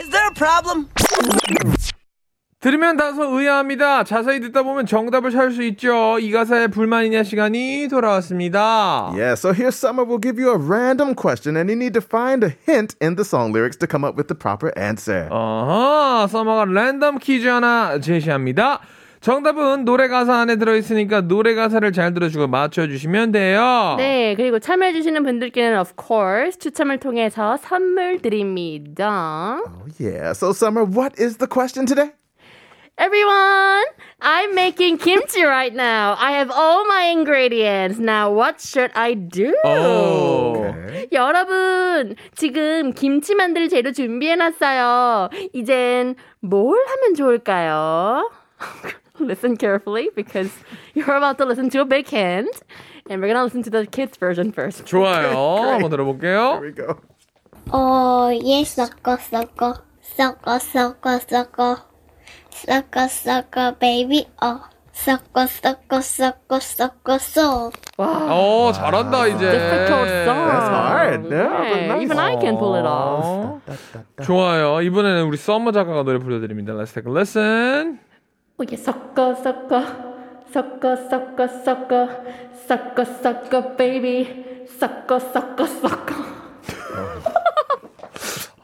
Is 0.00 0.10
there 0.10 0.26
a 0.26 0.34
problem? 0.34 0.88
들으면 2.60 2.96
다소 2.96 3.38
의아합니다. 3.38 4.02
자세히 4.02 4.40
듣다 4.40 4.62
보면 4.64 4.86
정답을 4.86 5.30
찾을 5.30 5.52
수 5.52 5.62
있죠. 5.62 6.18
이 6.18 6.32
가사의 6.32 6.68
불만이냐 6.68 7.22
시간이 7.22 7.86
돌아왔습니다. 7.88 9.12
Yeah, 9.14 9.34
so 9.34 9.52
here 9.52 9.68
Summer 9.68 10.04
will 10.04 10.18
give 10.20 10.40
you 10.42 10.50
a 10.50 10.58
random 10.58 11.14
question 11.14 11.56
and 11.56 11.70
you 11.70 11.76
need 11.76 11.94
to 11.94 12.00
find 12.00 12.42
a 12.42 12.56
hint 12.66 12.96
in 13.00 13.14
the 13.14 13.24
song 13.24 13.52
lyrics 13.52 13.76
to 13.78 13.86
come 13.86 14.04
up 14.04 14.16
with 14.16 14.26
the 14.26 14.34
proper 14.34 14.72
answer. 14.76 15.28
어허, 15.30 16.26
서머가 16.26 16.64
랜덤 16.64 17.18
퀴즈 17.18 17.46
하나 17.46 18.00
제시합니다. 18.00 18.80
정답은 19.26 19.84
노래 19.84 20.06
가사 20.06 20.36
안에 20.36 20.54
들어있으니까 20.54 21.22
노래 21.22 21.56
가사를 21.56 21.90
잘 21.90 22.14
들어주고 22.14 22.46
맞춰주시면 22.46 23.32
돼요. 23.32 23.96
네, 23.98 24.36
그리고 24.36 24.60
참여해주시는 24.60 25.24
분들께는 25.24 25.76
of 25.76 25.94
course 26.00 26.56
추첨을 26.60 27.00
통해서 27.00 27.56
선물 27.56 28.22
드립니다. 28.22 29.58
Oh, 29.66 29.88
yeah. 29.98 30.30
So 30.30 30.52
Summer, 30.52 30.84
what 30.84 31.18
is 31.18 31.38
the 31.38 31.48
question 31.48 31.86
today? 31.86 32.12
Everyone, 32.98 33.86
I'm 34.22 34.54
making 34.54 34.96
kimchi 34.98 35.42
right 35.42 35.74
now. 35.74 36.14
I 36.20 36.30
have 36.38 36.52
all 36.52 36.86
my 36.86 37.10
ingredients. 37.10 37.98
Now, 37.98 38.30
what 38.30 38.60
should 38.60 38.92
I 38.94 39.14
do? 39.14 39.52
오. 39.64 40.72
여러분, 41.10 42.14
지금 42.36 42.92
김치 42.92 43.34
만들 43.34 43.68
재료 43.68 43.90
준비해 43.90 44.36
놨어요. 44.36 45.30
이젠 45.52 46.14
뭘 46.38 46.78
하면 46.78 47.14
좋을까요? 47.16 48.30
listen 49.19 49.55
carefully 49.57 50.09
because 50.15 50.49
you're 50.93 51.15
about 51.15 51.37
to 51.39 51.45
listen 51.45 51.69
to 51.71 51.81
a 51.81 51.85
big 51.85 52.07
hint. 52.07 52.49
And 53.09 53.21
we're 53.21 53.27
gonna 53.27 53.43
listen 53.43 53.63
to 53.63 53.69
the 53.69 53.85
kids 53.85 54.17
version 54.17 54.51
first. 54.51 54.85
좋아요. 54.85 55.33
한번 55.79 55.89
들어볼게요. 55.89 56.59
Here 56.59 56.61
we 56.61 56.71
go. 56.71 56.95
어예 57.71 58.63
섞어 58.63 59.17
섞어 59.17 59.73
섞어 60.01 60.59
섞어 60.59 61.19
섞어 61.19 61.77
섞어 62.51 63.07
섞어 63.07 63.75
베이비 63.77 64.27
어 64.41 64.59
섞어 64.91 65.45
섞어 65.47 66.01
섞어 66.01 66.59
섞어 66.59 67.17
섞어 67.17 67.71
어, 67.97 68.71
잘한다, 68.73 69.27
이제. 69.27 69.51
Difficult 69.51 70.09
song. 70.25 70.47
That's 70.49 70.69
hard. 70.69 71.23
Yeah, 71.29 71.47
but 71.47 71.77
Yeah, 71.81 71.87
nice. 71.87 72.01
even 72.01 72.17
I 72.17 72.35
can 72.41 72.57
pull 72.57 72.75
it 72.75 72.85
off. 72.85 73.25
어. 73.25 73.61
좋아요. 74.23 74.81
이번에는 74.81 75.25
우리 75.25 75.37
썸머 75.37 75.71
작가가 75.71 76.03
노래 76.03 76.17
불러드립니다. 76.17 76.73
Let's 76.73 76.93
take 76.93 77.05
a 77.09 77.13
listen. 77.13 77.99
Oye, 78.58 78.76
sucker, 78.78 79.36
sucker, 79.42 79.84
sucker, 80.50 80.96
sucker, 81.10 81.48
sucker, 81.62 82.08
sucker, 82.66 83.04
sucker, 83.22 83.74
baby, 83.76 84.66
sucker, 84.78 85.20
sucker, 85.20 85.66
sucker. 85.66 86.35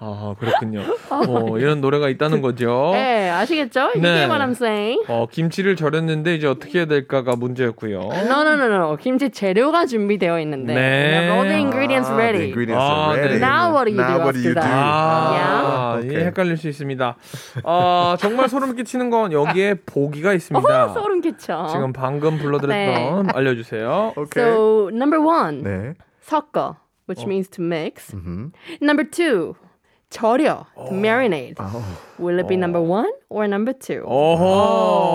아, 0.05 0.35
그렇군요. 0.37 0.83
어, 1.11 1.59
이런 1.59 1.81
노래가 1.81 2.09
있다는 2.09 2.43
거죠. 2.43 2.91
네 2.93 3.31
아시겠죠? 3.31 3.91
이게 3.95 4.01
네. 4.01 4.27
what 4.27 4.43
I'm 4.43 4.51
saying 4.51 5.05
어, 5.07 5.27
김치를 5.31 5.77
절였는데 5.77 6.35
이제 6.35 6.49
어떻게 6.49 6.79
해야 6.81 6.87
될까가 6.87 7.37
문제였고요. 7.37 8.01
No 8.01 8.41
no 8.43 8.53
no 8.55 8.65
no 8.65 8.97
김치 8.97 9.31
재료가 9.31 9.87
준비되어 9.87 10.41
있는데 10.41 10.75
네. 10.75 11.29
All 11.31 11.47
the 11.49 11.55
ingredients 11.55 12.11
Ah, 12.11 12.17
the 12.17 12.19
ready 12.19 12.45
ingredients 12.47 12.83
Ah, 12.83 13.11
are 13.11 13.21
ready. 13.21 13.39
네. 13.39 13.47
Now 13.47 13.71
what 13.71 13.87
do 13.87 13.93
you 13.95 14.03
now 14.03 14.19
do 14.19 14.25
what 14.27 14.35
do 14.35 14.41
you 14.43 14.55
do? 14.55 14.61
that? 14.61 14.67
아, 14.67 16.01
Yeah. 16.03 16.19
예, 16.19 16.25
헷갈릴 16.27 16.57
수 16.57 16.69
있습니다. 16.69 17.17
아, 17.65 18.17
정말 18.19 18.49
소름 18.49 18.75
끼치는 18.75 19.11
건 19.11 19.31
여기에 19.33 19.75
보기가 19.87 20.33
있습니다. 20.33 20.85
어, 20.85 20.89
소름 20.95 21.21
끼쳐 21.21 21.69
지금 21.71 21.93
방금 21.93 22.39
불러드렸던 22.39 23.31
알려주세요. 23.35 24.15
Okay. 24.17 24.43
So 24.43 24.89
number 24.89 25.21
one 25.21 25.63
네. 25.63 25.95
섞어 26.23 26.77
which 27.09 27.25
means 27.27 27.49
to 27.51 27.63
mix 27.63 28.15
Number 28.81 29.05
two 29.09 29.55
절여 30.12 30.66
to 30.88 30.94
marinate 30.94 31.58
Will 32.18 32.40
it 32.40 32.48
be 32.48 32.56
number 32.56 32.82
one 32.82 33.12
or 33.30 33.46
number 33.46 33.74
two? 33.74 34.04
어허. 34.08 34.40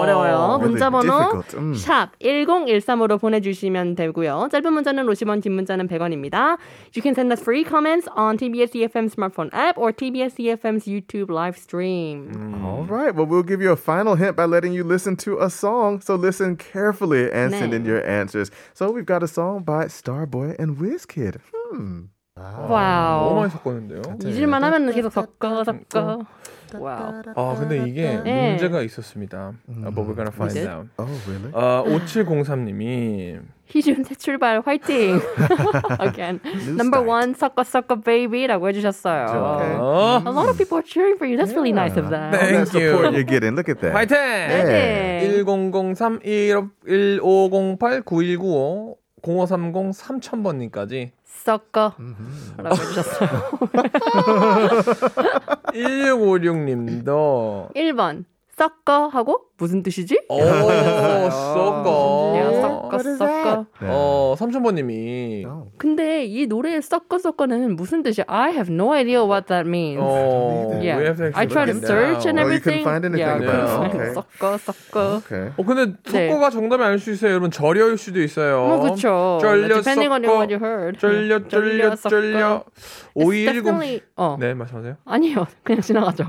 어려워요. 0.05 0.61
Really 0.61 0.68
문자 0.68 0.91
번호 0.91 1.18
difficult. 1.33 1.57
음. 1.57 1.74
샵 1.74 2.11
1013으로 2.20 3.18
보내주시면 3.18 3.95
되고요. 3.97 4.49
짧은 4.53 4.72
문자는 4.72 5.07
50원, 5.07 5.41
긴 5.43 5.53
문자는 5.53 5.89
100원입니다. 5.89 6.59
You 6.95 7.01
can 7.03 7.14
send 7.14 7.33
us 7.33 7.41
free 7.43 7.64
comments 7.64 8.07
on 8.14 8.37
TBS 8.37 8.74
EFM 8.76 9.09
smartphone 9.09 9.49
app 9.55 9.78
or 9.78 9.93
TBS 9.93 10.37
EFM's 10.39 10.85
YouTube 10.85 11.30
live 11.30 11.57
stream. 11.57 12.30
All 12.62 12.85
right. 12.85 13.14
Well, 13.14 13.26
we'll 13.26 13.43
give 13.43 13.62
you 13.62 13.72
a 13.72 13.76
final 13.76 14.14
hint 14.14 14.37
by 14.37 14.45
letting 14.45 14.74
you 14.74 14.85
listen 14.85 15.16
to 15.24 15.39
a 15.41 15.49
song. 15.49 16.01
So 16.03 16.14
listen 16.14 16.55
carefully 16.57 17.33
and 17.33 17.51
send 17.53 17.72
in 17.72 17.83
네. 17.85 17.87
your 17.87 18.07
answers. 18.07 18.51
So 18.74 18.91
we've 18.93 19.07
got 19.07 19.22
a 19.24 19.28
song 19.28 19.64
by 19.64 19.87
Starboy 19.87 20.55
and 20.61 20.76
Wizkid. 20.76 21.41
Hmm. 21.51 22.12
너무 22.38 22.74
와우. 22.74 23.36
많이 23.36 23.50
섞었는데요. 23.52 24.02
잊을만 24.26 24.64
하면 24.64 24.92
계속 24.92 25.12
섞어 25.12 25.64
섞어. 25.64 26.20
와우. 26.78 27.22
아, 27.36 27.56
근데 27.58 27.88
이게 27.88 28.20
네. 28.24 28.50
문제가 28.50 28.82
있었습니다. 28.82 29.54
Uh, 29.70 29.90
but 29.92 30.06
we're 30.06 30.16
gonna 30.16 30.32
find 30.32 30.52
Is 30.58 30.68
out. 30.68 30.88
Oh, 30.98 31.08
really? 31.26 31.52
어, 31.54 31.84
5703님이 31.88 33.40
희준 33.68 34.04
새 34.04 34.16
출발 34.16 34.62
화이팅. 34.66 35.20
Again. 36.00 36.40
Number 36.76 37.02
one 37.02 37.34
섞어 37.36 37.64
섞어 37.64 37.96
baby라고 37.96 38.68
해주셨어요. 38.70 39.26
어, 39.80 40.22
A 40.26 40.32
lot 40.32 40.50
of 40.50 40.58
people 40.58 40.78
are 40.78 40.84
cheering 40.86 41.16
for 41.16 41.26
you. 41.26 41.38
That's 41.38 41.54
really 41.56 41.72
nice 41.72 41.96
of 41.98 42.10
them. 42.10 42.32
Thank 42.32 42.74
you. 42.76 42.92
support 42.92 43.14
you're 43.16 43.24
getting. 43.24 43.56
Look 43.56 43.70
at 43.70 43.80
that. 43.82 43.94
화이팅! 43.96 44.18
네. 44.18 45.44
1003 45.44 46.20
1508 47.22 47.22
9195 47.22 48.98
0530 49.28 50.21
3000번님까지. 50.21 51.11
섞어. 51.25 51.93
라고 52.57 52.75
해주셨어요. 52.75 53.28
1656님도 55.73 57.73
1번 57.75 58.23
섞어 58.58 59.08
하고 59.08 59.41
무슨 59.60 59.84
뜻이지? 59.84 60.20
오 60.30 60.39
야, 60.39 61.30
섞어 61.30 62.97
섞어. 62.99 63.66
어 63.82 64.36
3000번님이 64.38 65.45
Oh. 65.45 65.70
근데 65.78 66.26
이 66.26 66.47
노래의 66.47 66.82
섞어 66.82 67.20
섞어는 67.20 67.76
무슨 67.76 68.01
뜻이야? 68.01 68.26
I 68.28 68.51
have 68.53 68.74
no 68.74 68.91
idea 68.93 69.22
what 69.24 69.45
that 69.47 69.68
means. 69.70 69.99
어 70.01 70.74
yeah. 70.82 70.97
we 70.97 71.05
have 71.05 71.18
to 71.18 71.32
I 71.38 71.45
tried 71.45 71.72
to 71.72 71.78
search 71.86 72.26
and 72.26 72.38
down. 72.38 72.49
Oh, 72.49 72.53
you 72.53 72.60
couldn't 72.60 72.82
everything. 72.82 72.84
find 72.84 73.05
anything 73.05 73.22
yeah, 73.22 73.38
couldn't 73.38 73.93
Okay. 73.93 74.14
섞어 74.18 74.58
섞어. 74.58 75.22
Okay. 75.22 75.51
어 75.58 75.64
근데 75.64 75.93
네. 76.10 76.28
섞어가 76.30 76.49
정답이 76.49 76.82
아닐 76.84 76.97
수 76.99 77.12
있어요 77.12 77.32
여러분 77.32 77.51
절여일 77.51 77.97
수도 77.99 78.22
있어요 78.22 78.66
뭐 78.66 78.80
그렇죠. 78.82 79.38
쫄려 79.41 79.76
Depending 79.78 80.10
on 80.12 80.24
섞어 80.24 80.34
what 80.34 80.49
you 80.53 80.58
heard. 80.58 80.97
섞어. 80.97 81.14
쫄려 81.14 81.39
It's 81.45 82.01
510 83.14 83.53
definitely 83.53 84.01
어네 84.16 84.53
말씀하세요 84.55 84.97
아니요 85.05 85.45
그냥 85.64 85.82
지나가죠. 85.82 86.26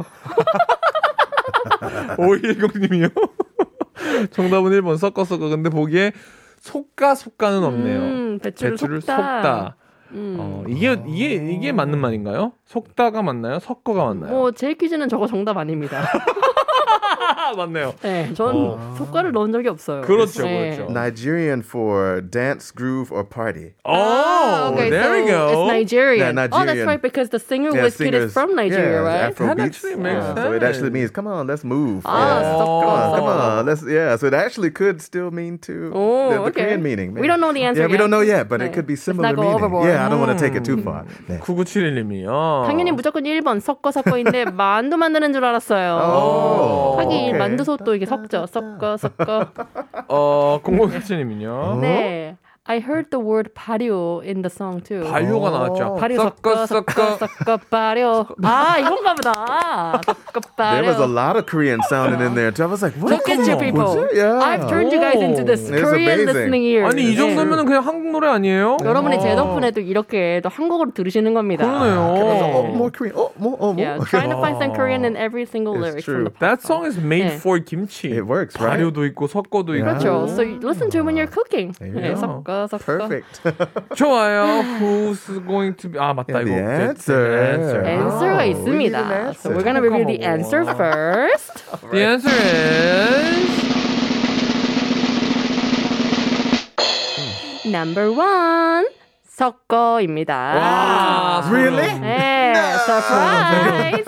510님이요 2.16 3.12
정답은 4.31 4.71
1번 4.73 4.97
섞어 4.97 5.25
섞어 5.25 5.49
근데 5.49 5.69
보기에 5.71 6.12
속가 6.61 7.14
속가는 7.14 7.62
없네요 7.64 7.99
음, 8.01 8.39
배추를, 8.43 8.73
배추를 8.73 9.01
속다. 9.01 9.16
속다. 9.16 9.77
음. 10.12 10.37
어, 10.41 10.64
이게 10.66 10.97
이게 11.07 11.35
이게 11.35 11.73
맞는 11.73 11.99
말인가요? 11.99 12.53
속다가 12.64 13.23
맞나요? 13.23 13.59
섞어가 13.59 14.05
맞나요? 14.07 14.33
뭐 14.33 14.53
제 14.53 14.73
퀴즈는 14.75 15.09
저거 15.09 15.27
정답 15.27 15.59
아닙니다. 15.59 16.03
맞네요. 17.57 17.95
네, 18.03 18.33
전 18.35 18.77
속가를 18.97 19.33
넣은 19.33 19.53
적이 19.53 19.69
없어요. 19.69 20.03
그렇죠, 20.03 20.45
네. 20.45 20.77
그렇죠. 20.77 20.91
Nigerian 20.91 21.61
for 21.62 22.21
dance, 22.23 22.71
groove, 22.75 23.12
or 23.12 23.25
party. 23.25 23.75
Oh, 23.85 24.71
okay, 24.73 24.91
there 24.91 25.05
so 25.05 25.12
we 25.12 25.27
go. 25.27 25.43
It's 25.51 25.73
Nigerian. 25.73 26.37
Yeah, 26.37 26.47
Oh, 26.53 26.59
that's 26.64 26.66
Nigerian. 26.66 26.87
right, 26.89 27.03
because 27.03 27.31
the 27.31 27.39
singer 27.39 27.71
Yeah, 27.75 27.83
Wizkid 27.85 28.12
is 28.14 28.33
singers- 28.33 28.33
from 28.33 28.55
Nigeria, 28.55 29.03
yeah, 29.03 29.09
right? 29.09 29.21
Afro 29.33 29.47
That 29.49 29.57
beats. 29.57 29.77
actually 29.79 29.97
makes 29.97 30.25
Yeah, 30.25 30.35
So 30.35 30.53
it 30.53 30.62
actually 30.62 30.93
sense. 30.93 30.99
means, 30.99 31.11
come 31.11 31.27
on, 31.27 31.47
let's 31.47 31.64
move. 31.64 32.03
Ah, 32.05 32.41
Yeah. 32.41 32.59
so- 32.59 32.66
Come 32.79 32.89
on, 32.89 33.09
come 33.19 33.27
on, 33.29 33.66
let's 33.66 33.83
yeah. 33.87 34.16
So 34.16 34.27
it 34.29 34.35
actually 34.35 34.71
could 34.71 35.01
still 35.03 35.31
mean 35.31 35.59
to 35.66 35.91
Oh, 35.95 36.31
the, 36.31 36.35
the 36.37 36.43
okay. 36.53 36.62
Korean 36.64 36.83
meaning. 36.83 37.14
We 37.14 37.27
don't 37.27 37.41
know 37.41 37.53
the 37.53 37.64
answer 37.64 37.83
Yeah, 37.83 37.87
we 37.89 37.95
yet. 37.99 37.99
don't 38.07 38.11
know 38.11 38.21
yet, 38.25 38.49
but 38.49 38.61
네. 38.61 38.66
it 38.69 38.73
could 38.73 38.87
be 38.87 38.97
similar 38.97 39.35
meaning. 39.35 39.55
overboard. 39.55 39.87
Yeah, 39.89 40.07
I 40.07 40.09
don't 40.09 40.21
want 40.21 40.33
to 40.37 40.39
take 40.39 40.55
it 40.55 40.64
too 40.64 40.79
far. 40.83 41.05
네. 41.29 41.39
9971님이요. 41.41 42.66
당연히 42.66 42.93
무조건 42.93 43.25
1번 43.25 43.61
섞어 43.61 43.91
섞어인데 43.91 44.47
만두 44.53 44.97
만드는 44.97 45.33
줄 45.33 45.45
알았어요. 45.45 46.97
오, 47.09 47.13
하긴 47.13 47.29
오케이. 47.29 47.39
만두솥도 47.39 47.95
이게 47.95 48.07
섞죠. 48.07 48.47
섞어 48.47 48.97
섞어. 48.97 49.47
어, 50.09 50.61
0077님은요. 50.63 51.81
네. 51.81 52.37
I 52.71 52.81
heard 52.81 53.09
the 53.11 53.19
word 53.19 53.55
발효 53.55 54.21
in 54.23 54.43
the 54.43 54.51
song 54.53 54.83
too. 54.85 55.01
반려가 55.09 55.49
나왔죠. 55.49 55.97
발효 55.97 56.16
섞어, 56.16 56.66
섞어 56.66 57.16
섞어 57.16 57.57
발효. 57.71 58.27
아 58.45 58.77
이건가 58.79 59.14
보다. 59.14 60.01
섞어 60.05 60.77
There 60.77 60.85
was 60.85 61.01
a 61.01 61.09
발효. 61.09 61.14
lot 61.16 61.37
of 61.37 61.47
Korean 61.47 61.81
sounding 61.89 62.21
in 62.21 62.35
there 62.35 62.53
too. 62.53 62.64
I 62.64 62.66
was 62.66 62.83
like, 62.83 62.93
what? 63.01 63.09
Look 63.09 63.29
at 63.31 63.41
you 63.49 63.57
people. 63.57 63.97
Was 63.97 64.12
it? 64.12 64.21
Yeah. 64.21 64.37
I've 64.37 64.69
turned 64.69 64.93
you 64.93 65.01
guys 65.01 65.16
into 65.16 65.45
this 65.49 65.64
Korean 65.71 66.27
listening 66.29 66.62
ears. 66.62 66.93
아니 66.93 67.09
이 67.09 67.16
정도면은 67.16 67.64
그냥 67.64 67.87
한국 67.87 68.12
노래 68.12 68.29
아니에요? 68.29 68.77
여러분이 68.85 69.19
제 69.21 69.33
아. 69.33 69.37
덕분에 69.37 69.71
또 69.71 69.81
이렇게 69.81 70.43
또 70.45 70.51
한국어로 70.51 70.93
들으시는 70.93 71.33
겁니다. 71.33 71.64
Oh, 71.64 71.73
그러네요. 71.73 72.75
more 72.77 72.91
Korean. 72.93 73.16
Oh, 73.16 73.33
more. 73.41 73.57
Oh, 73.59 73.73
more. 73.73 73.81
Yeah, 73.81 74.05
trying 74.05 74.29
to 74.29 74.37
find 74.45 74.61
some 74.61 74.77
Korean 74.77 75.07
in 75.09 75.16
every 75.16 75.47
single 75.47 75.73
lyric 75.73 76.05
from 76.05 76.25
the. 76.25 76.33
That 76.41 76.61
song 76.61 76.85
is 76.85 77.01
made 77.01 77.33
네. 77.33 77.41
for 77.41 77.59
kimchi. 77.61 78.12
It 78.12 78.27
works, 78.29 78.61
right? 78.61 78.77
발효도 78.77 79.09
있고 79.09 79.27
섞어도 79.27 79.73
있고. 79.81 79.89
그렇죠. 79.89 80.29
So 80.29 80.45
listen 80.61 80.91
to 80.93 81.01
it 81.01 81.07
when 81.09 81.16
you're 81.16 81.33
cooking. 81.33 81.73
네. 81.81 82.12
섞어 82.14 82.58
섞어. 82.58 82.78
Perfect. 82.97 83.41
좋아요. 83.95 84.64
Who's 84.80 85.28
going 85.45 85.76
to 85.78 85.89
be? 85.89 85.99
아 85.99 86.14
맞다 86.14 86.39
Yeah, 86.41 86.41
이거. 86.41 86.54
the 86.54 86.64
answer. 86.64 87.84
answer가 87.84 88.39
Oh, 88.43 88.66
we 88.66 88.78
need 88.78 88.93
있습니다. 88.93 88.97
an 88.97 89.34
So 89.36 89.49
we're 89.49 89.56
answer. 89.58 89.64
gonna 89.64 89.82
reveal 89.82 90.06
the 90.06 90.22
answer 90.24 90.66
first. 90.66 91.64
The 91.91 92.01
answer 92.04 92.32
is 92.32 93.54
Number 97.66 98.12
one. 98.12 98.86
섞어입니다. 99.39 100.34
와. 100.34 101.49
Really? 101.49 102.01
네, 102.01 102.53
surprise. 102.84 104.05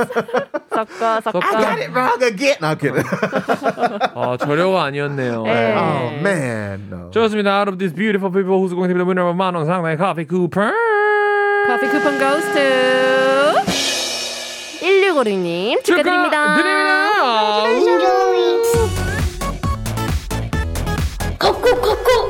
섞어 0.74 1.20
섞어. 1.20 1.38
I 1.40 1.52
got 1.52 1.78
it 1.78 1.90
wrong 1.94 2.20
again. 2.20 2.56
No, 2.60 2.74
I'm 2.74 2.78
kidding. 2.80 3.06
아 4.16 4.36
저려가 4.38 4.84
아니었네요. 4.84 5.44
네. 5.44 5.74
oh 5.76 6.10
man, 6.20 6.88
no. 6.90 7.10
좋습니다. 7.12 7.60
Out 7.60 7.68
of 7.68 7.78
these 7.78 7.94
beautiful 7.94 8.32
people 8.32 8.58
who's 8.58 8.74
going 8.74 8.88
to 8.88 8.94
be 8.94 8.98
the 8.98 9.06
winner 9.06 9.28
of 9.28 9.36
만원 9.36 9.66
상당의 9.66 9.98
커피 9.98 10.26
쿠폰. 10.26 10.74
커피 11.68 11.86
쿠폰 11.86 12.18
goes 12.18 12.42
to 12.50 12.66
1656님 14.82 15.84
축하드립니다. 15.84 16.56
축하드립니다. 16.56 17.20
코코. 21.38 22.29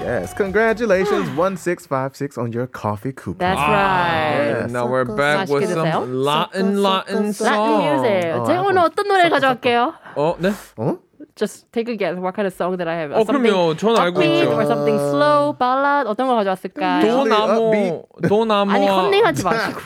Yes, 0.00 0.34
congratulations, 0.34 1.28
one 1.36 1.56
six 1.56 1.86
five 1.86 2.16
six 2.16 2.38
on 2.38 2.52
your 2.52 2.66
coffee 2.66 3.12
coupon. 3.12 3.38
That's 3.38 3.60
right. 3.60 4.62
And 4.64 4.72
now 4.72 4.86
we're 4.86 5.04
back 5.04 5.48
with 5.48 5.64
맛있게 5.64 5.74
some 5.74 5.86
드세요. 5.86 6.24
Latin 6.24 6.82
Latin 6.82 6.82
Latin 6.82 7.32
song. 7.32 7.82
music. 7.82 8.32
어, 8.32 8.44
제가 8.46 8.62
오늘 8.62 8.78
어떤 8.82 9.08
노래 9.08 9.28
가져갈게요? 9.28 9.94
어, 10.16 10.36
네. 10.38 10.52
어? 10.76 10.98
Just 11.34 11.70
take 11.72 11.88
a 11.88 11.96
guess. 11.96 12.16
What 12.16 12.34
kind 12.34 12.46
of 12.46 12.52
song 12.54 12.76
that 12.76 12.88
I 12.88 12.94
have? 12.96 13.10
어, 13.12 13.24
그럼요. 13.24 13.76
전 13.76 13.96
알고 13.96 14.20
upbeat 14.20 14.44
있죠. 14.44 14.52
or 14.56 14.64
something 14.64 14.98
slow, 14.98 15.52
ballad 15.58 16.06
어떤 16.06 16.26
거 16.28 16.34
가져왔을까요? 16.36 17.00
도나무, 17.24 18.02
도나무. 18.28 18.70
아니 18.72 18.86
컨닝하지 18.86 19.42
마시고. 19.44 19.80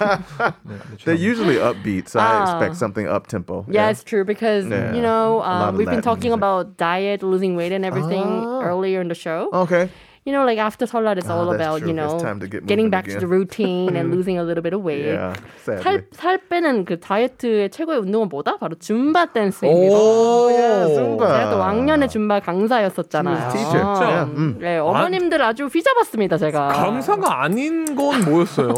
They're 1.04 1.14
usually 1.14 1.56
upbeat, 1.58 2.08
so 2.08 2.18
I 2.20 2.26
Ah. 2.26 2.42
expect 2.44 2.76
something 2.76 3.06
up 3.06 3.26
tempo. 3.26 3.64
Yeah, 3.70 3.90
it's 3.90 4.02
true 4.02 4.24
because 4.24 4.66
Yeah. 4.66 4.94
you 4.94 5.02
know 5.02 5.38
A 5.42 5.46
lot 5.46 5.46
um, 5.46 5.68
of 5.70 5.78
we've 5.78 5.86
been 5.86 6.02
Latin 6.02 6.10
talking 6.10 6.30
music. 6.30 6.42
about 6.42 6.76
diet, 6.76 7.22
losing 7.22 7.54
weight, 7.56 7.72
and 7.72 7.84
everything 7.84 8.26
Ah. 8.46 8.62
earlier 8.66 9.00
in 9.00 9.08
the 9.08 9.18
show. 9.18 9.50
Okay. 9.52 9.88
You 10.25 10.33
know, 10.33 10.43
like 10.43 10.57
after 10.57 10.87
Solad, 10.87 11.19
it's 11.19 11.29
Ah, 11.29 11.37
all 11.37 11.53
about 11.53 11.81
true. 11.85 11.89
you 11.89 11.93
know 11.93 12.17
to 12.17 12.47
getting 12.65 12.89
back 12.89 13.05
to 13.05 13.11
again. 13.11 13.19
the 13.21 13.27
routine 13.27 13.95
and 13.95 14.09
losing 14.09 14.39
a 14.39 14.43
little 14.43 14.63
bit 14.63 14.73
of 14.73 14.81
weight. 14.81 15.05
Yeah, 15.05 15.35
살. 15.63 16.01
살 16.13 16.39
빼는 16.49 16.85
그 16.85 16.99
다이어트의 16.99 17.69
최고의 17.69 17.99
운동은 17.99 18.29
뭐다? 18.29 18.57
바로 18.57 18.73
줌바 18.73 19.33
댄스입니다. 19.33 19.95
오, 19.95 20.47
yeah, 20.49 20.95
Zumba. 20.95 21.27
제가 21.29 21.49
또 21.51 21.59
왕년에 21.59 22.07
줌바 22.07 22.39
강사였었잖아요. 22.39 23.37
She 23.37 23.45
was 23.45 23.53
a 23.53 23.61
teacher. 23.61 23.85
아, 23.85 24.01
Yeah, 24.01 24.31
mm. 24.33 24.57
네, 24.59 24.77
어머님들 24.79 25.41
아주 25.43 25.67
휘잡았습니다, 25.67 26.37
제가. 26.39 26.69
강사가 26.69 27.43
아닌 27.43 27.85
건 27.95 28.25
뭐였어요? 28.25 28.73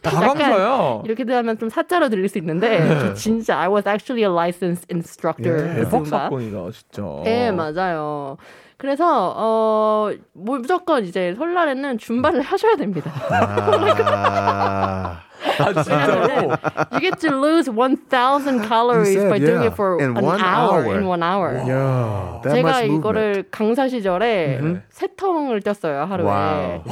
다 0.00 0.10
강사야. 0.10 1.02
이렇게 1.04 1.24
하면 1.30 1.58
좀 1.58 1.68
사짜로 1.68 2.08
들릴 2.08 2.26
수 2.30 2.38
있는데 2.38 2.88
저 3.00 3.12
진짜 3.12 3.58
I 3.58 3.68
was 3.68 3.86
actually 3.86 4.24
a 4.24 4.32
licensed 4.32 4.86
instructor 4.90 5.58
for 5.88 6.04
대박. 6.04 6.06
사건이다, 6.06 6.70
진짜. 6.72 7.02
네, 7.24 7.52
맞아요. 7.52 8.38
그래서 8.78 9.34
어, 9.36 10.10
뭐 10.32 10.58
무조건 10.58 11.04
이제 11.04 11.34
설날에는 11.36 11.98
줌바를 11.98 12.40
하셔야 12.42 12.76
됩니다. 12.76 13.12
Ah. 14.10 15.27
아, 15.58 15.72
진짜로? 15.72 16.50
You 16.92 17.00
get 17.00 17.20
to 17.20 17.30
lose 17.30 17.68
1,000 17.70 18.62
calories 18.66 19.14
said, 19.14 19.30
by 19.30 19.38
doing 19.38 19.62
yeah, 19.62 19.68
it 19.70 19.74
for 19.74 19.98
in 20.00 20.16
an 20.16 20.24
hour, 20.24 20.84
hour. 20.84 20.94
in 20.98 21.06
one 21.06 21.22
hour. 21.22 21.62
Yeah, 21.66 22.40
that 22.42 22.54
제가. 22.54 22.82
이거를 22.82 23.44
강사 23.50 23.88
시절에 23.88 24.60
세 24.90 25.06
통을 25.16 25.60
뛰었어요 25.62 26.04
하루에. 26.08 26.26
Wow. 26.26 26.82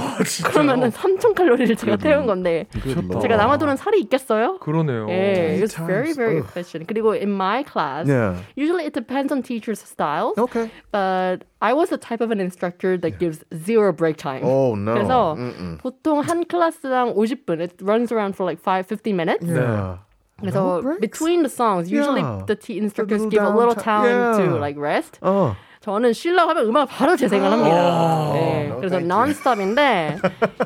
그러면은 0.45 0.91
3천 0.91 1.35
칼로리를 1.35 1.75
제가 1.77 1.97
태운 1.97 2.27
건데 2.27 2.67
Good 2.83 3.21
제가. 3.21 3.37
남아도는 3.37 3.77
살이 3.77 4.01
있겠어요? 4.01 4.59
그러네요. 4.61 5.09
예, 5.11 5.59
it's 5.61 5.75
times, 5.75 5.87
very 5.87 6.13
very 6.13 6.39
ugh. 6.39 6.45
efficient. 6.47 6.87
그리고 6.87 7.15
in 7.15 7.31
my 7.33 7.63
class, 7.65 8.07
Yeah. 8.09 8.37
usually 8.57 8.85
it 8.87 8.95
depends 8.95 9.33
on 9.33 9.43
teachers' 9.43 9.81
styles. 9.83 10.39
Okay. 10.39 10.71
But 10.93 11.45
I 11.61 11.73
was 11.73 11.89
the 11.91 11.97
type 11.99 12.21
of 12.21 12.31
an 12.31 12.39
instructor 12.39 12.97
that 12.99 13.19
gives 13.19 13.43
zero 13.65 13.93
break 13.93 14.17
time. 14.19 14.43
Oh 14.45 14.75
no. 14.77 14.95
그래서 14.95 15.35
Mm-mm. 15.37 15.79
보통 15.83 16.21
한 16.23 16.45
클래스당 16.47 17.15
50분. 17.17 17.61
It 17.61 17.75
runs 17.83 18.13
around 18.13 18.36
for 18.37 18.45
like 18.45 18.61
5, 18.61 18.87
50 18.87 19.13
minutes. 19.13 19.47
Yeah. 19.49 19.99
그래서 20.41 20.83
breaks? 20.83 21.01
between 21.01 21.43
the 21.43 21.49
songs, 21.49 21.91
usually 21.91 22.21
Yeah. 22.21 22.45
the 22.47 22.55
t- 22.57 22.77
instructors 22.79 23.25
give 23.33 23.43
a 23.43 23.49
little 23.49 23.75
time 23.75 24.37
to 24.37 24.45
Yeah. 24.45 24.61
like 24.61 24.77
rest. 24.79 25.19
Oh. 25.23 25.57
저는 25.81 26.13
쉬려고 26.15 26.51
하면 26.51 26.67
음악 26.67 26.89
바로 26.89 27.15
재생을 27.17 27.47
합니다. 27.49 28.33
네, 28.35 28.67
no, 28.69 28.77
그래서 28.81 28.99
non-stop인데 28.99 30.19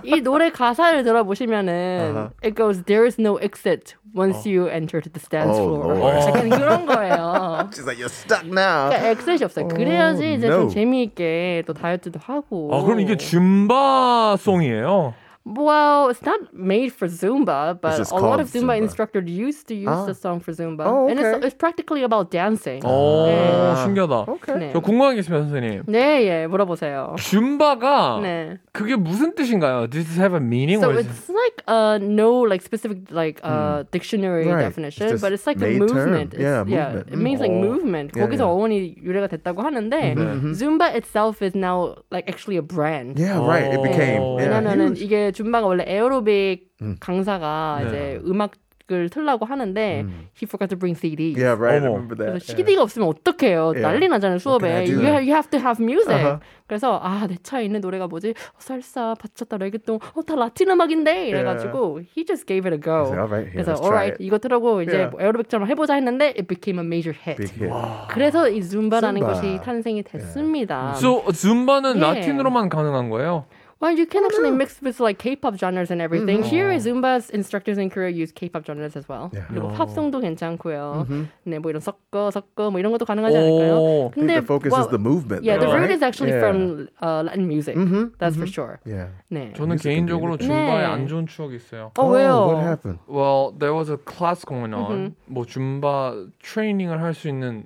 이 0.03 0.23
노래 0.23 0.49
가사를 0.51 1.05
들어보시면은 1.05 2.31
it 2.43 2.55
goes 2.57 2.83
there 2.85 3.05
is 3.05 3.21
no 3.21 3.37
exit 3.37 3.95
once 4.17 4.47
you 4.49 4.67
enter 4.69 5.01
to 5.03 5.11
the 5.13 5.21
dance 5.29 5.59
Oh, 5.61 5.77
floor. 5.77 5.95
Lord. 5.95 6.27
약간 6.27 6.49
그런 6.51 6.87
거예요. 6.87 7.69
She's 7.71 7.85
like, 7.87 7.99
you're 8.01 8.09
stuck 8.09 8.47
now. 8.47 8.89
그러니까 8.89 9.11
엑셋이 9.11 9.45
없어요. 9.45 9.69
그래야지 9.69 10.35
이제 10.35 10.47
no. 10.49 10.61
좀 10.63 10.69
재미있게 10.71 11.65
또 11.67 11.75
다이어트도 11.75 12.19
하고. 12.25 12.71
아, 12.75 12.83
그럼 12.83 13.01
이게 13.01 13.17
줌바 13.17 14.37
송이에요? 14.41 15.13
Well, 15.48 16.10
it's 16.10 16.24
not 16.26 16.56
made 16.58 16.90
for 16.92 17.06
Zumba, 17.08 17.78
but 17.80 17.98
just 17.98 18.10
a 18.10 18.16
lot 18.16 18.22
called 18.22 18.40
of 18.42 18.50
Zumba, 18.50 18.82
Zumba. 18.82 18.82
instructors 18.82 19.30
used 19.30 19.68
to 19.68 19.76
use 19.76 19.86
Ah. 19.94 20.06
the 20.10 20.16
song 20.16 20.40
for 20.40 20.50
Zumba. 20.52 20.82
Oh, 20.90 21.06
And 21.08 21.20
it's, 21.20 21.38
okay. 21.38 21.46
it's 21.46 21.54
practically 21.54 22.02
about 22.02 22.32
dancing. 22.32 22.82
오, 22.84 23.28
네. 23.30 23.76
신기하다. 23.86 24.26
네. 24.58 24.74
저 24.74 24.80
궁금한 24.82 25.14
게 25.14 25.20
있습니다, 25.22 25.46
선생님. 25.46 25.84
네, 25.86 26.26
예, 26.26 26.48
물어보세요. 26.48 27.14
줌바가 27.20 28.22
네. 28.24 28.58
그게 28.72 28.96
무슨 28.96 29.36
뜻인가요? 29.36 29.86
Does 29.88 30.06
this 30.10 30.18
have 30.18 30.34
a 30.34 30.42
meaning? 30.42 30.82
So 30.82 30.90
or 30.90 30.98
is 30.98 31.06
it's 31.06 31.30
like 31.30 31.62
uh 31.68 32.00
no 32.02 32.42
like 32.42 32.64
specific 32.66 33.06
like 33.14 33.40
uh 33.46 33.84
dictionary 33.92 34.48
Right. 34.50 34.66
definition, 34.66 35.06
It's 35.06 35.14
just 35.14 35.22
but 35.22 35.30
it's 35.32 35.46
like 35.46 35.62
a 35.62 35.70
made 35.70 35.86
term. 35.86 35.94
movement. 36.10 36.34
It's- 36.34 36.42
Yeah, 36.42 36.66
yeah, 36.66 37.06
movement. 37.06 37.14
it 37.14 37.20
means 37.22 37.40
like 37.40 37.54
음. 37.54 37.62
movement. 37.62 38.10
Yeah, 38.18 38.26
거기서 38.26 38.50
yeah. 38.50 38.50
어원이 38.50 38.74
유래가 39.06 39.28
됐다고 39.30 39.62
하는데 39.62 40.16
Zumba 40.58 40.90
itself 40.98 41.46
is 41.46 41.54
now 41.54 42.02
like 42.10 42.26
actually 42.28 42.58
a 42.58 42.66
brand. 42.66 43.20
Yeah, 43.22 43.46
right. 43.46 43.70
It 43.70 43.82
became. 43.86 44.22
Oh. 44.26 44.40
Yeah, 44.42 44.50
왜냐면은 44.50 44.98
huge. 44.98 45.06
이게 45.06 45.29
줌바가 45.33 45.67
원래 45.67 45.85
에어로빅 45.87 46.71
강사가 47.01 47.81
네. 47.83 47.89
이제 47.89 48.21
음악 48.25 48.53
을 48.93 49.09
틀라고 49.09 49.45
하는데 49.47 50.05
he 50.35 50.47
forgot 50.51 50.69
to 50.69 50.77
bring 50.77 50.99
CDs. 50.99 51.39
Yeah, 51.39 51.55
right. 51.55 51.79
I 51.79 51.87
어머. 51.87 51.95
remember 51.95 52.17
그래서 52.17 52.43
that. 52.43 52.57
CD가 52.57 52.83
없으면 52.83 53.07
어떡해요? 53.07 53.79
Yeah. 53.79 53.83
난리 53.83 54.09
나잖아요 54.09 54.39
수업에. 54.41 54.67
I? 54.67 54.91
You 54.91 54.99
have, 55.07 55.23
you 55.23 55.31
have 55.31 55.49
to 55.51 55.61
have 55.61 55.79
music. 55.79 56.11
Uh-huh. 56.11 56.41
그래서 56.67 56.99
아내 56.99 57.37
차에 57.41 57.67
있는 57.67 57.81
노래가 57.83 58.09
뭐지? 58.09 58.31
어, 58.31 58.59
살사, 58.59 59.15
바차타, 59.15 59.59
레게통, 59.59 60.01
어다 60.17 60.35
라틴 60.35 60.71
음악인데 60.71 61.29
이래가지고 61.29 62.01
he 62.17 62.27
just 62.27 62.47
gave 62.47 62.67
it 62.67 62.75
a 62.75 62.81
go. 62.83 63.07
said, 63.07 63.21
"All 63.21 63.31
right, 63.31 63.47
here, 63.47 63.63
그래서 63.63 63.79
alright 63.79 64.15
it." 64.15 64.25
이거 64.25 64.39
틀어고 64.39 64.83
이제 64.83 64.97
Yeah. 65.07 65.11
뭐 65.15 65.23
에어로빅처럼 65.23 65.69
해보자 65.69 65.95
했는데 65.95 66.35
it 66.35 66.49
became 66.51 66.83
a 66.83 66.85
major 66.85 67.15
hit. 67.15 67.39
Big 67.39 67.63
hit. 67.63 67.71
그래서 68.11 68.49
이 68.49 68.61
줌바라는 68.61 69.21
Zumba. 69.23 69.35
것이 69.35 69.61
탄생이 69.63 70.03
됐습니다. 70.03 70.95
So 70.97 71.31
줌바는 71.31 71.95
예. 71.99 72.01
라틴으로만 72.01 72.69
가능한 72.69 73.09
거예요? 73.11 73.47
Well, 73.82 73.92
you 73.92 74.06
can 74.08 74.24
actually 74.24 74.52
mix 74.52 74.82
with 74.82 75.02
like 75.02 75.20
K-pop 75.20 75.58
genres 75.60 75.92
and 75.92 76.02
everything. 76.02 76.42
Here, 76.44 76.72
Zumba's 76.80 77.30
instructors 77.30 77.78
in 77.78 77.90
Korea 77.90 78.10
use 78.10 78.32
K-pop 78.32 78.64
genres 78.66 78.96
as 78.96 79.08
well. 79.10 79.30
그리고 79.52 79.68
팝송도 79.76 80.22
괜찮고요. 80.22 81.06
네, 81.46 81.60
뭐 81.60 81.70
이런 81.72 81.82
섞어 81.82 82.32
섞어 82.32 82.72
뭐 82.72 82.80
이런 82.80 82.94
것도 82.94 83.04
가능하지 83.06 83.36
않을까요? 83.36 83.76
오. 83.76 84.08
I 84.08 84.12
think 84.16 84.28
the 84.28 84.42
focus 84.48 84.72
well, 84.72 84.86
is 84.86 84.88
the 84.92 84.98
movement. 84.98 85.44
Yeah, 85.44 85.58
the 85.60 85.66
though, 85.68 85.74
root 85.76 85.82
right? 85.82 85.92
is 85.92 86.02
actually 86.02 86.32
Yeah. 86.32 86.40
from 86.40 86.88
uh, 87.04 87.24
Latin 87.28 87.48
music. 87.50 87.76
That's 88.18 88.38
for 88.40 88.48
sure. 88.48 88.80
Yeah. 88.86 89.12
네. 89.30 89.52
저는 89.54 89.76
Music 89.76 89.84
can 89.92 90.06
be 90.08 90.14
개인적으로 90.14 90.40
anything. 90.40 90.56
줌바에 90.56 90.80
네. 90.80 90.86
안 90.88 91.08
좋은 91.08 91.28
추억이 91.28 91.56
있어요. 91.58 91.92
어 92.00 92.08
왜요? 92.08 92.48
What 92.48 92.64
happened? 92.64 93.00
Well, 93.12 93.52
there 93.60 93.76
was 93.76 93.92
a 93.92 93.98
class 93.98 94.46
going 94.48 94.74
on. 94.74 95.16
뭐 95.28 95.44
줌바 95.46 96.16
트레이닝을 96.42 97.02
할 97.02 97.14
수 97.14 97.28
있는 97.28 97.66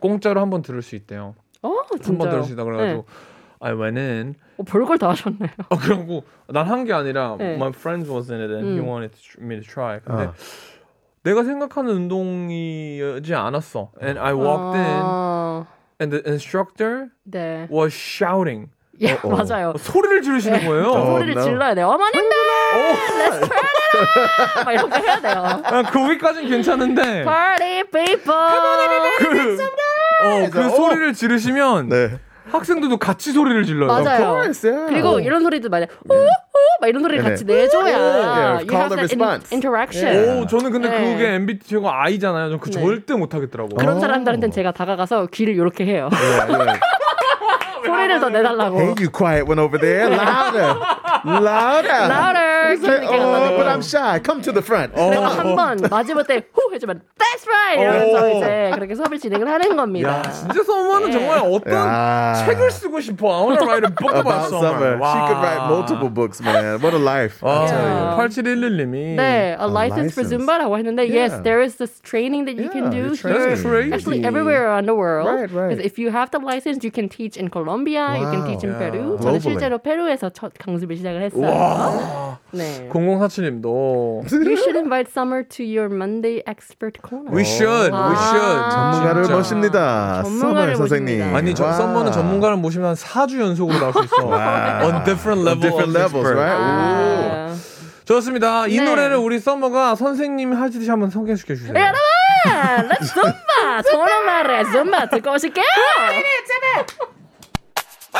공짜로 0.00 0.40
한 0.40 0.48
번 0.48 0.62
들을 0.62 0.80
수 0.80 0.94
있대요. 0.94 1.34
어 1.62 1.68
한 1.74 1.86
번 1.90 1.98
진짜요? 2.00 2.30
들을 2.30 2.44
수 2.44 2.52
있다 2.54 2.62
그래가지고 2.64 3.04
I 3.60 3.74
went 3.74 3.98
in. 3.98 4.36
어, 4.57 4.63
별걸 4.63 4.97
다 4.97 5.09
하셨네요. 5.09 5.49
어 5.69 5.77
그러고 5.77 6.23
난 6.47 6.67
한 6.67 6.85
게 6.85 6.93
아니라 6.93 7.35
네. 7.37 7.55
my 7.55 7.69
friends 7.69 8.09
was 8.09 8.31
in 8.31 8.41
it 8.41 8.51
and 8.53 8.67
he 8.71 8.79
음. 8.79 8.87
wanted 8.87 9.11
to, 9.13 9.21
tr- 9.21 9.41
me 9.43 9.55
to 9.59 9.63
try. 9.63 9.99
근데 9.99 10.23
아. 10.27 10.33
내가 11.23 11.43
생각하는 11.43 11.91
운동이지 11.91 13.33
않았어. 13.33 13.91
And 14.01 14.19
I 14.19 14.33
walked 14.33 14.77
in 14.77 15.01
아, 15.03 15.65
and 15.99 16.11
the 16.15 16.23
instructor 16.29 17.09
네. 17.23 17.67
was 17.71 17.93
shouting. 17.93 18.69
예, 19.01 19.19
맞아요. 19.23 19.73
소리를 19.77 20.21
지르시는 20.21 20.65
거예요. 20.65 20.93
소리를 20.93 21.33
no. 21.33 21.43
질러야 21.43 21.75
돼요. 21.75 21.87
어머님들, 21.89 22.29
let's 22.31 23.39
turn 23.41 23.51
it 23.51 23.55
up! 23.97 24.63
막 24.63 24.71
이렇게 24.71 24.99
해야 25.01 25.19
돼요. 25.19 25.61
아, 25.65 25.83
거기까진 25.83 26.47
괜찮은데 26.47 27.23
Party 27.25 27.83
people. 27.91 28.35
그, 29.17 29.57
어, 30.23 30.49
그 30.49 30.65
어. 30.65 30.69
소리를 30.69 31.13
지르시면 31.13 31.89
네. 31.89 32.19
학생들도 32.55 32.97
같이 32.97 33.31
소리를 33.31 33.63
질러요. 33.65 33.87
맞아요. 33.87 34.41
yeah. 34.41 34.85
그리고 34.87 35.19
이런 35.19 35.41
소리도 35.43 35.69
많이 35.69 35.85
오오 36.09 36.25
막 36.81 36.87
이런 36.87 37.01
소리를. 37.01 37.23
같이 37.23 37.45
내줘야 37.45 37.85
Yeah, 37.85 38.51
you 38.59 38.67
call 38.67 38.83
have 38.83 38.95
the 38.95 39.07
that 39.07 39.21
in, 39.21 39.41
interaction. 39.51 40.43
오, 40.43 40.47
저는 40.47 40.71
근데 40.71 40.89
네. 40.89 41.13
그게 41.13 41.33
MBTI가 41.35 42.03
I잖아요. 42.03 42.49
전그 42.51 42.71
네. 42.71 42.81
절대 42.81 43.13
못 43.15 43.33
하겠더라고. 43.33 43.75
그런 43.77 43.99
사람들한테는 43.99 44.51
제가 44.51 44.71
다가가서 44.71 45.27
귀를 45.33 45.53
이렇게 45.55 45.85
해요. 45.85 46.09
Yeah, 46.11 46.53
yeah. 46.53 46.79
소리를 47.85 48.19
더 48.19 48.29
내달라고. 48.29 48.77
Hey, 48.77 48.95
you 48.99 49.09
quiet 49.09 49.45
one 49.47 49.59
over 49.59 49.77
there. 49.79 50.09
Louder. 50.09 50.75
Louder. 51.24 52.08
Louder. 52.08 52.76
Say, 52.76 52.86
그런 52.86 53.02
얘기가 53.02 53.24
oh, 53.24 53.56
but 53.56 53.64
나요. 53.66 53.72
I'm 53.74 53.82
shy. 53.82 54.18
Come 54.24 54.42
to 54.42 54.52
the 54.52 54.62
front. 54.62 54.94
내가 54.94 55.28
한 55.28 55.56
번 55.56 55.76
맞을 55.90 56.14
때후 56.26 56.72
해주면 56.74 57.00
That's 57.18 57.46
right 57.46 57.80
이러면서 57.80 58.24
오. 58.24 58.38
이제 58.38 58.70
그렇게 58.74 58.94
수업을 58.94 59.18
진행을 59.18 59.48
하는 59.48 59.76
겁니다. 59.76 60.18
야, 60.18 60.22
진짜 60.30 60.62
서머는 60.62 61.08
예. 61.08 61.12
정말 61.12 61.38
어떤 61.38 61.72
야. 61.74 62.34
책을 62.46 62.70
쓰고 62.70 63.00
싶어. 63.00 63.30
I 63.32 63.42
wanna 63.44 63.64
write 63.66 63.84
a 63.84 63.90
book 63.94 64.14
about, 64.14 64.50
About 64.50 64.50
summer. 64.50 64.98
She 65.00 65.18
could 65.26 65.40
write 65.42 65.62
multiple 65.68 66.10
books, 66.10 66.40
man. 66.40 66.80
What 66.80 66.94
a 66.94 67.00
life. 67.02 67.42
I 67.42 67.48
와, 67.48 67.66
tell 67.66 67.80
you. 67.80 68.16
8711님이 68.44 69.16
네, 69.16 69.56
a 69.58 69.66
license 69.66 70.12
for 70.14 70.22
license. 70.24 70.30
Zumba라고 70.30 70.78
했는데 70.78 71.06
yes, 71.08 71.32
Yeah. 71.32 71.42
there 71.42 71.60
is 71.62 71.76
this 71.76 72.00
training 72.02 72.44
that 72.46 72.56
you 72.56 72.68
can 72.70 72.90
Yeah, 72.92 73.10
do 73.10 73.14
the 73.14 73.28
here. 73.28 73.50
That's 73.50 73.62
crazy. 73.62 73.92
Actually, 73.92 74.24
everywhere 74.24 74.68
around 74.68 74.86
the 74.86 74.94
world. 74.94 75.26
Right, 75.28 75.50
right. 75.50 75.68
Because 75.74 75.84
if 75.84 75.98
you 75.98 76.10
have 76.10 76.30
the 76.30 76.38
license, 76.40 76.82
you 76.84 76.90
can 76.90 77.08
teach 77.08 77.36
in 77.36 77.48
Colombia, 77.50 78.16
you 78.18 78.26
can 78.30 78.42
Wow. 78.44 78.50
teach 78.50 78.64
in 78.64 78.70
Yeah. 78.74 78.90
Peru. 78.90 79.16
저는 79.18 79.38
Globally. 79.38 79.40
실제로 79.40 79.78
페루에서 79.78 80.30
첫 80.30 80.52
강습을 80.58 80.96
시작 80.96 81.13
을 81.15 81.21
했어요. 81.23 82.37
네. 82.51 82.89
0047님도 82.91 84.23
You 84.25 84.53
should 84.57 84.77
invite 84.77 85.09
Summer 85.09 85.43
to 85.47 85.63
your 85.65 85.91
Monday 85.93 86.41
expert 86.47 86.99
corner. 87.01 87.31
We 87.33 87.43
should, 87.43 87.91
we 87.91 88.15
should. 88.15 88.71
전문가를 88.71 89.23
진짜. 89.23 89.35
모십니다. 89.35 90.23
전문가를 90.23 90.75
선생님. 90.75 91.35
아니, 91.35 91.53
저 91.55 91.65
와. 91.65 91.73
썸머는 91.73 92.11
전문가를 92.11 92.57
모시면 92.57 92.89
한 92.89 92.95
4주 92.95 93.39
연속으로 93.39 93.79
나올 93.79 93.93
수 93.93 94.03
있어. 94.05 94.25
On 94.25 95.03
different 95.03 95.41
On 95.41 95.47
level 95.47 95.61
different 95.61 95.97
levels, 95.97 96.27
right? 96.31 96.59
아. 96.61 97.55
좋습니다. 98.05 98.67
이 98.67 98.77
네. 98.77 98.85
노래를 98.85 99.17
우리 99.17 99.39
썸머가 99.39 99.95
선생님이 99.95 100.55
하시듯이 100.55 100.89
한번 100.89 101.09
소개시켜 101.09 101.55
주세요. 101.55 101.73
여러분, 101.73 101.99
let's 102.89 103.07
zumba. 103.11 103.81
저런 103.91 104.25
말에 104.25 104.63
zumba 104.65 105.09
듣고 105.09 105.31
오실게요. 105.33 105.65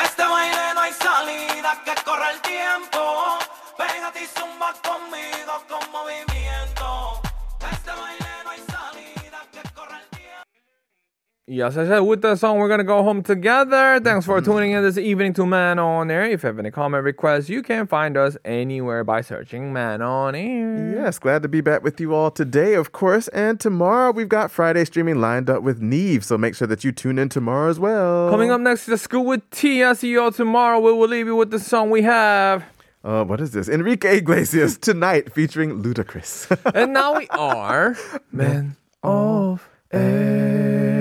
Este 0.03 0.23
baile 0.23 0.73
no 0.73 0.81
hay 0.81 0.93
salida 0.93 1.81
que 1.85 1.95
corre 2.03 2.31
el 2.31 2.41
tiempo. 2.41 3.37
Pégate 3.77 4.23
y 4.23 4.27
zumba 4.27 4.73
conmigo 4.83 5.61
con 5.69 5.91
movimiento. 5.91 7.14
Yes, 11.47 11.77
I 11.77 11.85
said 11.85 11.99
with 11.99 12.23
that 12.23 12.39
song, 12.39 12.57
we're 12.57 12.67
gonna 12.67 12.83
go 12.83 13.03
home 13.03 13.21
together. 13.21 13.99
Thanks 14.03 14.25
for 14.25 14.41
tuning 14.41 14.71
in 14.71 14.81
this 14.81 14.97
evening 14.97 15.31
to 15.33 15.45
Man 15.45 15.77
on 15.77 16.09
Air. 16.09 16.23
If 16.23 16.41
you 16.41 16.47
have 16.47 16.57
any 16.57 16.71
comment 16.71 17.03
requests, 17.03 17.49
you 17.49 17.61
can 17.61 17.85
find 17.85 18.17
us 18.17 18.35
anywhere 18.43 19.03
by 19.03 19.21
searching 19.21 19.71
Man 19.71 20.01
on 20.01 20.33
Air. 20.33 21.03
Yes, 21.03 21.19
glad 21.19 21.43
to 21.43 21.47
be 21.47 21.61
back 21.61 21.83
with 21.83 22.01
you 22.01 22.15
all 22.15 22.31
today, 22.31 22.73
of 22.73 22.93
course. 22.93 23.27
And 23.27 23.59
tomorrow 23.59 24.09
we've 24.09 24.27
got 24.27 24.49
Friday 24.49 24.85
streaming 24.85 25.21
lined 25.21 25.47
up 25.47 25.61
with 25.61 25.83
Neve, 25.83 26.25
so 26.25 26.35
make 26.35 26.55
sure 26.55 26.67
that 26.67 26.83
you 26.83 26.91
tune 26.91 27.19
in 27.19 27.29
tomorrow 27.29 27.69
as 27.69 27.79
well. 27.79 28.31
Coming 28.31 28.49
up 28.49 28.59
next 28.59 28.89
is 28.89 29.03
School 29.03 29.25
with 29.25 29.47
T. 29.51 29.83
I 29.83 29.93
see 29.93 30.09
you 30.09 30.21
all 30.23 30.31
tomorrow. 30.31 30.79
We 30.79 30.93
will 30.93 31.07
leave 31.07 31.27
you 31.27 31.35
with 31.35 31.51
the 31.51 31.59
song 31.59 31.91
we 31.91 32.01
have. 32.01 32.63
Uh, 33.03 33.23
what 33.23 33.39
is 33.39 33.51
this? 33.51 33.69
Enrique 33.69 34.17
Iglesias 34.17 34.77
tonight 34.81 35.31
featuring 35.31 35.83
Ludacris. 35.83 36.49
And 36.73 36.91
now 36.91 37.15
we 37.15 37.27
are 37.29 37.95
Men 38.31 38.77
of 39.03 39.69
Air. 39.91 40.94